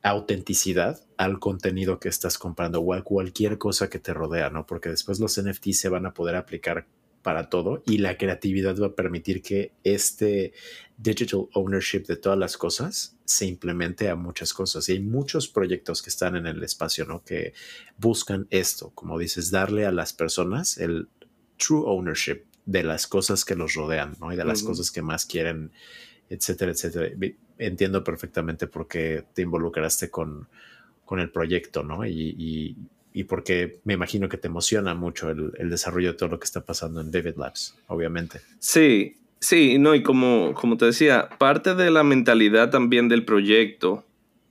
autenticidad 0.00 1.00
al 1.16 1.40
contenido 1.40 1.98
que 1.98 2.08
estás 2.08 2.38
comprando 2.38 2.80
o 2.80 2.94
a 2.94 3.02
cualquier 3.02 3.58
cosa 3.58 3.90
que 3.90 3.98
te 3.98 4.14
rodea, 4.14 4.48
¿no? 4.48 4.64
Porque 4.64 4.88
después 4.88 5.18
los 5.18 5.42
NFTs 5.42 5.80
se 5.80 5.88
van 5.88 6.06
a 6.06 6.14
poder 6.14 6.36
aplicar 6.36 6.86
para 7.22 7.48
todo 7.48 7.82
y 7.86 7.98
la 7.98 8.16
creatividad 8.16 8.78
va 8.78 8.88
a 8.88 8.94
permitir 8.94 9.42
que 9.42 9.72
este 9.84 10.52
digital 10.96 11.48
ownership 11.52 12.04
de 12.06 12.16
todas 12.16 12.38
las 12.38 12.56
cosas 12.56 13.16
se 13.24 13.46
implemente 13.46 14.08
a 14.08 14.16
muchas 14.16 14.52
cosas. 14.52 14.88
Y 14.88 14.92
hay 14.92 15.00
muchos 15.00 15.48
proyectos 15.48 16.02
que 16.02 16.10
están 16.10 16.36
en 16.36 16.46
el 16.46 16.62
espacio, 16.62 17.04
¿no? 17.04 17.22
Que 17.24 17.52
buscan 17.98 18.46
esto, 18.50 18.90
como 18.94 19.18
dices, 19.18 19.50
darle 19.50 19.86
a 19.86 19.92
las 19.92 20.12
personas 20.12 20.78
el 20.78 21.08
true 21.56 21.82
ownership 21.84 22.44
de 22.66 22.82
las 22.82 23.06
cosas 23.06 23.44
que 23.44 23.54
los 23.54 23.74
rodean, 23.74 24.16
¿no? 24.20 24.32
Y 24.32 24.36
de 24.36 24.44
las 24.44 24.62
cosas 24.62 24.90
que 24.90 25.02
más 25.02 25.26
quieren, 25.26 25.72
etcétera, 26.28 26.72
etcétera. 26.72 27.10
Entiendo 27.58 28.04
perfectamente 28.04 28.66
por 28.66 28.86
qué 28.86 29.24
te 29.34 29.42
involucraste 29.42 30.10
con, 30.10 30.48
con 31.04 31.18
el 31.18 31.30
proyecto, 31.30 31.82
¿no? 31.82 32.06
y, 32.06 32.34
y 32.38 32.76
porque 33.24 33.80
me 33.84 33.94
imagino 33.94 34.28
que 34.28 34.36
te 34.36 34.48
emociona 34.48 34.94
mucho 34.94 35.30
el, 35.30 35.70
desarrollo 35.70 36.12
de 36.12 36.18
todo 36.18 36.28
lo 36.28 36.38
que 36.38 36.44
está 36.44 36.64
pasando 36.64 37.00
en 37.00 37.10
David 37.10 37.36
Labs, 37.36 37.76
obviamente. 37.86 38.40
Sí, 38.58 39.16
sí, 39.40 39.78
no, 39.78 39.94
y 39.94 40.02
como, 40.02 40.54
como 40.54 40.76
te 40.76 40.86
decía, 40.86 41.28
parte 41.38 41.74
de 41.74 41.90
la 41.90 42.04
mentalidad 42.04 42.70
también 42.70 43.08
del 43.08 43.24
proyecto 43.24 44.04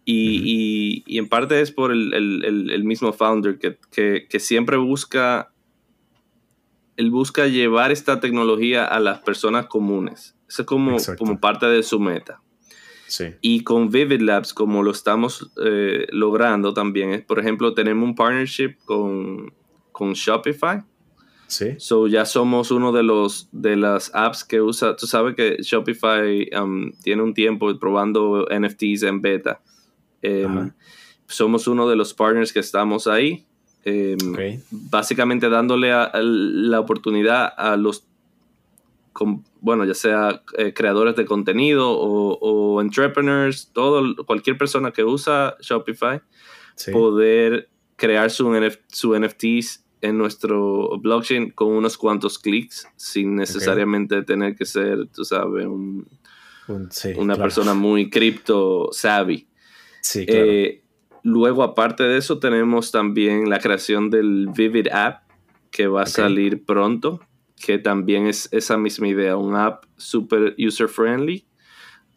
y, 0.09 1.03
en 1.17 1.27
parte 1.27 1.59
es 1.59 1.71
por 1.71 1.91
el, 1.91 2.83
mismo 2.85 3.11
founder 3.11 3.59
que, 3.59 4.39
siempre 4.39 4.77
busca, 4.77 5.51
él 6.95 7.11
busca 7.11 7.47
llevar 7.47 7.91
esta 7.91 8.19
tecnología 8.19 8.85
a 8.85 8.99
las 8.99 9.19
personas 9.19 9.67
comunes. 9.67 10.35
Eso 10.47 10.61
es 10.61 10.65
como, 10.67 10.95
como 11.17 11.39
parte 11.39 11.65
de 11.65 11.83
su 11.83 11.99
meta. 11.99 12.41
Y 13.41 13.63
con 13.63 13.89
Vivid 13.89 14.21
Labs, 14.21 14.53
como 14.53 14.83
lo 14.83 14.91
estamos 14.91 15.49
eh, 15.63 16.07
logrando 16.11 16.73
también, 16.73 17.23
por 17.27 17.39
ejemplo, 17.39 17.73
tenemos 17.73 18.03
un 18.03 18.15
partnership 18.15 18.75
con, 18.85 19.53
con 19.91 20.13
Shopify. 20.13 20.83
Sí. 21.47 21.75
So 21.77 22.07
ya 22.07 22.25
somos 22.25 22.71
uno 22.71 22.91
de 22.91 23.03
los 23.03 23.47
de 23.53 23.77
las 23.77 24.11
apps 24.13 24.43
que 24.43 24.61
usa. 24.61 24.97
Tú 24.97 25.07
sabes 25.07 25.35
que 25.35 25.57
Shopify 25.61 26.49
um, 26.61 26.91
tiene 27.01 27.23
un 27.23 27.33
tiempo 27.33 27.77
probando 27.79 28.45
NFTs 28.51 29.03
en 29.03 29.21
beta. 29.21 29.61
Em, 30.21 30.71
somos 31.25 31.67
uno 31.67 31.87
de 31.87 31.95
los 31.95 32.13
partners 32.13 32.51
que 32.51 32.59
estamos 32.59 33.07
ahí. 33.07 33.45
Em, 33.85 34.17
básicamente 34.69 35.47
dándole 35.47 35.91
la 35.91 36.79
oportunidad 36.81 37.53
a 37.55 37.77
los 37.77 38.05
bueno, 39.61 39.85
ya 39.85 39.93
sea 39.93 40.43
eh, 40.57 40.73
creadores 40.73 41.15
de 41.15 41.25
contenido 41.25 41.91
o, 41.91 42.81
entrepreneurs, 42.81 43.71
todo, 43.73 44.15
cualquier 44.25 44.57
persona 44.57 44.91
que 44.91 45.03
usa 45.03 45.55
Shopify, 45.61 46.21
poder 46.91 47.69
crear 47.95 48.29
su, 48.29 48.51
su 48.87 49.19
NFTs 49.19 49.83
en 50.01 50.17
nuestro 50.17 50.97
blockchain 50.99 51.51
con 51.51 51.69
unos 51.69 51.97
cuantos 51.97 52.37
clics 52.37 52.87
sin 52.95 53.35
necesariamente 53.35 54.21
tener 54.23 54.55
que 54.55 54.65
ser, 54.65 55.07
tú 55.07 55.25
sabes, 55.25 55.67
una 57.15 57.35
persona 57.35 57.73
muy 57.73 58.09
cripto 58.09 58.89
savvy. 58.91 59.47
Eh, 60.15 60.83
luego, 61.23 61.63
aparte 61.63 62.03
de 62.03 62.17
eso, 62.17 62.39
tenemos 62.39 62.91
también 62.91 63.49
la 63.49 63.59
creación 63.59 64.09
del 64.09 64.49
Vivid 64.55 64.87
App 64.89 65.23
que 65.71 65.87
va 65.87 66.03
a 66.03 66.05
salir 66.05 66.63
pronto 66.63 67.19
que 67.59 67.79
también 67.79 68.27
es 68.27 68.49
esa 68.51 68.77
misma 68.77 69.07
idea, 69.07 69.35
un 69.35 69.55
app 69.55 69.85
super 69.97 70.55
user 70.57 70.87
friendly. 70.87 71.45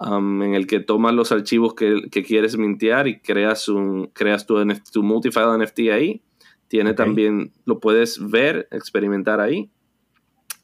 Um, 0.03 0.43
en 0.43 0.55
el 0.55 0.67
que 0.67 0.81
tomas 0.81 1.13
los 1.13 1.31
archivos 1.31 1.75
que, 1.75 2.09
quieres 2.27 2.57
mintear 2.57 3.07
y 3.07 3.21
creas 3.21 3.69
un 3.69 4.07
creas 4.15 4.47
tu, 4.47 4.57
tu 4.91 5.03
multifile 5.03 5.59
NFT 5.59 5.81
ahí. 5.93 6.23
Tiene 6.69 6.95
también, 6.95 7.53
lo 7.67 7.81
puedes 7.81 8.31
ver, 8.31 8.69
experimentar 8.71 9.41
ahí. 9.41 9.71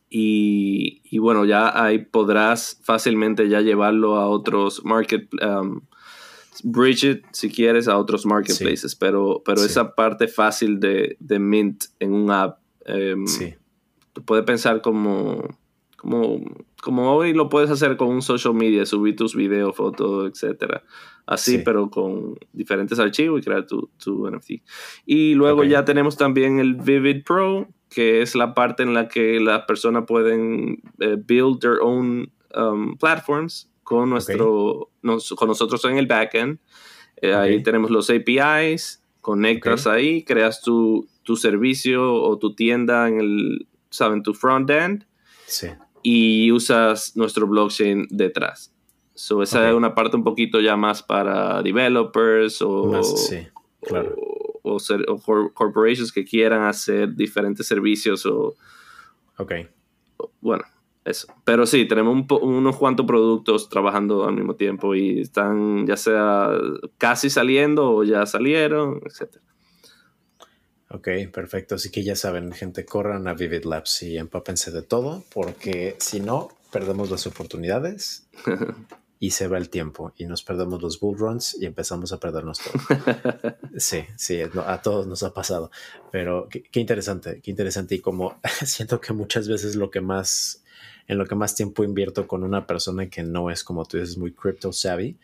Y, 0.08 1.02
y, 1.04 1.18
bueno, 1.18 1.44
ya 1.44 1.82
ahí 1.84 1.98
podrás 1.98 2.80
fácilmente 2.84 3.48
ya 3.48 3.60
llevarlo 3.60 4.16
a 4.16 4.28
otros 4.28 4.84
market, 4.84 5.28
um, 5.42 5.80
bridge 6.62 7.22
si 7.32 7.50
quieres 7.50 7.88
a 7.88 7.98
otros 7.98 8.24
marketplaces, 8.24 8.94
pero, 8.94 9.42
pero 9.44 9.62
esa 9.62 9.94
parte 9.96 10.28
fácil 10.28 10.78
de, 10.78 11.16
de, 11.18 11.38
mint 11.40 11.86
en 11.98 12.14
un 12.14 12.30
app, 12.30 12.60
um, 12.88 13.26
sí. 13.26 13.56
Puedes 14.24 14.44
pensar 14.44 14.80
como, 14.82 15.44
como, 15.96 16.40
como 16.82 17.12
hoy 17.12 17.32
lo 17.32 17.48
puedes 17.48 17.70
hacer 17.70 17.96
con 17.96 18.08
un 18.08 18.22
social 18.22 18.54
media, 18.54 18.86
subir 18.86 19.16
tus 19.16 19.34
videos, 19.34 19.74
fotos, 19.76 20.30
etcétera. 20.30 20.82
Así, 21.26 21.58
pero 21.58 21.90
con 21.90 22.38
diferentes 22.52 23.00
archivos 23.00 23.40
y 23.40 23.44
crear 23.44 23.66
tu, 23.66 23.90
tu 24.02 24.30
NFT. 24.30 24.62
Y 25.06 25.34
luego 25.34 25.64
ya 25.64 25.84
tenemos 25.84 26.16
también 26.16 26.60
el 26.60 26.74
Vivid 26.74 27.24
Pro, 27.24 27.68
que 27.88 28.22
es 28.22 28.36
la 28.36 28.54
parte 28.54 28.84
en 28.84 28.94
la 28.94 29.08
que 29.08 29.40
las 29.40 29.64
personas 29.64 30.04
pueden 30.06 30.82
eh, 31.00 31.16
build 31.18 31.58
their 31.60 31.78
own 31.82 32.30
um, 32.54 32.96
platforms 32.96 33.70
con, 33.82 34.10
nuestro, 34.10 34.90
con 35.36 35.48
nosotros 35.48 35.84
en 35.84 35.96
el 35.96 36.06
backend. 36.06 36.58
Eh, 37.22 37.34
ahí 37.34 37.62
tenemos 37.62 37.90
los 37.90 38.10
APIs, 38.10 39.02
conectas 39.20 39.86
ahí, 39.86 40.22
creas 40.22 40.60
tu, 40.60 41.08
tu, 41.22 41.36
servicio 41.36 42.14
o 42.14 42.38
tu 42.38 42.54
tienda 42.54 43.08
en 43.08 43.20
el, 43.20 43.66
¿saben? 43.90 44.22
Tu 44.22 44.34
front-end. 44.34 45.04
Y 46.02 46.52
usas 46.52 47.16
nuestro 47.16 47.46
blockchain 47.46 48.06
detrás. 48.10 48.72
So, 49.14 49.42
esa 49.42 49.68
es 49.68 49.74
una 49.74 49.94
parte 49.94 50.16
un 50.16 50.24
poquito 50.24 50.60
ya 50.60 50.76
más 50.76 51.02
para 51.02 51.62
developers 51.62 52.60
o, 52.60 53.02
sí, 53.02 53.46
claro 53.80 54.14
o, 54.66 54.78
ser, 54.78 55.06
corporations 55.54 56.12
que 56.12 56.24
quieran 56.24 56.62
hacer 56.62 57.14
diferentes 57.14 57.66
servicios 57.66 58.26
o... 58.26 58.56
Ok. 59.38 59.52
bueno, 60.40 60.64
eso. 61.04 61.32
Pero 61.44 61.66
sí, 61.66 61.86
tenemos 61.86 62.26
unos 62.40 62.76
cuantos 62.76 63.06
productos 63.06 63.68
trabajando 63.68 64.26
al 64.26 64.34
mismo 64.34 64.56
tiempo 64.56 64.94
y 64.94 65.20
están 65.20 65.86
ya 65.86 65.96
sea 65.96 66.50
casi 66.98 67.30
saliendo 67.30 67.92
o 67.92 68.04
ya 68.04 68.26
salieron, 68.26 69.00
etc. 69.04 69.36
Ok, 70.96 71.08
perfecto. 71.30 71.74
Así 71.74 71.90
que 71.90 72.02
ya 72.02 72.16
saben, 72.16 72.52
gente, 72.52 72.86
corran 72.86 73.28
a 73.28 73.34
Vivid 73.34 73.64
Labs 73.64 74.02
y 74.02 74.16
empápense 74.16 74.70
de 74.70 74.80
todo, 74.80 75.24
porque 75.34 75.94
si 75.98 76.20
no, 76.20 76.48
perdemos 76.72 77.10
las 77.10 77.26
oportunidades 77.26 78.26
y 79.20 79.32
se 79.32 79.46
va 79.46 79.58
el 79.58 79.68
tiempo 79.68 80.14
y 80.16 80.24
nos 80.24 80.42
perdemos 80.42 80.80
los 80.80 80.98
bull 80.98 81.18
runs 81.18 81.54
y 81.60 81.66
empezamos 81.66 82.12
a 82.12 82.18
perdernos 82.18 82.60
todo. 82.60 82.72
sí, 83.76 84.04
sí, 84.16 84.40
a 84.40 84.80
todos 84.80 85.06
nos 85.06 85.22
ha 85.22 85.34
pasado, 85.34 85.70
pero 86.10 86.48
qué, 86.48 86.80
interesante, 86.80 87.40
qué 87.42 87.50
interesante 87.50 87.96
y 87.96 88.00
como 88.00 88.40
siento 88.64 88.98
que 88.98 89.12
muchas 89.12 89.48
veces 89.48 89.76
lo 89.76 89.90
que 89.90 90.00
más, 90.00 90.64
en 91.08 91.18
lo 91.18 91.26
que 91.26 91.34
más 91.34 91.54
tiempo 91.54 91.84
invierto 91.84 92.26
con 92.26 92.42
una 92.42 92.66
persona 92.66 93.10
que 93.10 93.22
no 93.22 93.50
es 93.50 93.64
como 93.64 93.84
tú 93.84 93.98
dices 93.98 94.16
muy 94.16 94.32
crypto 94.32 94.72
savvy, 94.72 95.18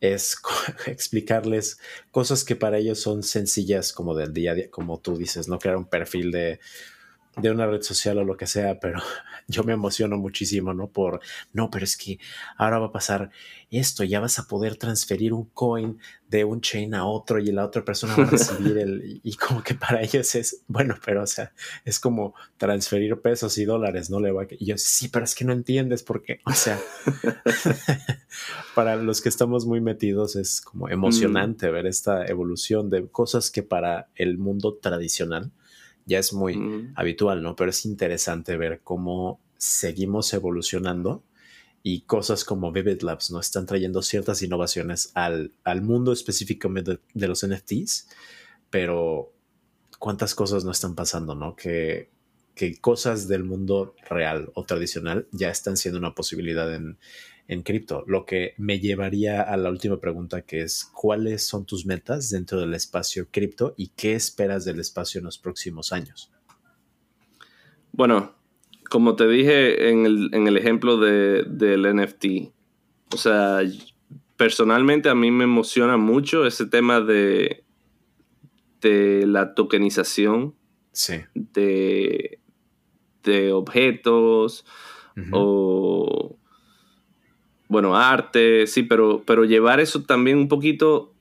es 0.00 0.36
explicarles 0.86 1.78
cosas 2.10 2.44
que 2.44 2.56
para 2.56 2.78
ellos 2.78 3.00
son 3.00 3.22
sencillas 3.22 3.92
como 3.92 4.14
del 4.14 4.32
día 4.32 4.52
a 4.52 4.54
día, 4.54 4.70
como 4.70 4.98
tú 5.00 5.16
dices, 5.16 5.48
no 5.48 5.58
crear 5.58 5.76
un 5.76 5.88
perfil 5.88 6.30
de 6.32 6.60
de 7.36 7.50
una 7.50 7.66
red 7.66 7.82
social 7.82 8.18
o 8.18 8.24
lo 8.24 8.36
que 8.36 8.46
sea, 8.46 8.80
pero 8.80 9.00
yo 9.48 9.62
me 9.64 9.72
emociono 9.72 10.18
muchísimo, 10.18 10.74
¿no? 10.74 10.88
Por, 10.88 11.20
no, 11.52 11.70
pero 11.70 11.84
es 11.84 11.96
que 11.96 12.18
ahora 12.56 12.78
va 12.78 12.86
a 12.86 12.92
pasar 12.92 13.30
esto, 13.70 14.02
ya 14.02 14.18
vas 14.18 14.38
a 14.40 14.48
poder 14.48 14.76
transferir 14.76 15.32
un 15.32 15.44
coin 15.44 15.98
de 16.28 16.44
un 16.44 16.60
chain 16.60 16.92
a 16.94 17.06
otro 17.06 17.38
y 17.38 17.52
la 17.52 17.64
otra 17.64 17.84
persona 17.84 18.16
va 18.16 18.24
a 18.24 18.30
recibir 18.30 18.78
el, 18.78 19.20
y 19.24 19.36
como 19.36 19.62
que 19.62 19.74
para 19.74 20.02
ellos 20.02 20.34
es, 20.34 20.62
bueno, 20.66 20.96
pero 21.04 21.22
o 21.22 21.26
sea, 21.26 21.52
es 21.84 22.00
como 22.00 22.34
transferir 22.56 23.20
pesos 23.20 23.56
y 23.58 23.64
dólares, 23.64 24.10
¿no? 24.10 24.18
Le 24.18 24.32
va 24.32 24.46
y 24.50 24.66
yo, 24.66 24.76
sí, 24.76 25.08
pero 25.08 25.24
es 25.24 25.34
que 25.34 25.44
no 25.44 25.52
entiendes 25.52 26.02
por 26.02 26.22
qué, 26.22 26.40
o 26.46 26.52
sea, 26.52 26.80
para 28.74 28.96
los 28.96 29.20
que 29.20 29.28
estamos 29.28 29.66
muy 29.66 29.80
metidos 29.80 30.34
es 30.34 30.60
como 30.60 30.88
emocionante 30.88 31.68
mm. 31.68 31.72
ver 31.72 31.86
esta 31.86 32.26
evolución 32.26 32.90
de 32.90 33.06
cosas 33.06 33.50
que 33.50 33.62
para 33.62 34.08
el 34.16 34.36
mundo 34.36 34.74
tradicional, 34.74 35.52
ya 36.10 36.18
es 36.18 36.32
muy 36.32 36.56
mm. 36.56 36.94
habitual, 36.96 37.40
¿no? 37.40 37.54
Pero 37.54 37.70
es 37.70 37.86
interesante 37.86 38.56
ver 38.56 38.80
cómo 38.82 39.40
seguimos 39.56 40.32
evolucionando 40.34 41.22
y 41.84 42.02
cosas 42.02 42.44
como 42.44 42.72
Vivid 42.72 43.02
Labs, 43.02 43.30
¿no? 43.30 43.38
Están 43.38 43.64
trayendo 43.64 44.02
ciertas 44.02 44.42
innovaciones 44.42 45.12
al, 45.14 45.52
al 45.62 45.82
mundo 45.82 46.12
específicamente 46.12 46.90
de, 46.92 47.00
de, 47.14 47.28
los 47.28 47.46
NFTs, 47.46 48.08
pero 48.70 49.32
cuántas 50.00 50.34
cosas 50.34 50.64
no 50.64 50.72
están 50.72 50.96
pasando, 50.96 51.36
¿no? 51.36 51.54
Que, 51.54 52.10
que 52.56 52.76
cosas 52.80 53.28
del 53.28 53.44
mundo 53.44 53.94
real 54.08 54.50
o 54.54 54.64
tradicional 54.64 55.28
ya 55.30 55.50
están 55.50 55.76
siendo 55.76 56.00
una 56.00 56.16
posibilidad 56.16 56.74
en, 56.74 56.98
en 57.50 57.64
cripto, 57.64 58.04
lo 58.06 58.24
que 58.24 58.54
me 58.58 58.78
llevaría 58.78 59.42
a 59.42 59.56
la 59.56 59.70
última 59.70 59.98
pregunta 59.98 60.42
que 60.42 60.62
es, 60.62 60.88
¿cuáles 60.94 61.44
son 61.44 61.66
tus 61.66 61.84
metas 61.84 62.30
dentro 62.30 62.60
del 62.60 62.74
espacio 62.74 63.26
cripto 63.28 63.74
y 63.76 63.88
qué 63.88 64.12
esperas 64.12 64.64
del 64.64 64.78
espacio 64.78 65.18
en 65.18 65.24
los 65.24 65.36
próximos 65.36 65.92
años? 65.92 66.30
Bueno, 67.90 68.36
como 68.88 69.16
te 69.16 69.26
dije 69.26 69.90
en 69.90 70.06
el, 70.46 70.56
ejemplo 70.56 70.96
de, 70.98 71.42
del 71.42 71.92
NFT, 71.92 72.52
o 73.12 73.16
sea, 73.16 73.62
personalmente 74.36 75.08
a 75.08 75.16
mí 75.16 75.32
me 75.32 75.42
emociona 75.42 75.96
mucho 75.96 76.46
ese 76.46 76.66
tema 76.66 77.00
de, 77.00 77.64
de 78.80 79.26
la 79.26 79.56
tokenización 79.56 80.54
de, 81.34 82.38
de 83.24 83.52
objetos 83.52 84.64
o 85.32 86.36
bueno, 87.70 87.96
arte, 87.96 88.66
sí, 88.66 88.82
pero, 88.82 89.22
pero 89.24 89.44
llevar 89.44 89.78
eso 89.78 90.02
también 90.02 90.38
un 90.38 90.48
poquito 90.48 91.14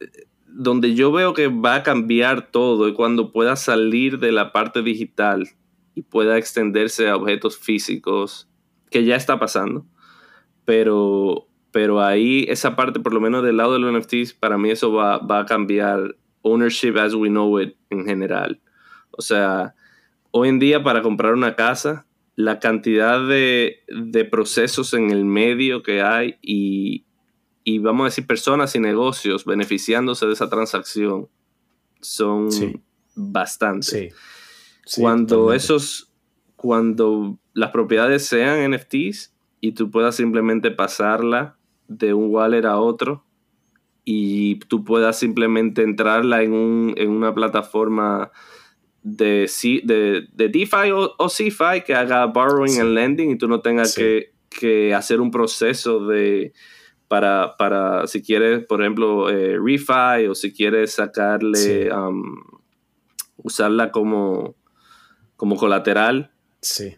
eh, 0.00 0.26
donde 0.46 0.94
yo 0.94 1.10
veo 1.10 1.32
que 1.32 1.48
va 1.48 1.76
a 1.76 1.82
cambiar 1.82 2.50
todo 2.50 2.86
y 2.88 2.92
cuando 2.92 3.32
pueda 3.32 3.56
salir 3.56 4.18
de 4.18 4.32
la 4.32 4.52
parte 4.52 4.82
digital 4.82 5.48
y 5.94 6.02
pueda 6.02 6.36
extenderse 6.36 7.08
a 7.08 7.16
objetos 7.16 7.56
físicos, 7.56 8.50
que 8.90 9.06
ya 9.06 9.16
está 9.16 9.38
pasando, 9.38 9.86
pero, 10.66 11.48
pero 11.70 12.02
ahí 12.02 12.44
esa 12.50 12.76
parte, 12.76 13.00
por 13.00 13.14
lo 13.14 13.20
menos 13.22 13.42
del 13.42 13.56
lado 13.56 13.72
de 13.72 13.78
los 13.78 13.98
NFTs, 13.98 14.34
para 14.34 14.58
mí 14.58 14.68
eso 14.68 14.92
va, 14.92 15.16
va 15.16 15.40
a 15.40 15.46
cambiar 15.46 16.16
ownership 16.42 16.98
as 16.98 17.14
we 17.14 17.30
know 17.30 17.58
it 17.58 17.74
en 17.88 18.04
general. 18.04 18.60
O 19.10 19.22
sea, 19.22 19.74
hoy 20.32 20.50
en 20.50 20.58
día 20.58 20.82
para 20.82 21.00
comprar 21.00 21.32
una 21.32 21.56
casa, 21.56 22.05
la 22.36 22.60
cantidad 22.60 23.26
de, 23.26 23.82
procesos 24.30 24.92
en 24.92 25.10
el 25.10 25.24
medio 25.24 25.82
que 25.82 26.02
hay 26.02 26.36
y, 26.42 27.04
vamos 27.80 28.02
a 28.02 28.08
decir 28.08 28.26
personas 28.26 28.76
y 28.76 28.78
negocios 28.78 29.44
beneficiándose 29.44 30.26
de 30.26 30.34
esa 30.34 30.48
transacción 30.48 31.28
son 32.00 32.48
bastantes. 33.14 34.14
cuando 34.96 35.52
esos, 35.54 36.12
cuando 36.54 37.38
las 37.54 37.70
propiedades 37.70 38.26
sean 38.26 38.70
NFTs 38.70 39.34
y 39.62 39.72
tú 39.72 39.90
puedas 39.90 40.14
simplemente 40.14 40.70
pasarla 40.70 41.56
de 41.88 42.12
un 42.12 42.30
wallet 42.30 42.66
a 42.66 42.78
otro 42.78 43.24
y 44.04 44.56
tú 44.68 44.84
puedas 44.84 45.18
simplemente 45.18 45.82
entrarla 45.82 46.42
en, 46.42 46.52
un, 46.52 46.94
en 46.96 47.10
una 47.10 47.34
plataforma 47.34 48.30
de, 49.06 49.48
de, 49.84 50.26
de 50.32 50.48
DeFi 50.48 50.90
o, 50.92 51.14
o 51.16 51.28
CeFi 51.28 51.82
que 51.86 51.94
haga 51.94 52.26
borrowing 52.26 52.80
and 52.80 52.94
lending 52.94 53.30
y 53.30 53.38
tú 53.38 53.46
no 53.46 53.60
tengas 53.60 53.94
que, 53.94 54.32
hacer 54.94 55.20
un 55.20 55.30
proceso 55.30 56.06
de 56.06 56.52
para, 57.06 57.56
para 57.56 58.06
si 58.08 58.22
quieres, 58.22 58.64
por 58.64 58.80
ejemplo, 58.80 59.30
eh, 59.30 59.58
refi 59.62 60.26
o 60.28 60.34
si 60.34 60.52
quieres 60.52 60.94
sacarle, 60.94 61.92
um, 61.92 62.36
usarla 63.36 63.92
como, 63.92 64.56
como 65.36 65.56
colateral. 65.56 66.32
Sí. 66.62 66.96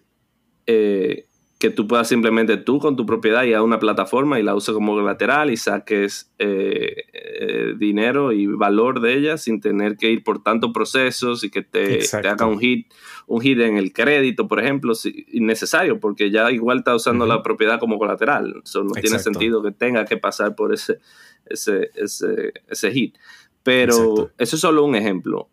Eh, 0.66 1.26
que 1.58 1.70
tú 1.70 1.88
puedas 1.88 2.08
simplemente 2.08 2.56
tú 2.56 2.78
con 2.78 2.94
tu 2.96 3.04
propiedad 3.04 3.42
ir 3.42 3.56
a 3.56 3.62
una 3.62 3.80
plataforma 3.80 4.38
y 4.38 4.44
la 4.44 4.54
uses 4.54 4.72
como 4.72 4.98
lateral 5.00 5.50
y 5.50 5.56
saques 5.56 6.32
eh, 6.38 7.04
eh, 7.30 7.74
dinero 7.76 8.32
y 8.32 8.46
valor 8.46 9.00
de 9.00 9.14
ella 9.14 9.36
sin 9.36 9.60
tener 9.60 9.96
que 9.96 10.10
ir 10.10 10.24
por 10.24 10.42
tantos 10.42 10.70
procesos 10.72 11.44
y 11.44 11.50
que 11.50 11.62
te, 11.62 12.00
haga 12.24 12.46
un 12.46 12.58
hit, 12.58 12.92
un 13.26 13.40
hit 13.40 13.58
en 13.60 13.76
el 13.76 13.92
crédito, 13.92 14.48
por 14.48 14.60
ejemplo, 14.60 14.94
si, 14.94 15.26
innecesario, 15.32 16.00
porque 16.00 16.30
ya 16.30 16.50
igual 16.50 16.78
está 16.78 16.94
usando 16.94 17.26
la 17.26 17.42
propiedad 17.42 17.78
como 17.78 17.98
colateral. 17.98 18.62
Eso 18.64 18.82
no 18.84 18.92
tiene 18.92 19.18
sentido 19.18 19.62
que 19.62 19.72
tenga 19.72 20.04
que 20.04 20.16
pasar 20.16 20.54
por 20.54 20.72
ese, 20.72 20.98
ese, 21.46 21.90
ese, 21.94 22.52
ese 22.68 22.90
hit. 22.92 23.16
Pero 23.62 24.30
eso 24.38 24.56
es 24.56 24.60
solo 24.60 24.84
un 24.84 24.94
ejemplo. 24.94 25.50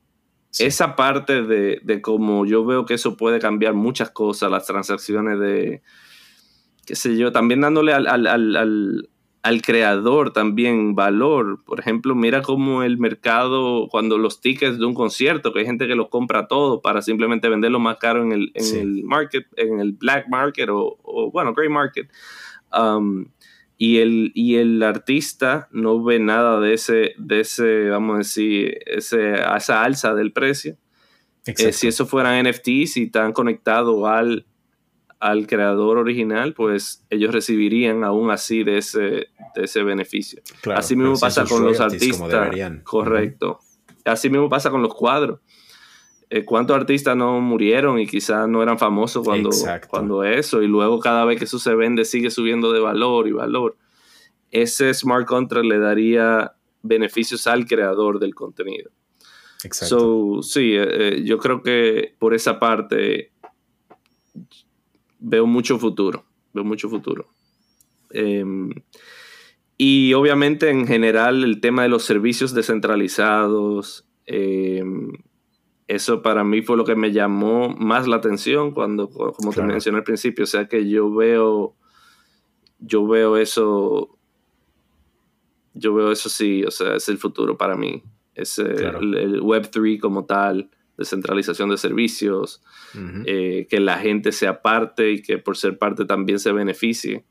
esa 0.58 0.96
parte 0.96 1.44
de, 1.44 1.82
de 1.84 2.02
cómo 2.02 2.46
yo 2.46 2.66
veo 2.66 2.86
que 2.86 2.94
eso 2.94 3.18
puede 3.18 3.40
cambiar 3.40 3.74
muchas 3.74 4.12
cosas, 4.12 4.50
las 4.50 4.66
transacciones 4.66 5.40
de, 5.40 5.82
qué 6.86 6.96
sé 6.96 7.18
yo, 7.18 7.32
también 7.32 7.62
dándole 7.62 7.94
al, 7.94 8.08
al, 8.08 8.28
al, 8.28 9.10
al, 9.46 9.62
creador 9.62 10.34
también 10.34 10.96
valor. 10.96 11.64
Por 11.64 11.80
ejemplo, 11.80 12.16
mira 12.16 12.42
cómo 12.42 12.84
el 12.84 12.98
mercado, 12.98 13.88
cuando 13.90 14.18
los 14.18 14.42
tickets 14.42 14.78
de 14.78 14.86
un 14.86 14.94
concierto, 14.94 15.54
que 15.54 15.60
hay 15.60 15.66
gente 15.66 15.88
que 15.88 15.96
los 15.96 16.10
compra 16.10 16.48
todo 16.48 16.82
para 16.82 17.02
simplemente 17.02 17.50
venderlo 17.50 17.80
más 17.80 17.98
caro 17.98 18.24
en 18.24 18.32
el, 18.32 18.52
en 18.54 18.80
el 18.80 19.04
market, 19.04 19.46
en 19.58 19.80
el 19.80 19.94
black 19.94 20.28
market 20.30 20.70
o, 20.70 20.98
o 21.04 21.32
bueno, 21.32 21.54
gray 21.54 21.70
market. 21.70 22.10
Um, 22.72 23.28
y 23.78 23.98
el, 23.98 24.32
y 24.34 24.56
el 24.56 24.82
artista 24.84 25.68
no 25.72 26.02
ve 26.04 26.20
nada 26.20 26.60
de 26.60 26.74
ese, 26.74 27.14
de 27.18 27.42
ese 27.42 27.90
vamos 27.90 28.16
a 28.16 28.18
decir, 28.20 28.80
ese, 28.86 29.34
esa 29.34 29.84
alza 29.84 30.14
del 30.14 30.32
precio. 30.32 30.78
Eh, 31.46 31.74
si 31.74 31.88
eso 31.88 32.06
fueran 32.06 32.48
NFTs 32.48 32.98
y 32.98 33.04
están 33.04 33.34
conectados 33.34 34.04
al, 34.08 34.46
al 35.20 35.48
creador 35.48 35.98
original, 35.98 36.54
pues 36.54 37.06
ellos 37.10 37.34
recibirían 37.34 38.04
aún 38.04 38.32
así 38.32 38.64
de 38.64 38.78
ese, 38.78 39.00
de 39.00 39.64
ese 39.64 39.84
beneficio. 39.84 40.42
así 40.76 40.96
mismo 40.96 41.18
pasa 41.20 41.46
con 41.46 41.64
los 41.64 41.80
artistas. 41.80 42.52
Correcto. 42.84 43.60
Así 44.04 44.30
mismo 44.30 44.50
pasa 44.50 44.70
con 44.70 44.82
los 44.82 44.94
cuadros. 44.94 45.40
Eh, 46.30 46.44
cuántos 46.44 46.76
artistas 46.76 47.16
no 47.16 47.40
murieron 47.40 48.00
y 48.00 48.08
quizás 48.08 48.48
no 48.48 48.64
eran 48.64 48.80
famosos 48.80 49.24
cuando, 49.24 49.52
cuando 49.88 50.24
eso, 50.24 50.64
y 50.64 50.68
luego 50.68 51.00
cada 51.00 51.24
vez 51.24 51.38
que 51.38 51.46
eso 51.46 51.60
se 51.60 51.76
vende 51.76 52.04
sigue 52.04 52.32
subiendo 52.32 52.72
de 52.72 52.80
valor 52.80 53.28
y 53.28 53.32
valor. 53.32 53.78
Ese 54.52 54.94
smart 54.94 55.28
contract 55.28 55.66
le 55.66 55.78
daría 55.78 56.54
beneficios 56.82 57.46
al 57.48 57.66
creador 57.66 58.20
del 58.20 58.34
contenido. 58.34 58.92
Exacto. 59.64 60.42
sí, 60.44 60.76
eh, 60.76 60.88
eh, 60.90 61.24
yo 61.24 61.38
creo 61.40 61.62
que 61.62 62.16
por 62.20 62.34
esa 62.34 62.60
parte 62.60 63.32
veo 65.26 65.48
mucho 65.48 65.80
futuro, 65.80 66.24
veo 66.54 66.64
mucho 66.64 66.88
futuro. 66.90 67.28
Em, 68.12 68.70
y 69.78 70.14
obviamente 70.14 70.70
en 70.70 70.88
general 70.88 71.44
el 71.44 71.60
tema 71.60 71.84
de 71.84 71.90
los 71.90 72.04
servicios 72.04 72.54
descentralizados, 72.54 74.08
eh, 74.28 74.84
eso 75.88 76.22
para 76.22 76.44
mí 76.44 76.62
fue 76.62 76.78
lo 76.78 76.86
que 76.86 76.96
me 76.96 77.12
llamó 77.12 77.70
más 77.70 78.08
la 78.08 78.18
atención 78.18 78.72
cuando, 78.72 79.10
como 79.10 79.52
te 79.52 79.64
mencioné 79.64 79.98
al 79.98 80.04
principio, 80.04 80.44
o 80.44 80.48
sea 80.48 80.68
que 80.68 80.88
yo 80.88 81.14
veo, 81.14 81.76
yo 82.80 83.08
veo 83.08 83.38
eso, 83.38 84.18
yo 85.74 85.94
veo 85.94 86.12
eso 86.12 86.30
sí, 86.30 86.64
o 86.64 86.72
sea, 86.72 86.96
es 86.96 87.10
el 87.10 87.18
futuro 87.18 87.58
para 87.58 87.76
mí. 87.76 88.04
Es 88.36 88.60
el, 88.60 89.42
Web3 89.42 90.00
como 90.00 90.26
tal, 90.26 90.70
descentralización 90.98 91.70
de 91.70 91.78
servicios, 91.78 92.62
eh, 93.26 93.68
que 93.70 93.80
la 93.80 93.98
gente 93.98 94.32
sea 94.32 94.62
parte 94.62 95.12
y 95.12 95.22
que 95.22 95.38
por 95.38 95.58
ser 95.58 95.78
parte 95.78 96.06
también 96.06 96.40
se 96.40 96.52
beneficie. 96.52 97.26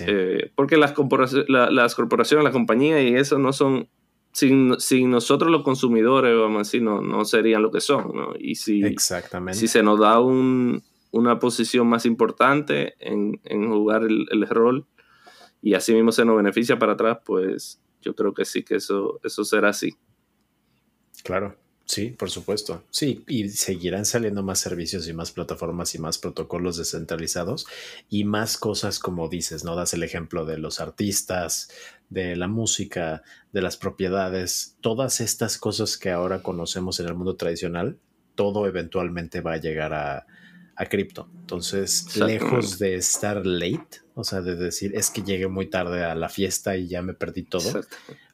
Eh, 0.00 0.50
porque 0.54 0.76
las, 0.76 0.92
corporaciones, 0.92 1.48
las 1.48 1.94
corporaciones, 1.94 2.44
las 2.44 2.52
compañías 2.52 3.02
y 3.02 3.14
eso 3.14 3.38
no 3.38 3.52
son 3.52 3.88
sin, 4.32 5.10
nosotros 5.10 5.50
los 5.50 5.62
consumidores, 5.62 6.36
vamos 6.36 6.56
a 6.56 6.58
decir, 6.58 6.82
no, 6.82 7.00
no 7.00 7.24
serían 7.24 7.62
lo 7.62 7.70
que 7.70 7.80
son, 7.80 8.12
¿no? 8.14 8.34
Y 8.38 8.56
si, 8.56 8.82
Exactamente. 8.84 9.58
si 9.58 9.68
se 9.68 9.82
nos 9.82 9.98
da 9.98 10.20
un, 10.20 10.82
una 11.10 11.38
posición 11.38 11.86
más 11.86 12.04
importante 12.04 12.94
en, 12.98 13.40
jugar 13.70 14.02
el, 14.02 14.46
rol 14.48 14.86
y 15.62 15.74
así 15.74 15.94
mismo 15.94 16.12
se 16.12 16.24
nos 16.24 16.36
beneficia 16.36 16.78
para 16.78 16.92
atrás, 16.92 17.18
pues 17.24 17.80
yo 18.02 18.14
creo 18.14 18.34
que 18.34 18.44
sí 18.44 18.62
que 18.62 18.76
eso, 18.76 19.20
eso 19.24 19.44
será 19.44 19.70
así. 19.70 19.96
Claro. 21.24 21.56
Sí, 21.86 22.10
por 22.10 22.30
supuesto. 22.30 22.82
Sí, 22.90 23.24
y 23.28 23.48
seguirán 23.48 24.04
saliendo 24.04 24.42
más 24.42 24.58
servicios 24.58 25.06
y 25.08 25.12
más 25.12 25.30
plataformas 25.30 25.94
y 25.94 26.00
más 26.00 26.18
protocolos 26.18 26.76
descentralizados 26.76 27.66
y 28.10 28.24
más 28.24 28.58
cosas 28.58 28.98
como 28.98 29.28
dices, 29.28 29.62
¿no? 29.62 29.76
Das 29.76 29.94
el 29.94 30.02
ejemplo 30.02 30.44
de 30.44 30.58
los 30.58 30.80
artistas, 30.80 31.70
de 32.10 32.34
la 32.34 32.48
música, 32.48 33.22
de 33.52 33.62
las 33.62 33.76
propiedades, 33.76 34.76
todas 34.80 35.20
estas 35.20 35.58
cosas 35.58 35.96
que 35.96 36.10
ahora 36.10 36.42
conocemos 36.42 36.98
en 36.98 37.06
el 37.06 37.14
mundo 37.14 37.36
tradicional, 37.36 37.98
todo 38.34 38.66
eventualmente 38.66 39.40
va 39.40 39.52
a 39.52 39.58
llegar 39.58 39.94
a, 39.94 40.26
a 40.74 40.86
cripto. 40.86 41.28
Entonces, 41.40 42.16
lejos 42.16 42.80
de 42.80 42.96
estar 42.96 43.46
late, 43.46 44.02
o 44.14 44.24
sea, 44.24 44.40
de 44.42 44.56
decir 44.56 44.92
es 44.96 45.10
que 45.10 45.22
llegué 45.22 45.46
muy 45.46 45.66
tarde 45.66 46.04
a 46.04 46.16
la 46.16 46.28
fiesta 46.28 46.76
y 46.76 46.88
ya 46.88 47.00
me 47.00 47.14
perdí 47.14 47.44
todo, 47.44 47.80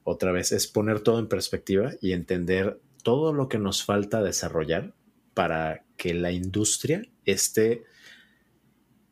otra 0.04 0.32
vez 0.32 0.52
es 0.52 0.66
poner 0.66 1.00
todo 1.00 1.18
en 1.18 1.28
perspectiva 1.28 1.92
y 2.00 2.12
entender 2.12 2.80
todo 3.02 3.32
lo 3.32 3.48
que 3.48 3.58
nos 3.58 3.84
falta 3.84 4.22
desarrollar 4.22 4.94
para 5.34 5.84
que 5.96 6.14
la 6.14 6.32
industria 6.32 7.02
esté 7.24 7.84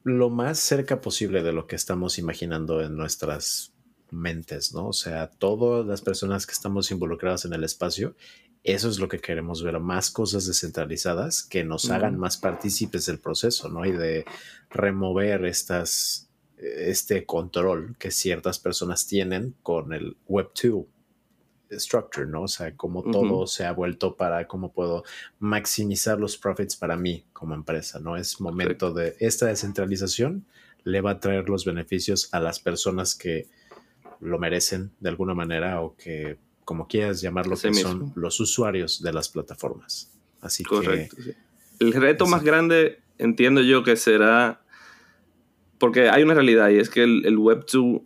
lo 0.03 0.31
más 0.31 0.59
cerca 0.59 1.01
posible 1.01 1.43
de 1.43 1.53
lo 1.53 1.67
que 1.67 1.77
estamos 1.77 2.19
imaginando 2.19 2.81
en 2.83 2.97
nuestras 2.97 3.73
mentes, 4.11 4.75
¿no? 4.75 4.89
O 4.89 4.93
sea, 4.93 5.31
todas 5.31 5.87
las 5.87 6.03
personas 6.03 6.47
que 6.47 6.53
estamos 6.53 6.91
involucradas 6.91 7.45
en 7.45 7.53
el 7.53 7.65
espacio, 7.65 8.17
eso 8.65 8.89
es 8.89 8.99
lo 8.99 9.09
que 9.09 9.21
queremos 9.21 9.63
ver, 9.63 9.79
más 9.81 10.11
cosas 10.11 10.47
descentralizadas 10.47 11.43
que 11.43 11.65
nos 11.65 11.91
hagan 11.91 12.19
más 12.19 12.37
partícipes 12.37 13.07
del 13.07 13.19
proceso, 13.19 13.69
¿no? 13.69 13.87
Y 13.87 13.93
de 13.93 14.25
remover 14.71 15.45
estas, 15.45 16.29
este 16.57 17.25
control 17.25 17.97
que 17.99 18.11
ciertas 18.11 18.59
personas 18.59 19.07
tienen 19.07 19.55
con 19.63 19.93
el 19.93 20.17
Web 20.27 20.51
2 20.61 20.85
structure, 21.79 22.27
¿no? 22.27 22.43
O 22.43 22.49
sea, 22.49 22.75
como 22.77 23.03
todo 23.03 23.47
se 23.47 23.65
ha 23.65 23.73
vuelto 23.73 24.17
para 24.17 24.47
cómo 24.47 24.73
puedo 24.73 25.05
maximizar 25.39 26.19
los 26.19 26.37
profits 26.37 26.77
para 26.77 26.97
mí 26.97 27.25
como 27.33 27.55
empresa, 27.55 28.01
¿no? 28.01 28.17
Es 28.17 28.41
momento 28.41 28.93
de 28.93 29.17
esta 29.21 29.47
descentralización 29.47 30.45
le 30.85 31.01
va 31.01 31.13
a 31.13 31.21
traer 31.21 31.49
los 31.49 31.65
beneficios 31.65 32.29
a 32.33 32.41
las 32.41 32.59
personas 32.59 33.15
que 33.15 33.49
lo 34.21 34.39
merecen 34.39 34.91
de 35.01 35.09
alguna 35.09 35.35
manera 35.35 35.81
o 35.81 35.97
que, 35.97 36.39
como 36.65 36.87
quieras 36.87 37.21
llamarlo, 37.21 37.57
que 37.57 37.73
son 37.75 38.13
los 38.17 38.41
usuarios 38.41 39.03
de 39.03 39.13
las 39.13 39.29
plataformas. 39.29 40.11
Así 40.41 40.65
Correcto, 40.65 41.17
que... 41.17 41.37
El 41.79 41.93
reto 41.93 42.27
más 42.27 42.43
grande, 42.43 43.01
entiendo 43.19 43.63
yo, 43.63 43.83
que 43.83 43.97
será... 43.97 44.63
Porque 45.79 46.11
hay 46.11 46.23
una 46.23 46.35
realidad 46.35 46.69
y 46.69 46.79
es 46.79 46.91
que 46.91 47.03
el, 47.03 47.25
el 47.25 47.39
Web2 47.39 48.03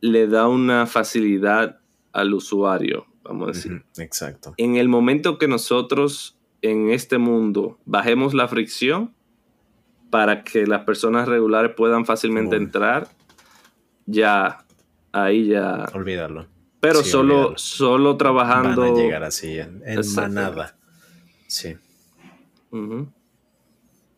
le 0.00 0.26
da 0.28 0.48
una 0.48 0.86
facilidad 0.86 1.80
al 2.12 2.32
usuario, 2.32 3.06
vamos 3.28 3.48
a 3.48 3.52
decir. 3.52 3.84
Exacto. 3.98 4.54
En 4.56 4.76
el 4.76 4.88
momento 4.88 5.38
que 5.38 5.48
nosotros 5.48 6.36
en 6.62 6.90
este 6.90 7.18
mundo 7.18 7.78
bajemos 7.84 8.34
la 8.34 8.48
fricción 8.48 9.14
para 10.10 10.42
que 10.42 10.66
las 10.66 10.84
personas 10.84 11.28
regulares 11.28 11.72
puedan 11.76 12.06
fácilmente 12.06 12.56
entrar, 12.56 13.08
ya, 14.06 14.64
ahí 15.12 15.48
ya. 15.48 15.86
Olvídalo. 15.92 16.46
Pero 16.80 17.02
solo, 17.02 17.54
solo 17.56 18.16
trabajando. 18.16 18.82
Van 18.82 18.92
a 18.92 18.96
llegar 18.96 19.24
así, 19.24 19.58
en, 19.58 19.82
manada. 20.16 20.76
Sí. 21.46 21.76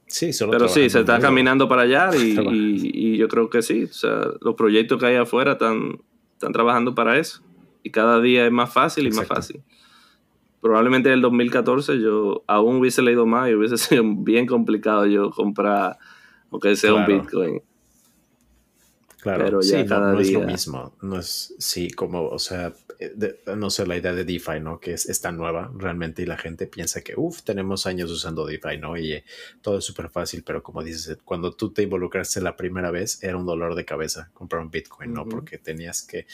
Sí, 0.06 0.32
solo 0.32 0.52
Pero 0.52 0.68
sí, 0.68 0.90
se 0.90 1.00
está 1.00 1.20
caminando 1.20 1.68
para 1.68 1.82
allá 1.82 2.10
y, 2.16 2.36
y, 2.82 3.16
yo 3.16 3.28
creo 3.28 3.48
que 3.48 3.62
sí. 3.62 3.84
O 3.84 3.92
sea, 3.92 4.20
los 4.40 4.54
proyectos 4.54 5.00
que 5.00 5.06
hay 5.06 5.16
afuera 5.16 5.52
están, 5.52 6.00
están 6.34 6.52
trabajando 6.52 6.94
para 6.94 7.18
eso 7.18 7.42
y 7.82 7.90
cada 7.90 8.20
día 8.20 8.46
es 8.46 8.52
más 8.52 8.72
fácil 8.72 9.06
y 9.06 9.10
más 9.10 9.26
fácil. 9.26 9.62
Probablemente 10.60 11.08
en 11.08 11.14
el 11.14 11.22
2014 11.22 12.00
yo 12.00 12.44
aún 12.46 12.76
hubiese 12.76 13.02
leído 13.02 13.26
más 13.26 13.50
y 13.50 13.54
hubiese 13.54 13.76
sido 13.78 14.02
bien 14.04 14.46
complicado 14.46 15.06
yo 15.06 15.30
comprar, 15.30 15.98
aunque 16.50 16.76
sea 16.76 16.94
un 16.94 17.06
Bitcoin. 17.06 17.62
Claro, 19.22 19.44
pero 19.44 19.60
ya 19.60 19.84
cada 19.84 20.12
no, 20.12 20.20
es 20.20 20.32
lo 20.32 20.40
mismo. 20.40 20.94
No 21.02 21.18
es, 21.18 21.54
sí, 21.58 21.90
como, 21.90 22.28
o 22.28 22.38
sea, 22.38 22.72
eh, 23.00 23.40
no 23.56 23.70
sé, 23.70 23.86
la 23.86 23.96
idea 23.96 24.12
de 24.12 24.24
DeFi, 24.24 24.60
¿no? 24.60 24.78
Que 24.78 24.92
es, 24.92 25.20
tan 25.22 25.38
nueva 25.38 25.72
realmente 25.74 26.20
y 26.20 26.26
la 26.26 26.36
gente 26.36 26.66
piensa 26.66 27.00
que, 27.00 27.14
uff, 27.16 27.42
tenemos 27.42 27.86
años 27.86 28.10
usando 28.10 28.44
DeFi, 28.44 28.76
¿no? 28.76 28.98
Y 28.98 29.14
eh, 29.14 29.24
todo 29.62 29.78
es 29.78 29.84
súper 29.84 30.10
fácil, 30.10 30.42
pero 30.44 30.62
como 30.62 30.84
dices, 30.84 31.16
cuando 31.24 31.52
tú 31.52 31.72
te 31.72 31.82
involucraste 31.82 32.42
la 32.42 32.56
primera 32.56 32.90
vez, 32.90 33.22
era 33.22 33.38
un 33.38 33.46
dolor 33.46 33.74
de 33.74 33.86
cabeza 33.86 34.30
comprar 34.34 34.60
un 34.60 34.70
Bitcoin, 34.70 35.14
¿no? 35.14 35.26
Porque 35.26 35.56
tenías 35.56 36.02
que, 36.02 36.26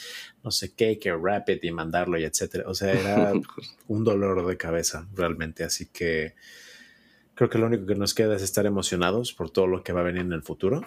no 0.43 0.51
sé 0.51 0.73
qué, 0.73 0.99
que 0.99 1.15
Rapid 1.15 1.63
y 1.63 1.71
mandarlo 1.71 2.19
y 2.19 2.25
etcétera. 2.25 2.65
O 2.67 2.75
sea, 2.75 2.91
era 2.91 3.31
un 3.87 4.03
dolor 4.03 4.45
de 4.45 4.57
cabeza 4.57 5.07
realmente. 5.15 5.63
Así 5.63 5.85
que 5.85 6.35
creo 7.33 7.49
que 7.49 7.59
lo 7.59 7.67
único 7.67 7.85
que 7.85 7.95
nos 7.95 8.13
queda 8.13 8.35
es 8.35 8.41
estar 8.41 8.65
emocionados 8.65 9.31
por 9.31 9.49
todo 9.49 9.67
lo 9.67 9.83
que 9.83 9.93
va 9.93 10.01
a 10.01 10.03
venir 10.03 10.21
en 10.21 10.33
el 10.33 10.43
futuro 10.43 10.81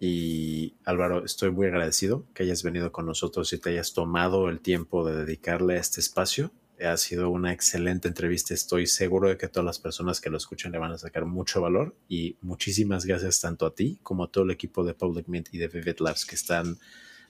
y 0.00 0.74
Álvaro, 0.84 1.24
estoy 1.24 1.50
muy 1.50 1.66
agradecido 1.66 2.26
que 2.34 2.42
hayas 2.42 2.62
venido 2.62 2.92
con 2.92 3.06
nosotros 3.06 3.52
y 3.52 3.58
te 3.58 3.70
hayas 3.70 3.92
tomado 3.92 4.48
el 4.48 4.60
tiempo 4.60 5.06
de 5.06 5.16
dedicarle 5.16 5.76
a 5.76 5.80
este 5.80 6.00
espacio. 6.00 6.52
Ha 6.84 6.96
sido 6.96 7.30
una 7.30 7.52
excelente 7.52 8.08
entrevista. 8.08 8.52
Estoy 8.52 8.86
seguro 8.86 9.28
de 9.28 9.38
que 9.38 9.48
todas 9.48 9.64
las 9.64 9.78
personas 9.78 10.20
que 10.20 10.30
lo 10.30 10.36
escuchan 10.36 10.72
le 10.72 10.78
van 10.78 10.92
a 10.92 10.98
sacar 10.98 11.24
mucho 11.24 11.60
valor. 11.60 11.96
Y 12.08 12.36
muchísimas 12.40 13.06
gracias 13.06 13.40
tanto 13.40 13.64
a 13.66 13.74
ti 13.74 13.98
como 14.02 14.24
a 14.24 14.30
todo 14.30 14.44
el 14.44 14.50
equipo 14.50 14.84
de 14.84 14.94
Public 14.94 15.28
Mint 15.28 15.48
y 15.52 15.58
de 15.58 15.68
Vivid 15.68 16.00
Labs 16.00 16.26
que 16.26 16.34
están 16.34 16.76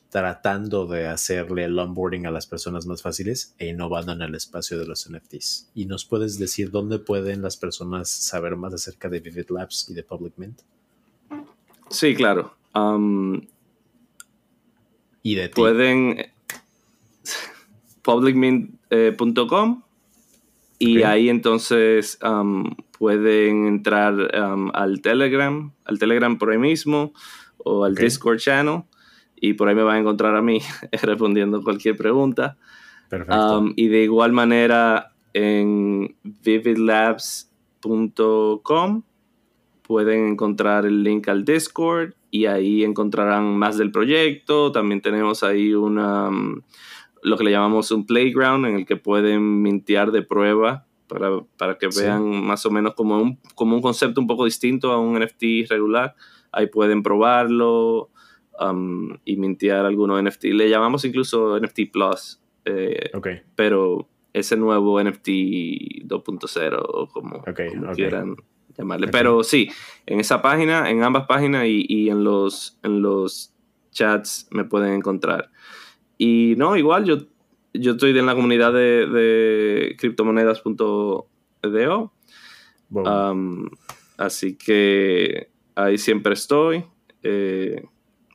tratando 0.09 0.87
de 0.87 1.09
hacerle 1.09 1.65
el 1.65 1.79
onboarding 1.79 2.27
a 2.27 2.31
las 2.31 2.47
personas 2.47 2.87
más 2.87 3.03
fáciles 3.03 3.55
e 3.59 3.69
innovando 3.69 4.13
en 4.13 4.23
el 4.23 4.35
espacio 4.35 4.79
de 4.79 4.87
los 4.87 5.11
NFTs. 5.11 5.71
¿Y 5.75 5.87
nos 5.87 6.05
puedes 6.05 6.39
decir 6.39 6.71
dónde 6.71 6.99
pueden 6.99 7.43
las 7.43 7.57
personas 7.57 8.09
saber 8.09 8.57
más 8.57 8.73
acerca 8.73 9.09
de 9.09 9.21
Vivid 9.21 9.51
Labs 9.51 9.91
y 9.91 9.95
de 9.95 10.05
Public 10.05 10.35
Mint? 10.37 10.63
Sí, 11.95 12.15
claro. 12.15 12.55
Um, 12.75 13.41
y 15.23 15.37
de 15.37 15.49
ti. 15.49 15.55
Pueden 15.55 16.27
publicmint.com 18.03 19.83
y 20.79 21.03
ahí 21.03 21.31
entonces 21.31 22.19
um, 22.23 22.75
pueden 22.99 23.67
entrar 23.67 24.15
um, 24.15 24.71
al 24.75 25.01
Telegram, 25.01 25.73
al 25.85 25.99
Telegram 25.99 26.37
por 26.37 26.51
ahí 26.51 26.59
mismo 26.59 27.15
o 27.59 27.85
al 27.85 27.95
Discord 27.95 28.39
channel 28.39 28.83
y 29.37 29.53
por 29.55 29.69
ahí 29.69 29.75
me 29.75 29.83
van 29.83 29.97
a 29.97 30.01
encontrar 30.01 30.37
a 30.37 30.43
mí 30.43 30.61
respondiendo 31.03 31.63
cualquier 31.63 31.97
pregunta. 31.97 32.59
Perfecto. 33.09 33.59
Um, 33.59 33.73
y 33.77 33.89
de 33.89 34.03
igual 34.03 34.33
manera 34.33 35.15
en 35.33 36.15
vividlabs.com 36.23 39.03
pueden 39.87 40.29
encontrar 40.29 40.87
el 40.87 41.03
link 41.03 41.29
al 41.29 41.45
Discord 41.45 42.15
y 42.31 42.47
ahí 42.47 42.83
encontrarán 42.83 43.57
más 43.57 43.77
del 43.77 43.93
proyecto. 43.93 44.73
También 44.73 45.01
tenemos 45.01 45.43
ahí 45.43 45.75
una 45.75 46.31
lo 47.23 47.39
que 47.39 47.45
le 47.45 47.51
llamamos 47.51 47.91
un 47.91 48.07
playground 48.07 48.67
en 48.67 48.75
el 48.77 48.87
que 48.87 48.97
pueden 48.97 49.63
mintear 49.63 50.13
de 50.13 50.23
prueba 50.23 50.87
para, 51.57 51.79
que 51.79 51.89
vean 51.97 52.45
más 52.45 52.67
o 52.67 52.71
menos 52.71 52.95
como 52.95 53.19
un, 53.19 53.39
como 53.55 53.77
un 53.77 53.83
concepto 53.83 54.21
un 54.21 54.27
poco 54.27 54.45
distinto 54.45 54.93
a 54.93 54.99
un 54.99 55.19
NFT 55.19 55.71
regular. 55.71 56.15
Ahí 56.53 56.67
pueden 56.67 57.03
probarlo 57.03 58.11
um, 58.61 59.17
y 59.25 59.37
mintear 59.37 59.87
algunos 59.87 60.23
NFT. 60.23 60.45
Le 60.47 60.69
llamamos 60.69 61.05
incluso 61.05 61.59
NFT 61.59 61.91
Plus. 61.93 62.41
Eh, 62.67 63.11
pero 63.55 64.09
ese 64.33 64.57
nuevo 64.57 65.03
NFT 65.03 65.29
2.0 66.07 66.83
o 66.83 67.09
como, 67.09 67.43
quieran 67.95 68.37
llamarle. 68.77 69.09
Pero 69.09 69.43
sí, 69.43 69.71
en 70.07 70.21
esa 70.21 70.43
página, 70.43 70.91
en 70.91 71.03
ambas 71.03 71.27
páginas 71.27 71.67
y, 71.67 71.85
y, 71.89 72.11
en, 72.11 72.25
los, 72.25 72.79
en 72.83 73.03
los 73.03 73.53
chats 73.91 74.49
me 74.51 74.65
pueden 74.65 74.93
encontrar. 74.93 75.51
Y 76.19 76.55
no, 76.57 76.77
igual 76.77 77.05
yo, 77.05 77.19
yo 77.73 77.93
estoy 77.93 78.17
en 78.19 78.27
la 78.27 78.35
comunidad 78.35 78.73
de, 78.73 79.07
de 79.07 79.97
criptomonedas.do. 79.99 81.29
así 84.17 84.57
que 84.57 85.51
ahí 85.75 85.99
siempre 85.99 86.35
estoy. 86.35 86.85
Eh, 87.23 87.85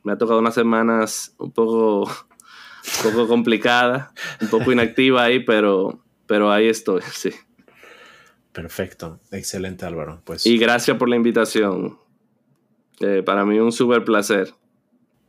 me 0.02 0.12
ha 0.12 0.18
tocado 0.18 0.38
unas 0.38 0.54
semanas 0.54 1.34
un 1.38 1.52
poco, 1.52 2.02
un 3.04 3.12
poco 3.12 3.28
complicadas, 3.28 4.10
un 4.40 4.48
poco 4.48 4.72
inactiva 4.72 5.24
ahí, 5.24 5.40
pero, 5.40 6.02
pero 6.26 6.50
ahí 6.50 6.68
estoy, 6.68 7.02
sí. 7.12 7.30
Perfecto, 8.52 9.20
excelente 9.30 9.86
Álvaro. 9.86 10.22
Pues. 10.24 10.46
Y 10.46 10.58
gracias 10.58 10.96
por 10.96 11.08
la 11.08 11.16
invitación. 11.16 11.98
Eh, 13.00 13.22
para 13.24 13.44
mí 13.44 13.58
un 13.58 13.72
súper 13.72 14.04
placer. 14.04 14.52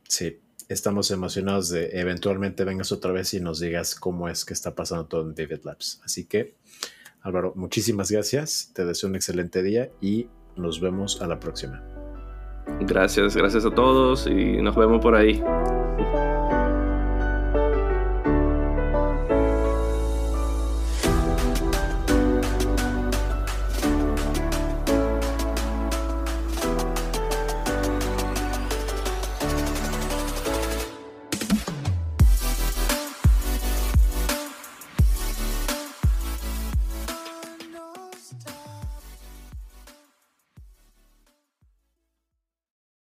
Sí, 0.08 0.40
estamos 0.68 1.10
emocionados 1.10 1.70
de 1.70 1.90
eventualmente 1.92 2.64
vengas 2.64 2.92
otra 2.92 3.12
vez 3.12 3.32
y 3.34 3.40
nos 3.40 3.60
digas 3.60 3.94
cómo 3.94 4.28
es 4.28 4.44
que 4.44 4.52
está 4.52 4.74
pasando 4.74 5.06
todo 5.06 5.22
en 5.22 5.34
David 5.34 5.60
Labs. 5.64 6.00
Así 6.04 6.26
que, 6.26 6.54
Álvaro, 7.22 7.52
muchísimas 7.56 8.10
gracias. 8.10 8.72
Te 8.74 8.84
deseo 8.84 9.08
un 9.08 9.16
excelente 9.16 9.62
día 9.62 9.90
y 10.00 10.26
nos 10.56 10.80
vemos 10.80 11.22
a 11.22 11.26
la 11.26 11.40
próxima. 11.40 11.82
Gracias, 12.80 13.36
gracias 13.36 13.64
a 13.64 13.70
todos 13.70 14.26
y 14.26 14.60
nos 14.60 14.76
vemos 14.76 15.00
por 15.00 15.14
ahí. 15.14 15.42